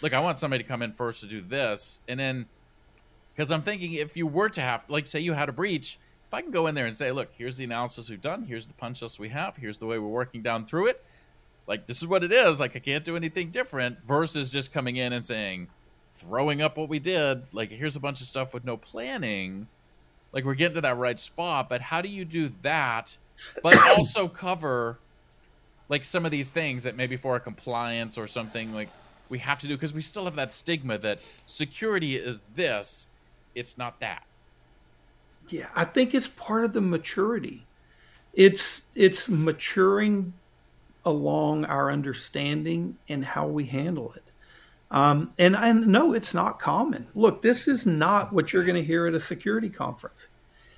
look 0.00 0.14
i 0.14 0.20
want 0.20 0.38
somebody 0.38 0.62
to 0.62 0.68
come 0.68 0.82
in 0.82 0.92
first 0.92 1.20
to 1.20 1.26
do 1.26 1.40
this. 1.40 2.00
And 2.08 2.18
then 2.18 2.46
because 3.34 3.50
i'm 3.50 3.62
thinking 3.62 3.94
if 3.94 4.16
you 4.16 4.26
were 4.26 4.48
to 4.48 4.60
have 4.60 4.84
like 4.88 5.06
say 5.06 5.20
you 5.20 5.32
had 5.32 5.48
a 5.48 5.52
breach 5.52 5.98
if 6.26 6.34
i 6.34 6.40
can 6.40 6.50
go 6.50 6.66
in 6.68 6.74
there 6.74 6.86
and 6.86 6.96
say 6.96 7.12
look 7.12 7.30
here's 7.32 7.56
the 7.56 7.64
analysis 7.64 8.08
we've 8.08 8.20
done. 8.20 8.44
Here's 8.44 8.66
the 8.66 8.74
punch 8.74 9.02
list 9.02 9.18
we 9.18 9.28
have. 9.30 9.56
Here's 9.56 9.78
the 9.78 9.86
way 9.86 9.98
we're 9.98 10.08
working 10.08 10.42
down 10.42 10.64
through 10.66 10.86
it. 10.86 11.04
Like 11.66 11.86
this 11.86 11.98
is 11.98 12.06
what 12.06 12.24
it 12.24 12.32
is. 12.32 12.60
Like 12.60 12.76
i 12.76 12.78
can't 12.78 13.04
do 13.04 13.16
anything 13.16 13.50
different 13.50 13.98
versus 14.06 14.50
just 14.50 14.72
coming 14.72 14.96
in 14.96 15.12
and 15.12 15.24
saying 15.24 15.68
throwing 16.14 16.62
up 16.62 16.78
what 16.78 16.88
we 16.88 16.98
did 16.98 17.42
like 17.52 17.70
here's 17.70 17.96
a 17.96 18.00
bunch 18.00 18.20
of 18.20 18.26
stuff 18.26 18.54
with 18.54 18.64
no 18.64 18.76
planning. 18.76 19.66
Like 20.32 20.44
we're 20.44 20.54
getting 20.54 20.76
to 20.76 20.80
that 20.82 20.96
right 20.96 21.18
spot 21.18 21.68
but 21.68 21.80
how 21.80 22.00
do 22.00 22.08
you 22.08 22.24
do 22.24 22.48
that 22.62 23.16
but 23.62 23.78
also 23.96 24.28
cover 24.28 24.98
like 25.88 26.04
some 26.04 26.24
of 26.24 26.30
these 26.30 26.50
things 26.50 26.82
that 26.82 26.96
maybe 26.96 27.16
for 27.16 27.36
a 27.36 27.40
compliance 27.40 28.18
or 28.18 28.26
something 28.26 28.74
like 28.74 28.88
we 29.28 29.38
have 29.38 29.58
to 29.60 29.66
do 29.66 29.74
because 29.74 29.92
we 29.92 30.00
still 30.00 30.24
have 30.24 30.36
that 30.36 30.52
stigma 30.52 30.98
that 30.98 31.20
security 31.46 32.16
is 32.16 32.40
this, 32.54 33.08
it's 33.54 33.78
not 33.78 34.00
that. 34.00 34.24
Yeah, 35.48 35.68
I 35.74 35.84
think 35.84 36.14
it's 36.14 36.28
part 36.28 36.64
of 36.64 36.72
the 36.72 36.80
maturity. 36.80 37.64
It's 38.34 38.82
it's 38.94 39.28
maturing 39.28 40.32
along 41.04 41.64
our 41.64 41.90
understanding 41.90 42.98
and 43.08 43.24
how 43.24 43.46
we 43.46 43.64
handle 43.64 44.12
it. 44.12 44.24
Um, 44.90 45.32
and 45.38 45.56
I 45.56 45.72
know 45.72 46.12
it's 46.12 46.34
not 46.34 46.58
common. 46.58 47.06
Look, 47.14 47.42
this 47.42 47.68
is 47.68 47.86
not 47.86 48.32
what 48.32 48.52
you're 48.52 48.64
going 48.64 48.76
to 48.76 48.84
hear 48.84 49.06
at 49.06 49.14
a 49.14 49.20
security 49.20 49.68
conference 49.68 50.28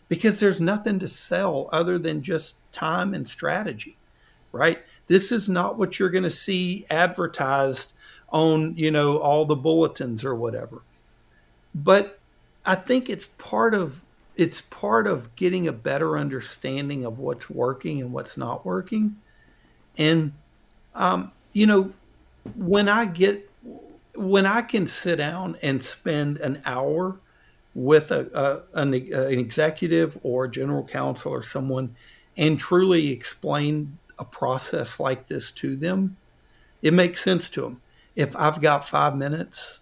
because 0.09 0.41
there's 0.41 0.61
nothing 0.61 0.99
to 0.99 1.09
sell 1.09 1.69
other 1.73 1.99
than 1.99 2.23
just 2.23 2.57
time 2.73 3.15
and 3.15 3.29
strategy, 3.29 3.97
right? 4.53 4.79
This 5.07 5.33
is 5.33 5.49
not 5.49 5.79
what 5.79 5.99
you're 5.99 6.11
going 6.11 6.25
to 6.25 6.31
see 6.31 6.87
advertised 6.91 7.93
on, 8.31 8.77
you 8.77 8.91
know, 8.91 9.19
all 9.19 9.45
the 9.45 9.57
bulletins 9.57 10.25
or 10.25 10.35
whatever. 10.35 10.83
But 11.75 12.19
I 12.65 12.75
think 12.75 13.09
it's 13.09 13.29
part 13.39 13.75
of 13.75 14.03
it's 14.37 14.61
part 14.61 15.09
of 15.09 15.35
getting 15.35 15.67
a 15.67 15.73
better 15.73 16.17
understanding 16.17 17.05
of 17.05 17.19
what's 17.19 17.51
working 17.51 18.01
and 18.01 18.13
what's 18.13 18.37
not 18.37 18.65
working. 18.65 19.17
And 19.97 20.33
um, 20.95 21.33
you 21.53 21.67
know, 21.67 21.93
when 22.57 22.89
I 22.89 23.05
get 23.07 23.51
when 24.15 24.47
I 24.47 24.63
can 24.63 24.87
sit 24.87 25.17
down 25.17 25.57
and 25.63 25.83
spend 25.83 26.39
an 26.39 26.61
hour 26.65 27.19
with 27.75 28.11
a, 28.11 28.29
a 28.75 28.81
an, 28.81 28.95
an, 28.95 29.39
executive 29.39 30.19
or 30.23 30.49
general 30.49 30.85
counsel 30.85 31.33
or 31.33 31.43
someone 31.43 31.95
and 32.37 32.59
truly 32.59 33.11
explain 33.11 33.99
a 34.19 34.25
process 34.25 34.99
like 34.99 35.29
this 35.29 35.51
to 35.53 35.77
them, 35.77 36.17
it 36.83 36.93
makes 36.93 37.23
sense 37.23 37.49
to 37.51 37.63
them. 37.63 37.81
If 38.17 38.35
I've 38.37 38.61
got 38.61 38.89
five 38.89 39.17
minutes, 39.17 39.81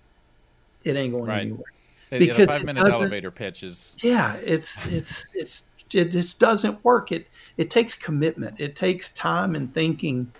it 0.84 0.96
ain't 0.96 1.12
going 1.12 1.26
right. 1.26 1.42
anywhere. 1.42 1.72
Because 2.10 2.38
yeah, 2.38 2.46
five 2.46 2.64
minute 2.64 2.88
elevator 2.88 3.30
pitch 3.30 3.62
is 3.62 3.96
yeah, 4.02 4.36
it's 4.36 4.84
it's 4.86 5.26
it's 5.34 5.62
it 5.92 6.06
just 6.06 6.38
doesn't 6.38 6.84
work. 6.84 7.10
It 7.10 7.26
it 7.56 7.70
takes 7.70 7.94
commitment. 7.94 8.60
It 8.60 8.76
takes 8.76 9.10
time 9.10 9.56
and 9.56 9.72
thinking, 9.74 10.30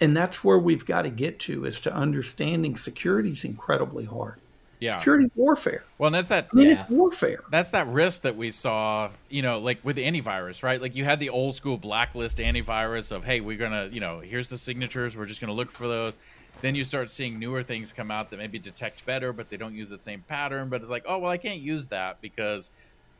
and 0.00 0.16
that's 0.16 0.42
where 0.42 0.58
we've 0.58 0.84
got 0.84 1.02
to 1.02 1.10
get 1.10 1.38
to 1.40 1.64
is 1.64 1.78
to 1.80 1.94
understanding 1.94 2.76
security 2.76 3.30
is 3.30 3.44
incredibly 3.44 4.04
hard 4.04 4.40
yeah. 4.80 4.98
security 4.98 5.30
warfare. 5.36 5.84
Well, 5.98 6.08
and 6.08 6.14
that's 6.14 6.30
that 6.30 6.48
I 6.52 6.56
mean, 6.56 6.68
yeah. 6.68 6.86
warfare. 6.88 7.40
That's 7.50 7.70
that 7.72 7.86
risk 7.88 8.22
that 8.22 8.36
we 8.36 8.50
saw, 8.50 9.10
you 9.28 9.42
know, 9.42 9.58
like 9.58 9.78
with 9.84 9.98
antivirus, 9.98 10.62
right? 10.62 10.80
Like 10.80 10.96
you 10.96 11.04
had 11.04 11.20
the 11.20 11.28
old 11.28 11.54
school 11.54 11.76
blacklist 11.76 12.38
antivirus 12.38 13.12
of, 13.12 13.22
hey, 13.22 13.40
we're 13.40 13.58
gonna, 13.58 13.88
you 13.92 14.00
know, 14.00 14.20
here's 14.20 14.48
the 14.48 14.58
signatures, 14.58 15.16
we're 15.16 15.26
just 15.26 15.40
gonna 15.40 15.52
look 15.52 15.70
for 15.70 15.86
those. 15.86 16.16
Then 16.62 16.74
you 16.74 16.84
start 16.84 17.10
seeing 17.10 17.38
newer 17.38 17.62
things 17.62 17.92
come 17.92 18.10
out 18.10 18.30
that 18.30 18.38
maybe 18.38 18.58
detect 18.58 19.04
better, 19.06 19.32
but 19.32 19.48
they 19.48 19.56
don't 19.56 19.74
use 19.74 19.90
the 19.90 19.98
same 19.98 20.22
pattern. 20.26 20.68
But 20.68 20.80
it's 20.80 20.90
like, 20.90 21.04
oh 21.06 21.18
well, 21.18 21.30
I 21.30 21.38
can't 21.38 21.60
use 21.60 21.86
that 21.88 22.20
because, 22.22 22.70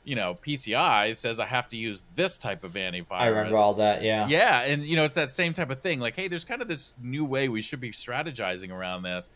you 0.04 0.16
know, 0.16 0.38
PCI 0.42 1.14
says 1.14 1.38
I 1.40 1.46
have 1.46 1.68
to 1.68 1.76
use 1.76 2.04
this 2.14 2.38
type 2.38 2.64
of 2.64 2.72
antivirus. 2.72 3.12
I 3.12 3.26
remember 3.26 3.58
all 3.58 3.74
that, 3.74 4.02
yeah. 4.02 4.26
Yeah, 4.28 4.62
and 4.62 4.82
you 4.82 4.96
know, 4.96 5.04
it's 5.04 5.14
that 5.14 5.30
same 5.30 5.52
type 5.52 5.70
of 5.70 5.80
thing. 5.80 6.00
Like, 6.00 6.16
hey, 6.16 6.28
there's 6.28 6.44
kind 6.44 6.62
of 6.62 6.68
this 6.68 6.94
new 7.02 7.24
way 7.24 7.48
we 7.48 7.60
should 7.60 7.80
be 7.80 7.90
strategizing 7.90 8.70
around 8.70 9.02
this 9.02 9.28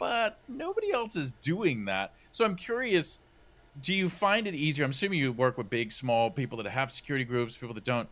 but 0.00 0.38
nobody 0.48 0.90
else 0.90 1.14
is 1.14 1.32
doing 1.34 1.84
that. 1.84 2.14
So 2.32 2.44
I'm 2.44 2.56
curious, 2.56 3.20
do 3.80 3.94
you 3.94 4.08
find 4.08 4.48
it 4.48 4.54
easier? 4.54 4.84
I'm 4.84 4.90
assuming 4.90 5.20
you 5.20 5.30
work 5.30 5.58
with 5.58 5.70
big, 5.70 5.92
small 5.92 6.30
people 6.30 6.60
that 6.60 6.68
have 6.68 6.90
security 6.90 7.24
groups, 7.24 7.56
people 7.56 7.74
that 7.74 7.84
don't. 7.84 8.08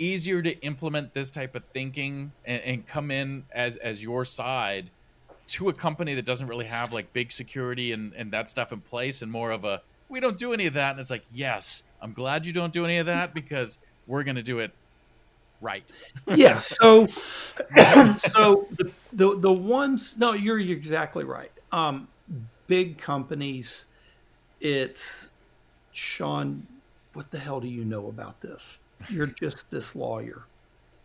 Easier 0.00 0.42
to 0.42 0.60
implement 0.60 1.14
this 1.14 1.30
type 1.30 1.54
of 1.54 1.64
thinking 1.64 2.32
and, 2.44 2.62
and 2.62 2.86
come 2.86 3.10
in 3.10 3.44
as 3.52 3.76
as 3.76 4.02
your 4.02 4.24
side 4.24 4.90
to 5.48 5.70
a 5.70 5.72
company 5.72 6.14
that 6.14 6.24
doesn't 6.24 6.46
really 6.46 6.66
have 6.66 6.92
like 6.92 7.12
big 7.12 7.32
security 7.32 7.92
and, 7.92 8.12
and 8.14 8.30
that 8.32 8.48
stuff 8.48 8.70
in 8.70 8.80
place 8.80 9.22
and 9.22 9.32
more 9.32 9.50
of 9.50 9.64
a 9.64 9.80
we 10.08 10.20
don't 10.20 10.38
do 10.38 10.52
any 10.52 10.66
of 10.66 10.74
that 10.74 10.92
and 10.92 11.00
it's 11.00 11.10
like 11.10 11.24
yes 11.32 11.82
i'm 12.02 12.12
glad 12.12 12.44
you 12.46 12.52
don't 12.52 12.72
do 12.72 12.84
any 12.84 12.98
of 12.98 13.06
that 13.06 13.32
because 13.34 13.78
we're 14.06 14.22
going 14.22 14.36
to 14.36 14.42
do 14.42 14.58
it 14.58 14.70
Right. 15.60 15.84
yeah. 16.34 16.58
So, 16.58 17.06
so 18.16 18.68
the, 18.72 18.92
the 19.12 19.36
the 19.38 19.52
ones. 19.52 20.16
No, 20.16 20.32
you're, 20.32 20.58
you're 20.58 20.76
exactly 20.76 21.24
right. 21.24 21.50
Um, 21.72 22.08
big 22.66 22.98
companies. 22.98 23.84
It's 24.60 25.30
Shawn. 25.92 26.66
What 27.14 27.30
the 27.30 27.38
hell 27.38 27.60
do 27.60 27.68
you 27.68 27.84
know 27.84 28.08
about 28.08 28.40
this? 28.40 28.78
You're 29.08 29.26
just 29.26 29.70
this 29.70 29.96
lawyer, 29.96 30.44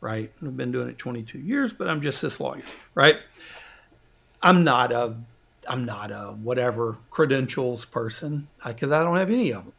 right? 0.02 0.32
I've 0.42 0.58
been 0.58 0.72
doing 0.72 0.90
it 0.90 0.98
22 0.98 1.40
years, 1.40 1.74
but 1.74 1.88
I'm 1.88 2.02
just 2.02 2.22
this 2.22 2.40
lawyer, 2.40 2.64
right? 2.94 3.18
I'm 4.42 4.64
not 4.64 4.92
a, 4.92 5.16
I'm 5.68 5.86
not 5.86 6.12
a 6.12 6.36
whatever 6.42 6.98
credentials 7.10 7.86
person 7.86 8.48
because 8.66 8.92
I 8.92 9.04
don't 9.04 9.18
have 9.18 9.30
any 9.30 9.52
of 9.54 9.64
them. 9.64 9.74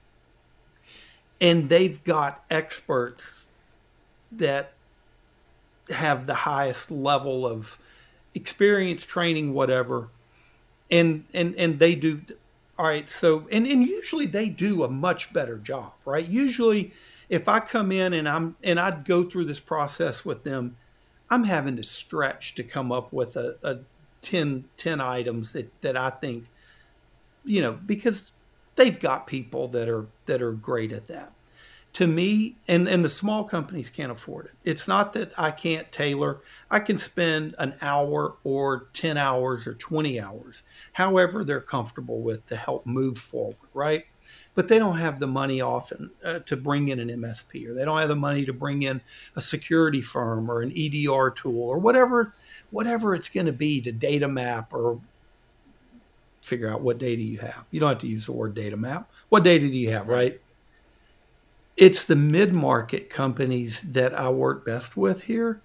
And 1.41 1.69
they've 1.69 2.03
got 2.05 2.45
experts 2.51 3.47
that 4.39 4.73
have 5.91 6.27
the 6.27 6.35
highest 6.35 6.91
level 6.91 7.47
of 7.47 7.79
experience, 8.35 9.05
training, 9.05 9.55
whatever, 9.55 10.09
and 10.91 11.25
and 11.33 11.55
and 11.57 11.79
they 11.79 11.95
do. 11.95 12.23
All 12.79 12.87
right, 12.87 13.09
so 13.09 13.47
and 13.51 13.67
and 13.67 13.87
usually 13.87 14.27
they 14.27 14.49
do 14.49 14.83
a 14.83 14.89
much 14.89 15.33
better 15.33 15.59
job, 15.59 15.93
right? 16.05 16.27
Usually, 16.27 16.93
if 17.29 17.49
I 17.49 17.61
come 17.61 17.93
in 17.93 18.13
and 18.13 18.29
I'm 18.29 18.57
and 18.63 18.81
I'd 18.81 19.05
go 19.05 19.25
through 19.25 19.45
this 19.45 19.61
process 19.61 20.25
with 20.25 20.45
them, 20.45 20.77
I'm 21.31 21.45
having 21.45 21.77
to 21.77 21.83
stretch 21.83 22.55
to 22.57 22.63
come 22.63 22.91
up 22.93 23.13
with 23.13 23.37
a, 23.37 23.57
a 23.63 23.79
10, 24.23 24.65
10 24.77 25.01
items 25.01 25.53
that 25.53 25.71
that 25.83 25.97
I 25.97 26.11
think, 26.11 26.47
you 27.45 27.63
know, 27.63 27.73
because 27.73 28.33
they've 28.77 28.99
got 28.99 29.27
people 29.27 29.69
that 29.69 29.89
are 29.89 30.07
that 30.27 30.43
are 30.43 30.53
great 30.53 30.93
at 30.93 31.07
that 31.07 31.33
to 31.95 32.09
me, 32.09 32.57
and, 32.67 32.89
and 32.89 33.05
the 33.05 33.09
small 33.09 33.45
companies 33.45 33.89
can't 33.89 34.11
afford 34.11 34.47
it. 34.47 34.53
It's 34.65 34.89
not 34.89 35.13
that 35.13 35.33
I 35.39 35.53
can't 35.53 35.91
tailor. 35.93 36.41
I 36.69 36.81
can 36.81 36.99
spend 36.99 37.55
an 37.57 37.77
hour 37.81 38.35
or 38.43 38.89
10 38.93 39.17
hours 39.17 39.67
or 39.67 39.75
20 39.75 40.21
hours, 40.21 40.65
however 40.95 41.45
they're 41.45 41.61
comfortable 41.61 42.21
with 42.21 42.47
to 42.47 42.57
help 42.57 42.85
move 42.85 43.19
forward, 43.19 43.57
right? 43.73 44.07
But 44.57 44.67
they 44.67 44.79
don't 44.79 44.99
have 44.99 45.21
the 45.21 45.29
money 45.29 45.61
often 45.61 46.11
uh, 46.25 46.41
to 46.41 46.57
bring 46.57 46.89
in 46.89 46.99
an 46.99 47.09
MSP 47.09 47.69
or 47.69 47.75
they 47.75 47.85
don't 47.85 48.01
have 48.01 48.09
the 48.09 48.17
money 48.17 48.45
to 48.45 48.53
bring 48.53 48.83
in 48.83 49.01
a 49.37 49.41
security 49.41 50.01
firm 50.01 50.51
or 50.51 50.63
an 50.63 50.73
EDR 50.77 51.31
tool 51.31 51.63
or 51.63 51.79
whatever 51.79 52.35
whatever 52.71 53.15
it's 53.15 53.29
going 53.29 53.47
to 53.47 53.53
be 53.53 53.81
to 53.81 53.93
data 53.93 54.27
map 54.27 54.75
or 54.75 55.01
figure 56.41 56.69
out 56.69 56.81
what 56.81 56.99
data 56.99 57.23
you 57.23 57.39
have. 57.39 57.65
You 57.71 57.81
don't 57.81 57.89
have 57.89 57.99
to 58.01 58.09
use 58.09 58.27
the 58.27 58.33
word 58.33 58.55
data 58.55 58.77
map. 58.77 59.09
What 59.29 59.45
data 59.45 59.67
do 59.67 59.77
you 59.77 59.91
have, 59.91 60.09
right? 60.09 60.41
It's 61.77 62.05
the 62.05 62.17
mid-market 62.17 63.11
companies 63.11 63.83
that 63.83 64.15
I 64.15 64.31
work 64.31 64.65
best 64.65 64.97
with 64.97 65.25
here 65.25 65.61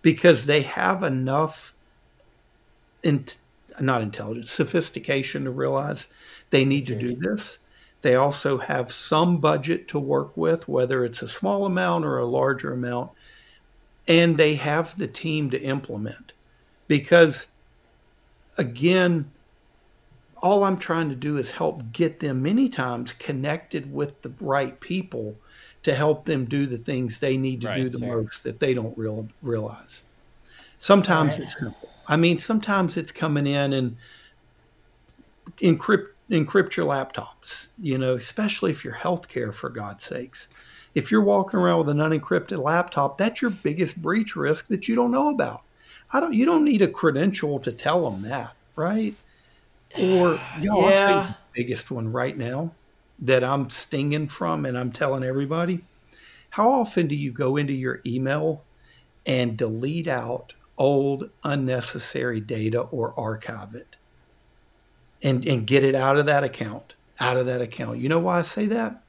because 0.00 0.46
they 0.46 0.62
have 0.62 1.02
enough 1.02 1.74
in, 3.02 3.26
not 3.80 4.02
intelligence, 4.02 4.50
sophistication 4.50 5.44
to 5.44 5.50
realize 5.50 6.08
they 6.50 6.64
need 6.64 6.86
to 6.86 6.94
do 6.94 7.12
mm-hmm. 7.12 7.34
this. 7.34 7.58
They 8.02 8.16
also 8.16 8.58
have 8.58 8.92
some 8.92 9.38
budget 9.38 9.86
to 9.88 9.98
work 9.98 10.36
with, 10.36 10.68
whether 10.68 11.04
it's 11.04 11.22
a 11.22 11.28
small 11.28 11.64
amount 11.64 12.04
or 12.04 12.18
a 12.18 12.26
larger 12.26 12.72
amount, 12.72 13.12
and 14.08 14.36
they 14.36 14.56
have 14.56 14.98
the 14.98 15.06
team 15.06 15.50
to 15.50 15.60
implement. 15.60 16.32
Because 16.88 17.46
again, 18.58 19.30
all 20.38 20.64
I'm 20.64 20.78
trying 20.78 21.08
to 21.10 21.14
do 21.14 21.36
is 21.36 21.52
help 21.52 21.92
get 21.92 22.18
them 22.18 22.42
many 22.42 22.68
times 22.68 23.12
connected 23.12 23.92
with 23.92 24.22
the 24.22 24.32
right 24.40 24.78
people 24.80 25.36
to 25.82 25.94
help 25.94 26.24
them 26.24 26.44
do 26.44 26.66
the 26.66 26.78
things 26.78 27.18
they 27.18 27.36
need 27.36 27.62
to 27.62 27.68
right, 27.68 27.76
do 27.76 27.88
the 27.88 27.98
sir. 27.98 28.06
most 28.06 28.42
that 28.44 28.60
they 28.60 28.74
don't 28.74 28.96
real, 28.96 29.28
realize. 29.42 30.02
Sometimes 30.78 31.32
right. 31.32 31.40
it's 31.40 31.58
simple. 31.58 31.88
I 32.06 32.16
mean, 32.16 32.38
sometimes 32.38 32.96
it's 32.96 33.12
coming 33.12 33.46
in 33.46 33.72
and 33.72 33.96
encrypt 35.60 36.08
encrypt 36.30 36.76
your 36.76 36.86
laptops. 36.86 37.68
You 37.80 37.98
know, 37.98 38.14
especially 38.14 38.70
if 38.70 38.84
you're 38.84 38.94
healthcare, 38.94 39.52
for 39.52 39.70
God's 39.70 40.04
sakes. 40.04 40.48
If 40.94 41.10
you're 41.10 41.22
walking 41.22 41.58
around 41.58 41.78
with 41.78 41.88
an 41.88 41.98
unencrypted 41.98 42.58
laptop, 42.58 43.16
that's 43.16 43.40
your 43.40 43.50
biggest 43.50 44.00
breach 44.00 44.36
risk 44.36 44.66
that 44.68 44.88
you 44.88 44.94
don't 44.94 45.10
know 45.10 45.30
about. 45.30 45.62
I 46.12 46.20
don't. 46.20 46.34
You 46.34 46.44
don't 46.44 46.64
need 46.64 46.82
a 46.82 46.88
credential 46.88 47.58
to 47.60 47.72
tell 47.72 48.08
them 48.08 48.22
that, 48.22 48.54
right? 48.76 49.14
Or 49.98 50.40
you 50.60 50.70
know, 50.70 50.88
yeah. 50.88 51.22
the 51.22 51.36
biggest 51.54 51.90
one 51.90 52.12
right 52.12 52.36
now 52.36 52.72
that 53.22 53.44
I'm 53.44 53.70
stinging 53.70 54.26
from 54.26 54.66
and 54.66 54.76
I'm 54.76 54.90
telling 54.90 55.22
everybody, 55.22 55.84
how 56.50 56.70
often 56.72 57.06
do 57.06 57.14
you 57.14 57.30
go 57.30 57.56
into 57.56 57.72
your 57.72 58.02
email 58.04 58.64
and 59.24 59.56
delete 59.56 60.08
out 60.08 60.54
old 60.76 61.30
unnecessary 61.44 62.40
data 62.40 62.80
or 62.80 63.18
archive 63.18 63.76
it 63.76 63.96
and, 65.22 65.46
and 65.46 65.66
get 65.68 65.84
it 65.84 65.94
out 65.94 66.18
of 66.18 66.26
that 66.26 66.42
account, 66.42 66.94
out 67.20 67.36
of 67.36 67.46
that 67.46 67.60
account? 67.60 68.00
You 68.00 68.08
know 68.08 68.18
why 68.18 68.40
I 68.40 68.42
say 68.42 68.66
that? 68.66 69.02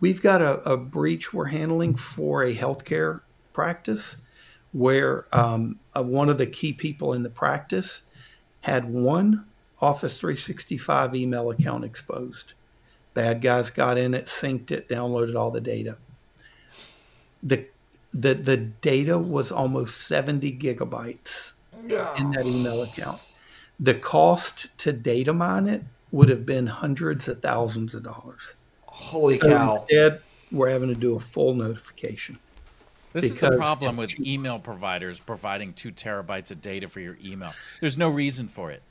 We've 0.00 0.22
got 0.22 0.40
a, 0.40 0.60
a 0.62 0.78
breach 0.78 1.34
we're 1.34 1.46
handling 1.46 1.96
for 1.96 2.42
a 2.42 2.54
healthcare 2.54 3.20
practice 3.52 4.16
where 4.72 5.26
um, 5.36 5.78
uh, 5.94 6.02
one 6.02 6.30
of 6.30 6.38
the 6.38 6.46
key 6.46 6.72
people 6.72 7.12
in 7.12 7.22
the 7.22 7.30
practice 7.30 8.02
had 8.62 8.90
one 8.90 9.44
Office 9.82 10.18
365 10.18 11.14
email 11.14 11.50
account 11.50 11.84
exposed. 11.84 12.54
Bad 13.14 13.40
guys 13.40 13.70
got 13.70 13.98
in 13.98 14.14
it, 14.14 14.26
synced 14.26 14.70
it, 14.70 14.88
downloaded 14.88 15.34
all 15.36 15.50
the 15.50 15.60
data. 15.60 15.96
The 17.42 17.66
the 18.12 18.34
the 18.34 18.56
data 18.56 19.18
was 19.18 19.50
almost 19.50 20.06
70 20.06 20.58
gigabytes 20.58 21.52
in 21.82 22.30
that 22.30 22.46
email 22.46 22.82
account. 22.82 23.20
The 23.78 23.94
cost 23.94 24.76
to 24.78 24.92
data 24.92 25.32
mine 25.32 25.66
it 25.66 25.82
would 26.12 26.28
have 26.28 26.44
been 26.44 26.66
hundreds 26.66 27.28
of 27.28 27.40
thousands 27.40 27.94
of 27.94 28.02
dollars. 28.02 28.56
Holy 28.86 29.38
so 29.38 29.48
cow. 29.48 29.86
Instead, 29.88 30.20
we're 30.52 30.70
having 30.70 30.88
to 30.88 30.94
do 30.94 31.16
a 31.16 31.20
full 31.20 31.54
notification. 31.54 32.38
This 33.12 33.24
is 33.24 33.36
the 33.36 33.56
problem 33.56 33.96
with 33.96 34.20
email 34.20 34.58
providers 34.58 35.18
providing 35.18 35.72
two 35.72 35.90
terabytes 35.90 36.52
of 36.52 36.60
data 36.60 36.86
for 36.86 37.00
your 37.00 37.18
email. 37.24 37.52
There's 37.80 37.98
no 37.98 38.08
reason 38.08 38.46
for 38.46 38.70
it. 38.70 38.82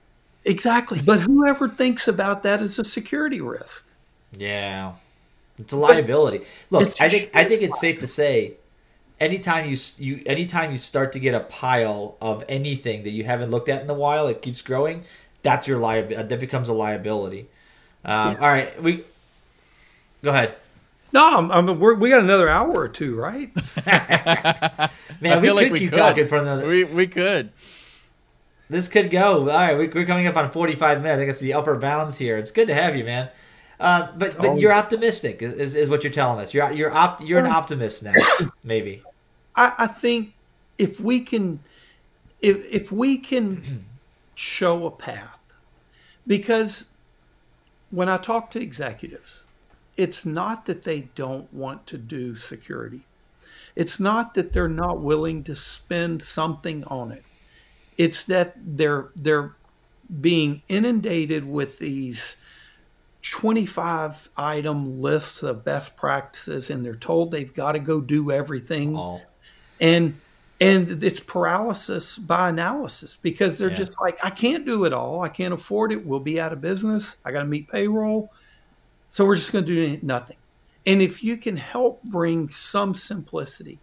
Exactly. 0.46 1.02
But 1.02 1.22
whoever 1.22 1.70
thinks 1.70 2.08
about 2.08 2.44
that 2.44 2.62
as 2.62 2.80
a 2.80 2.84
security 2.84 3.40
risk? 3.40 3.86
Yeah, 4.38 4.94
it's 5.58 5.74
a 5.74 5.78
liability. 5.78 6.46
Look, 6.70 7.02
I 7.02 7.10
think 7.10 7.32
I 7.34 7.46
think 7.46 7.62
it's 7.62 7.80
safe 7.80 8.00
to 8.00 8.08
say, 8.08 8.54
anytime 9.20 9.70
you 9.70 9.78
you 9.98 10.22
anytime 10.26 10.72
you 10.72 10.78
start 10.78 11.12
to 11.14 11.20
get 11.20 11.36
a 11.36 11.42
pile 11.42 12.18
of 12.22 12.44
anything 12.48 13.04
that 13.04 13.12
you 13.12 13.24
haven't 13.24 13.52
looked 13.52 13.70
at 13.70 13.82
in 13.82 13.90
a 13.90 13.94
while, 13.94 14.28
it 14.28 14.42
keeps 14.42 14.62
growing. 14.62 15.04
That's 15.44 15.68
your 15.68 15.80
liability. 15.80 16.28
That 16.28 16.40
becomes 16.40 16.70
a 16.70 16.74
liability. 16.74 17.48
Um, 18.06 18.34
yeah. 18.34 18.40
All 18.40 18.48
right, 18.48 18.82
we 18.82 19.04
go 20.24 20.30
ahead. 20.30 20.56
No, 21.12 21.50
I 21.52 21.62
mean, 21.62 21.80
we 21.80 22.10
got 22.10 22.20
another 22.20 22.50
hour 22.50 22.72
or 22.72 22.88
two, 22.88 23.16
right? 23.16 23.52
Man, 25.22 25.42
we 25.42 25.48
could 25.48 25.56
like 25.56 25.72
we 25.72 25.80
keep 25.80 25.90
could. 25.90 25.98
talking 25.98 26.28
for 26.28 26.38
another. 26.38 26.68
We 26.68 26.84
we 26.84 27.08
could. 27.08 27.52
This 28.70 28.88
could 28.88 29.10
go. 29.10 29.40
All 29.40 29.46
right, 29.48 29.76
we, 29.76 29.88
we're 29.88 30.06
coming 30.06 30.28
up 30.28 30.38
on 30.38 30.52
45 30.52 31.02
minutes. 31.02 31.16
I 31.16 31.18
think 31.18 31.32
it's 31.32 31.40
the 31.40 31.56
upper 31.56 31.76
bounds 31.78 32.18
here. 32.18 32.38
It's 32.38 32.52
good 32.52 32.68
to 32.68 32.76
have 32.76 32.96
you, 32.96 33.04
man. 33.04 33.30
Uh, 33.80 34.12
but 34.18 34.38
but 34.38 34.60
you're 34.60 34.74
optimistic, 34.74 35.42
is, 35.42 35.74
is 35.74 35.88
what 35.88 36.04
you're 36.04 36.12
telling 36.12 36.40
us. 36.40 36.54
You're 36.54 36.70
you're 36.72 36.92
opt, 36.92 37.22
you're 37.22 37.40
an 37.40 37.46
optimist 37.46 38.04
now, 38.04 38.14
maybe. 38.64 39.02
I, 39.56 39.74
I 39.78 39.88
think 39.88 40.34
if 40.78 41.00
we 41.00 41.22
can, 41.22 41.60
if 42.42 42.58
if 42.70 42.92
we 42.92 43.18
can 43.18 43.86
show 44.36 44.86
a 44.86 44.92
path, 44.92 45.40
because 46.28 46.86
when 47.90 48.10
I 48.10 48.18
talk 48.18 48.52
to 48.52 48.62
executives, 48.62 49.44
it's 49.96 50.26
not 50.26 50.66
that 50.66 50.84
they 50.84 51.02
don't 51.16 51.52
want 51.54 51.88
to 51.88 51.98
do 51.98 52.36
security. 52.36 53.06
It's 53.78 53.98
not 53.98 54.34
that 54.34 54.52
they're 54.52 54.68
not 54.68 55.00
willing 55.00 55.44
to 55.46 55.56
spend 55.56 56.22
something 56.22 56.84
on 56.86 57.14
it. 57.14 57.24
It's 57.98 58.26
that 58.26 58.56
they're 58.58 59.10
they're 59.16 59.54
being 60.20 60.64
inundated 60.68 61.46
with 61.46 61.80
these 61.80 62.36
25 63.22 64.30
item 64.38 65.02
lists 65.02 65.44
of 65.44 65.66
best 65.66 65.96
practices 65.96 66.70
and 66.70 66.86
they're 66.86 66.96
told 66.96 67.32
they've 67.32 67.54
got 67.54 67.74
to 67.74 67.80
go 67.80 68.02
do 68.02 68.32
everything. 68.32 68.98
Oh. 68.98 69.22
and 69.80 70.20
and 70.62 71.02
it's 71.02 71.22
paralysis 71.22 72.18
by 72.18 72.50
analysis 72.50 73.18
because 73.22 73.58
they're 73.58 73.70
yeah. 73.70 73.76
just 73.76 74.02
like 74.02 74.20
i 74.26 74.30
can't 74.30 74.66
do 74.66 74.84
it 74.84 74.92
all. 74.92 75.22
I 75.22 75.30
can't 75.30 75.54
afford 75.54 75.92
it. 75.92 76.06
We'll 76.06 76.20
be 76.20 76.40
out 76.40 76.52
of 76.52 76.60
business. 76.60 77.18
I 77.24 77.32
got 77.32 77.40
to 77.40 77.46
meet 77.46 77.70
payroll. 77.70 78.32
So 79.10 79.26
we're 79.26 79.38
just 79.38 79.54
going 79.54 79.66
to 79.66 79.98
do 79.98 80.06
nothing. 80.06 80.38
And 80.86 81.02
if 81.02 81.24
you 81.24 81.38
can 81.38 81.58
help 81.58 82.04
bring 82.04 82.50
some 82.50 82.94
simplicity 82.94 83.80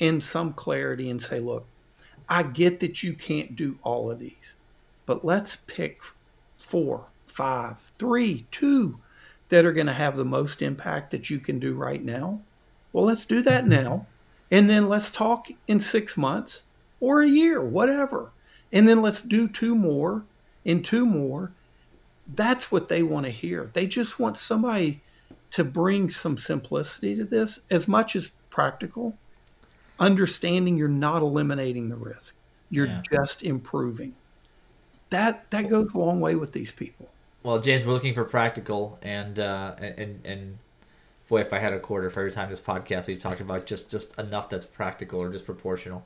and 0.00 0.22
some 0.22 0.52
clarity 0.52 1.10
and 1.10 1.20
say 1.20 1.40
look 1.40 1.66
i 2.28 2.42
get 2.42 2.80
that 2.80 3.02
you 3.02 3.14
can't 3.14 3.56
do 3.56 3.78
all 3.82 4.10
of 4.10 4.18
these 4.18 4.54
but 5.06 5.24
let's 5.24 5.56
pick 5.66 6.02
four 6.56 7.06
five, 7.38 7.92
three, 8.00 8.44
two 8.50 8.98
that 9.48 9.64
are 9.64 9.72
going 9.72 9.86
to 9.86 9.92
have 9.92 10.16
the 10.16 10.24
most 10.24 10.60
impact 10.60 11.12
that 11.12 11.30
you 11.30 11.38
can 11.38 11.60
do 11.60 11.72
right 11.72 12.04
now? 12.04 12.40
Well, 12.92 13.04
let's 13.04 13.24
do 13.24 13.42
that 13.42 13.60
mm-hmm. 13.60 13.84
now. 13.84 14.06
And 14.50 14.68
then 14.68 14.88
let's 14.88 15.08
talk 15.08 15.46
in 15.68 15.78
six 15.78 16.16
months 16.16 16.62
or 16.98 17.22
a 17.22 17.28
year, 17.28 17.62
whatever. 17.62 18.32
And 18.72 18.88
then 18.88 19.02
let's 19.02 19.22
do 19.22 19.46
two 19.46 19.76
more 19.76 20.24
and 20.66 20.84
two 20.84 21.06
more. 21.06 21.52
That's 22.26 22.72
what 22.72 22.88
they 22.88 23.04
want 23.04 23.26
to 23.26 23.30
hear. 23.32 23.70
They 23.72 23.86
just 23.86 24.18
want 24.18 24.36
somebody 24.36 25.00
to 25.52 25.62
bring 25.62 26.10
some 26.10 26.36
simplicity 26.36 27.14
to 27.14 27.24
this 27.24 27.60
as 27.70 27.86
much 27.86 28.16
as 28.16 28.32
practical, 28.50 29.16
understanding 30.00 30.76
you're 30.76 30.88
not 30.88 31.22
eliminating 31.22 31.88
the 31.88 31.96
risk. 31.96 32.34
You're 32.68 32.86
Yeah. 32.86 33.02
just 33.08 33.44
improving. 33.44 34.16
That 35.10 35.48
that 35.52 35.70
goes 35.70 35.94
a 35.94 35.98
long 35.98 36.20
way 36.20 36.34
with 36.34 36.50
these 36.50 36.72
people. 36.72 37.08
Well, 37.48 37.60
James, 37.60 37.82
we're 37.82 37.94
looking 37.94 38.12
for 38.12 38.24
practical 38.24 38.98
and 39.00 39.38
uh, 39.38 39.74
and 39.78 40.20
and 40.26 40.58
boy, 41.30 41.40
if 41.40 41.50
I 41.54 41.58
had 41.58 41.72
a 41.72 41.80
quarter 41.80 42.10
for 42.10 42.20
every 42.20 42.30
time 42.30 42.50
this 42.50 42.60
podcast 42.60 43.06
we've 43.06 43.18
talked 43.18 43.40
about 43.40 43.64
just 43.64 43.90
just 43.90 44.18
enough 44.18 44.50
that's 44.50 44.66
practical 44.66 45.18
or 45.22 45.30
just 45.32 45.46
proportional. 45.46 46.04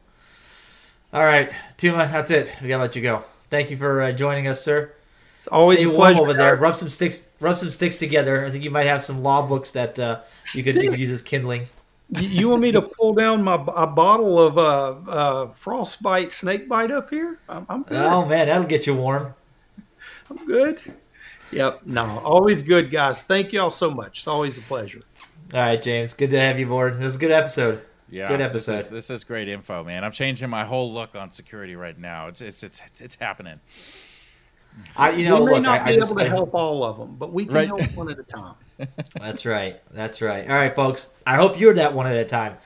All 1.12 1.24
right, 1.24 1.51
Tuma, 1.78 2.09
that's 2.12 2.30
it. 2.30 2.49
We 2.62 2.68
gotta 2.68 2.84
let 2.84 2.95
you 2.95 3.03
go. 3.03 3.24
Thank 3.51 3.72
you 3.72 3.76
for 3.76 4.03
uh, 4.03 4.12
joining 4.12 4.47
us, 4.47 4.62
sir. 4.62 4.93
It's 5.38 5.49
always 5.49 5.80
Stay 5.80 5.88
a 5.88 5.93
pleasure. 5.93 6.20
over 6.20 6.32
there. 6.32 6.55
Rub 6.55 6.76
some 6.76 6.88
sticks. 6.88 7.26
Rub 7.40 7.59
some 7.59 7.70
sticks 7.70 7.97
together. 7.97 8.47
I 8.47 8.51
think 8.51 8.62
you 8.62 8.70
might 8.70 8.86
have 8.86 9.05
some 9.05 9.24
law 9.24 9.45
books 9.45 9.72
that 9.72 9.99
uh, 9.99 10.20
you 10.55 10.62
could 10.62 10.76
you 10.76 10.90
could 10.90 11.01
use 11.01 11.12
as 11.12 11.22
kindling. 11.22 11.66
You- 12.11 12.28
You 12.28 12.49
want 12.51 12.62
me 12.62 12.70
to 12.70 12.82
pull 12.82 13.14
down 13.14 13.43
my 13.43 13.55
a 13.74 13.88
bottle 13.88 14.40
of 14.40 14.59
uh, 14.59 15.11
uh, 15.11 15.47
frostbite 15.55 16.32
snake 16.32 16.68
bite 16.68 16.93
up 16.93 17.11
here? 17.11 17.40
I'm, 17.49 17.66
I'm 17.68 17.82
good. 17.82 17.97
Oh 17.99 18.26
man, 18.26 18.47
that'll 18.47 18.62
get 18.68 18.86
you 18.86 18.95
warm. 18.95 19.34
I'm 20.30 20.47
good. 20.47 20.80
Yep. 21.53 21.82
No, 21.86 22.18
always 22.24 22.62
good, 22.62 22.90
guys. 22.90 23.22
Thank 23.24 23.53
y'all 23.53 23.70
so 23.70 23.90
much. 23.90 24.20
It's 24.20 24.26
always 24.28 24.57
a 24.59 24.62
pleasure. 24.62 25.03
All 25.55 25.61
right, 25.61 25.80
James. 25.82 26.14
Good 26.14 26.30
to 26.30 26.40
have 26.40 26.59
you 26.59 26.66
aboard. 26.66 26.94
This 26.94 27.05
was 27.05 27.16
a 27.16 27.18
good 27.18 27.30
episode. 27.30 27.82
Yeah, 28.09 28.28
Good 28.28 28.40
This 28.40 28.68
episode. 28.68 28.74
is, 28.74 28.90
this 28.90 29.11
is 29.11 29.24
great 29.24 29.48
info, 29.48 29.84
man. 29.84 30.05
I'm 30.05 30.12
changing 30.12 30.50
my 30.50 30.64
whole 30.64 30.92
look 30.92 31.14
on 31.14 31.30
security 31.30 31.76
right 31.76 31.98
now. 31.98 32.26
It's 32.28 32.42
it's 32.42 32.62
it's 32.62 32.82
it's, 32.86 33.00
it's 33.00 33.14
happening. 33.14 33.59
I, 34.96 35.11
you 35.12 35.24
know, 35.26 35.40
we 35.40 35.46
may 35.46 35.53
look, 35.55 35.62
not 35.62 35.80
I, 35.80 35.84
be 35.84 35.90
I 35.92 35.96
just, 35.96 36.12
able 36.12 36.20
to 36.22 36.28
help 36.30 36.55
all 36.55 36.84
of 36.84 36.98
them, 36.98 37.16
but 37.18 37.32
we 37.32 37.44
can 37.44 37.55
Right. 37.55 37.66
help 37.66 37.82
one 37.94 38.11
at 38.11 38.18
a 38.18 38.22
time. 38.22 38.55
That's 39.18 39.44
right. 39.46 39.80
That's 39.90 40.20
right. 40.22 40.48
All 40.48 40.57
right, 40.57 40.74
folks. 40.74 41.07
I 41.26 41.36
hope 41.36 41.59
you're 41.61 41.74
that 41.74 41.92
one 41.94 42.07
at 42.07 42.16
a 42.16 42.24
time. 42.24 42.57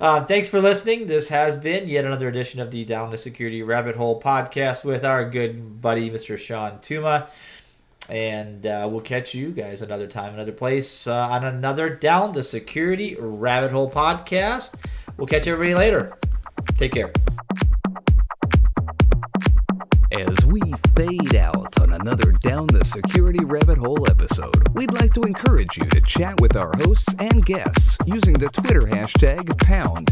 Uh, 0.00 0.24
thanks 0.24 0.48
for 0.48 0.60
listening. 0.62 1.06
This 1.06 1.28
has 1.28 1.58
been 1.58 1.86
yet 1.86 2.06
another 2.06 2.28
edition 2.28 2.60
of 2.60 2.70
the 2.70 2.84
Down 2.86 3.10
the 3.10 3.18
Security 3.18 3.62
Rabbit 3.62 3.96
Hole 3.96 4.20
podcast 4.20 4.84
with 4.84 5.04
our 5.04 5.28
good 5.28 5.82
buddy, 5.82 6.10
Mr. 6.10 6.38
Shawn 6.38 6.78
Tuma. 6.78 7.26
And 8.10 8.66
uh, 8.66 8.88
we'll 8.90 9.00
catch 9.00 9.34
you 9.34 9.50
guys 9.52 9.82
another 9.82 10.08
time, 10.08 10.34
another 10.34 10.52
place, 10.52 11.06
uh, 11.06 11.28
on 11.28 11.44
another 11.44 11.88
Down 11.88 12.32
the 12.32 12.42
Security 12.42 13.16
Rabbit 13.18 13.70
Hole 13.70 13.90
podcast. 13.90 14.74
We'll 15.16 15.28
catch 15.28 15.46
everybody 15.46 15.74
later. 15.74 16.18
Take 16.76 16.92
care. 16.92 17.12
As 20.12 20.44
we 20.44 20.60
fade 20.96 21.36
out 21.36 21.80
on 21.80 21.92
another 21.92 22.32
Down 22.32 22.66
the 22.66 22.84
Security 22.84 23.44
Rabbit 23.44 23.78
Hole 23.78 24.10
episode, 24.10 24.68
we'd 24.74 24.92
like 24.92 25.12
to 25.14 25.22
encourage 25.22 25.76
you 25.76 25.84
to 25.84 26.00
chat 26.00 26.40
with 26.40 26.56
our 26.56 26.72
hosts 26.78 27.14
and 27.20 27.46
guests 27.46 27.96
using 28.06 28.34
the 28.34 28.48
Twitter 28.48 28.82
hashtag 28.82 29.44
PoundDTSR. 29.60 30.02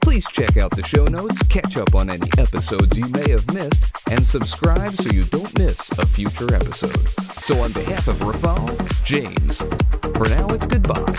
Please 0.00 0.26
check 0.28 0.56
out 0.56 0.70
the 0.74 0.82
show 0.82 1.04
notes, 1.04 1.42
catch 1.44 1.76
up 1.76 1.94
on 1.94 2.08
any 2.08 2.30
episodes 2.38 2.96
you 2.96 3.06
may 3.08 3.28
have 3.30 3.46
missed, 3.52 3.84
and 4.10 4.26
subscribe 4.26 4.92
so 4.92 5.10
you 5.10 5.24
don't 5.24 5.58
miss 5.58 5.90
a 5.98 6.06
future 6.06 6.54
episode. 6.54 7.10
So, 7.42 7.60
on 7.60 7.72
behalf 7.72 8.08
of 8.08 8.16
Rafal, 8.20 9.04
James, 9.04 9.58
for 10.16 10.26
now 10.30 10.46
it's 10.54 10.64
goodbye. 10.66 11.14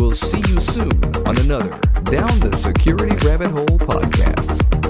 We'll 0.00 0.10
see 0.12 0.38
you 0.38 0.60
soon 0.60 0.90
on 1.24 1.38
another 1.38 1.78
Down 2.02 2.40
the 2.40 2.52
Security 2.56 3.14
Rabbit 3.24 3.52
Hole 3.52 3.78
podcast. 3.78 4.81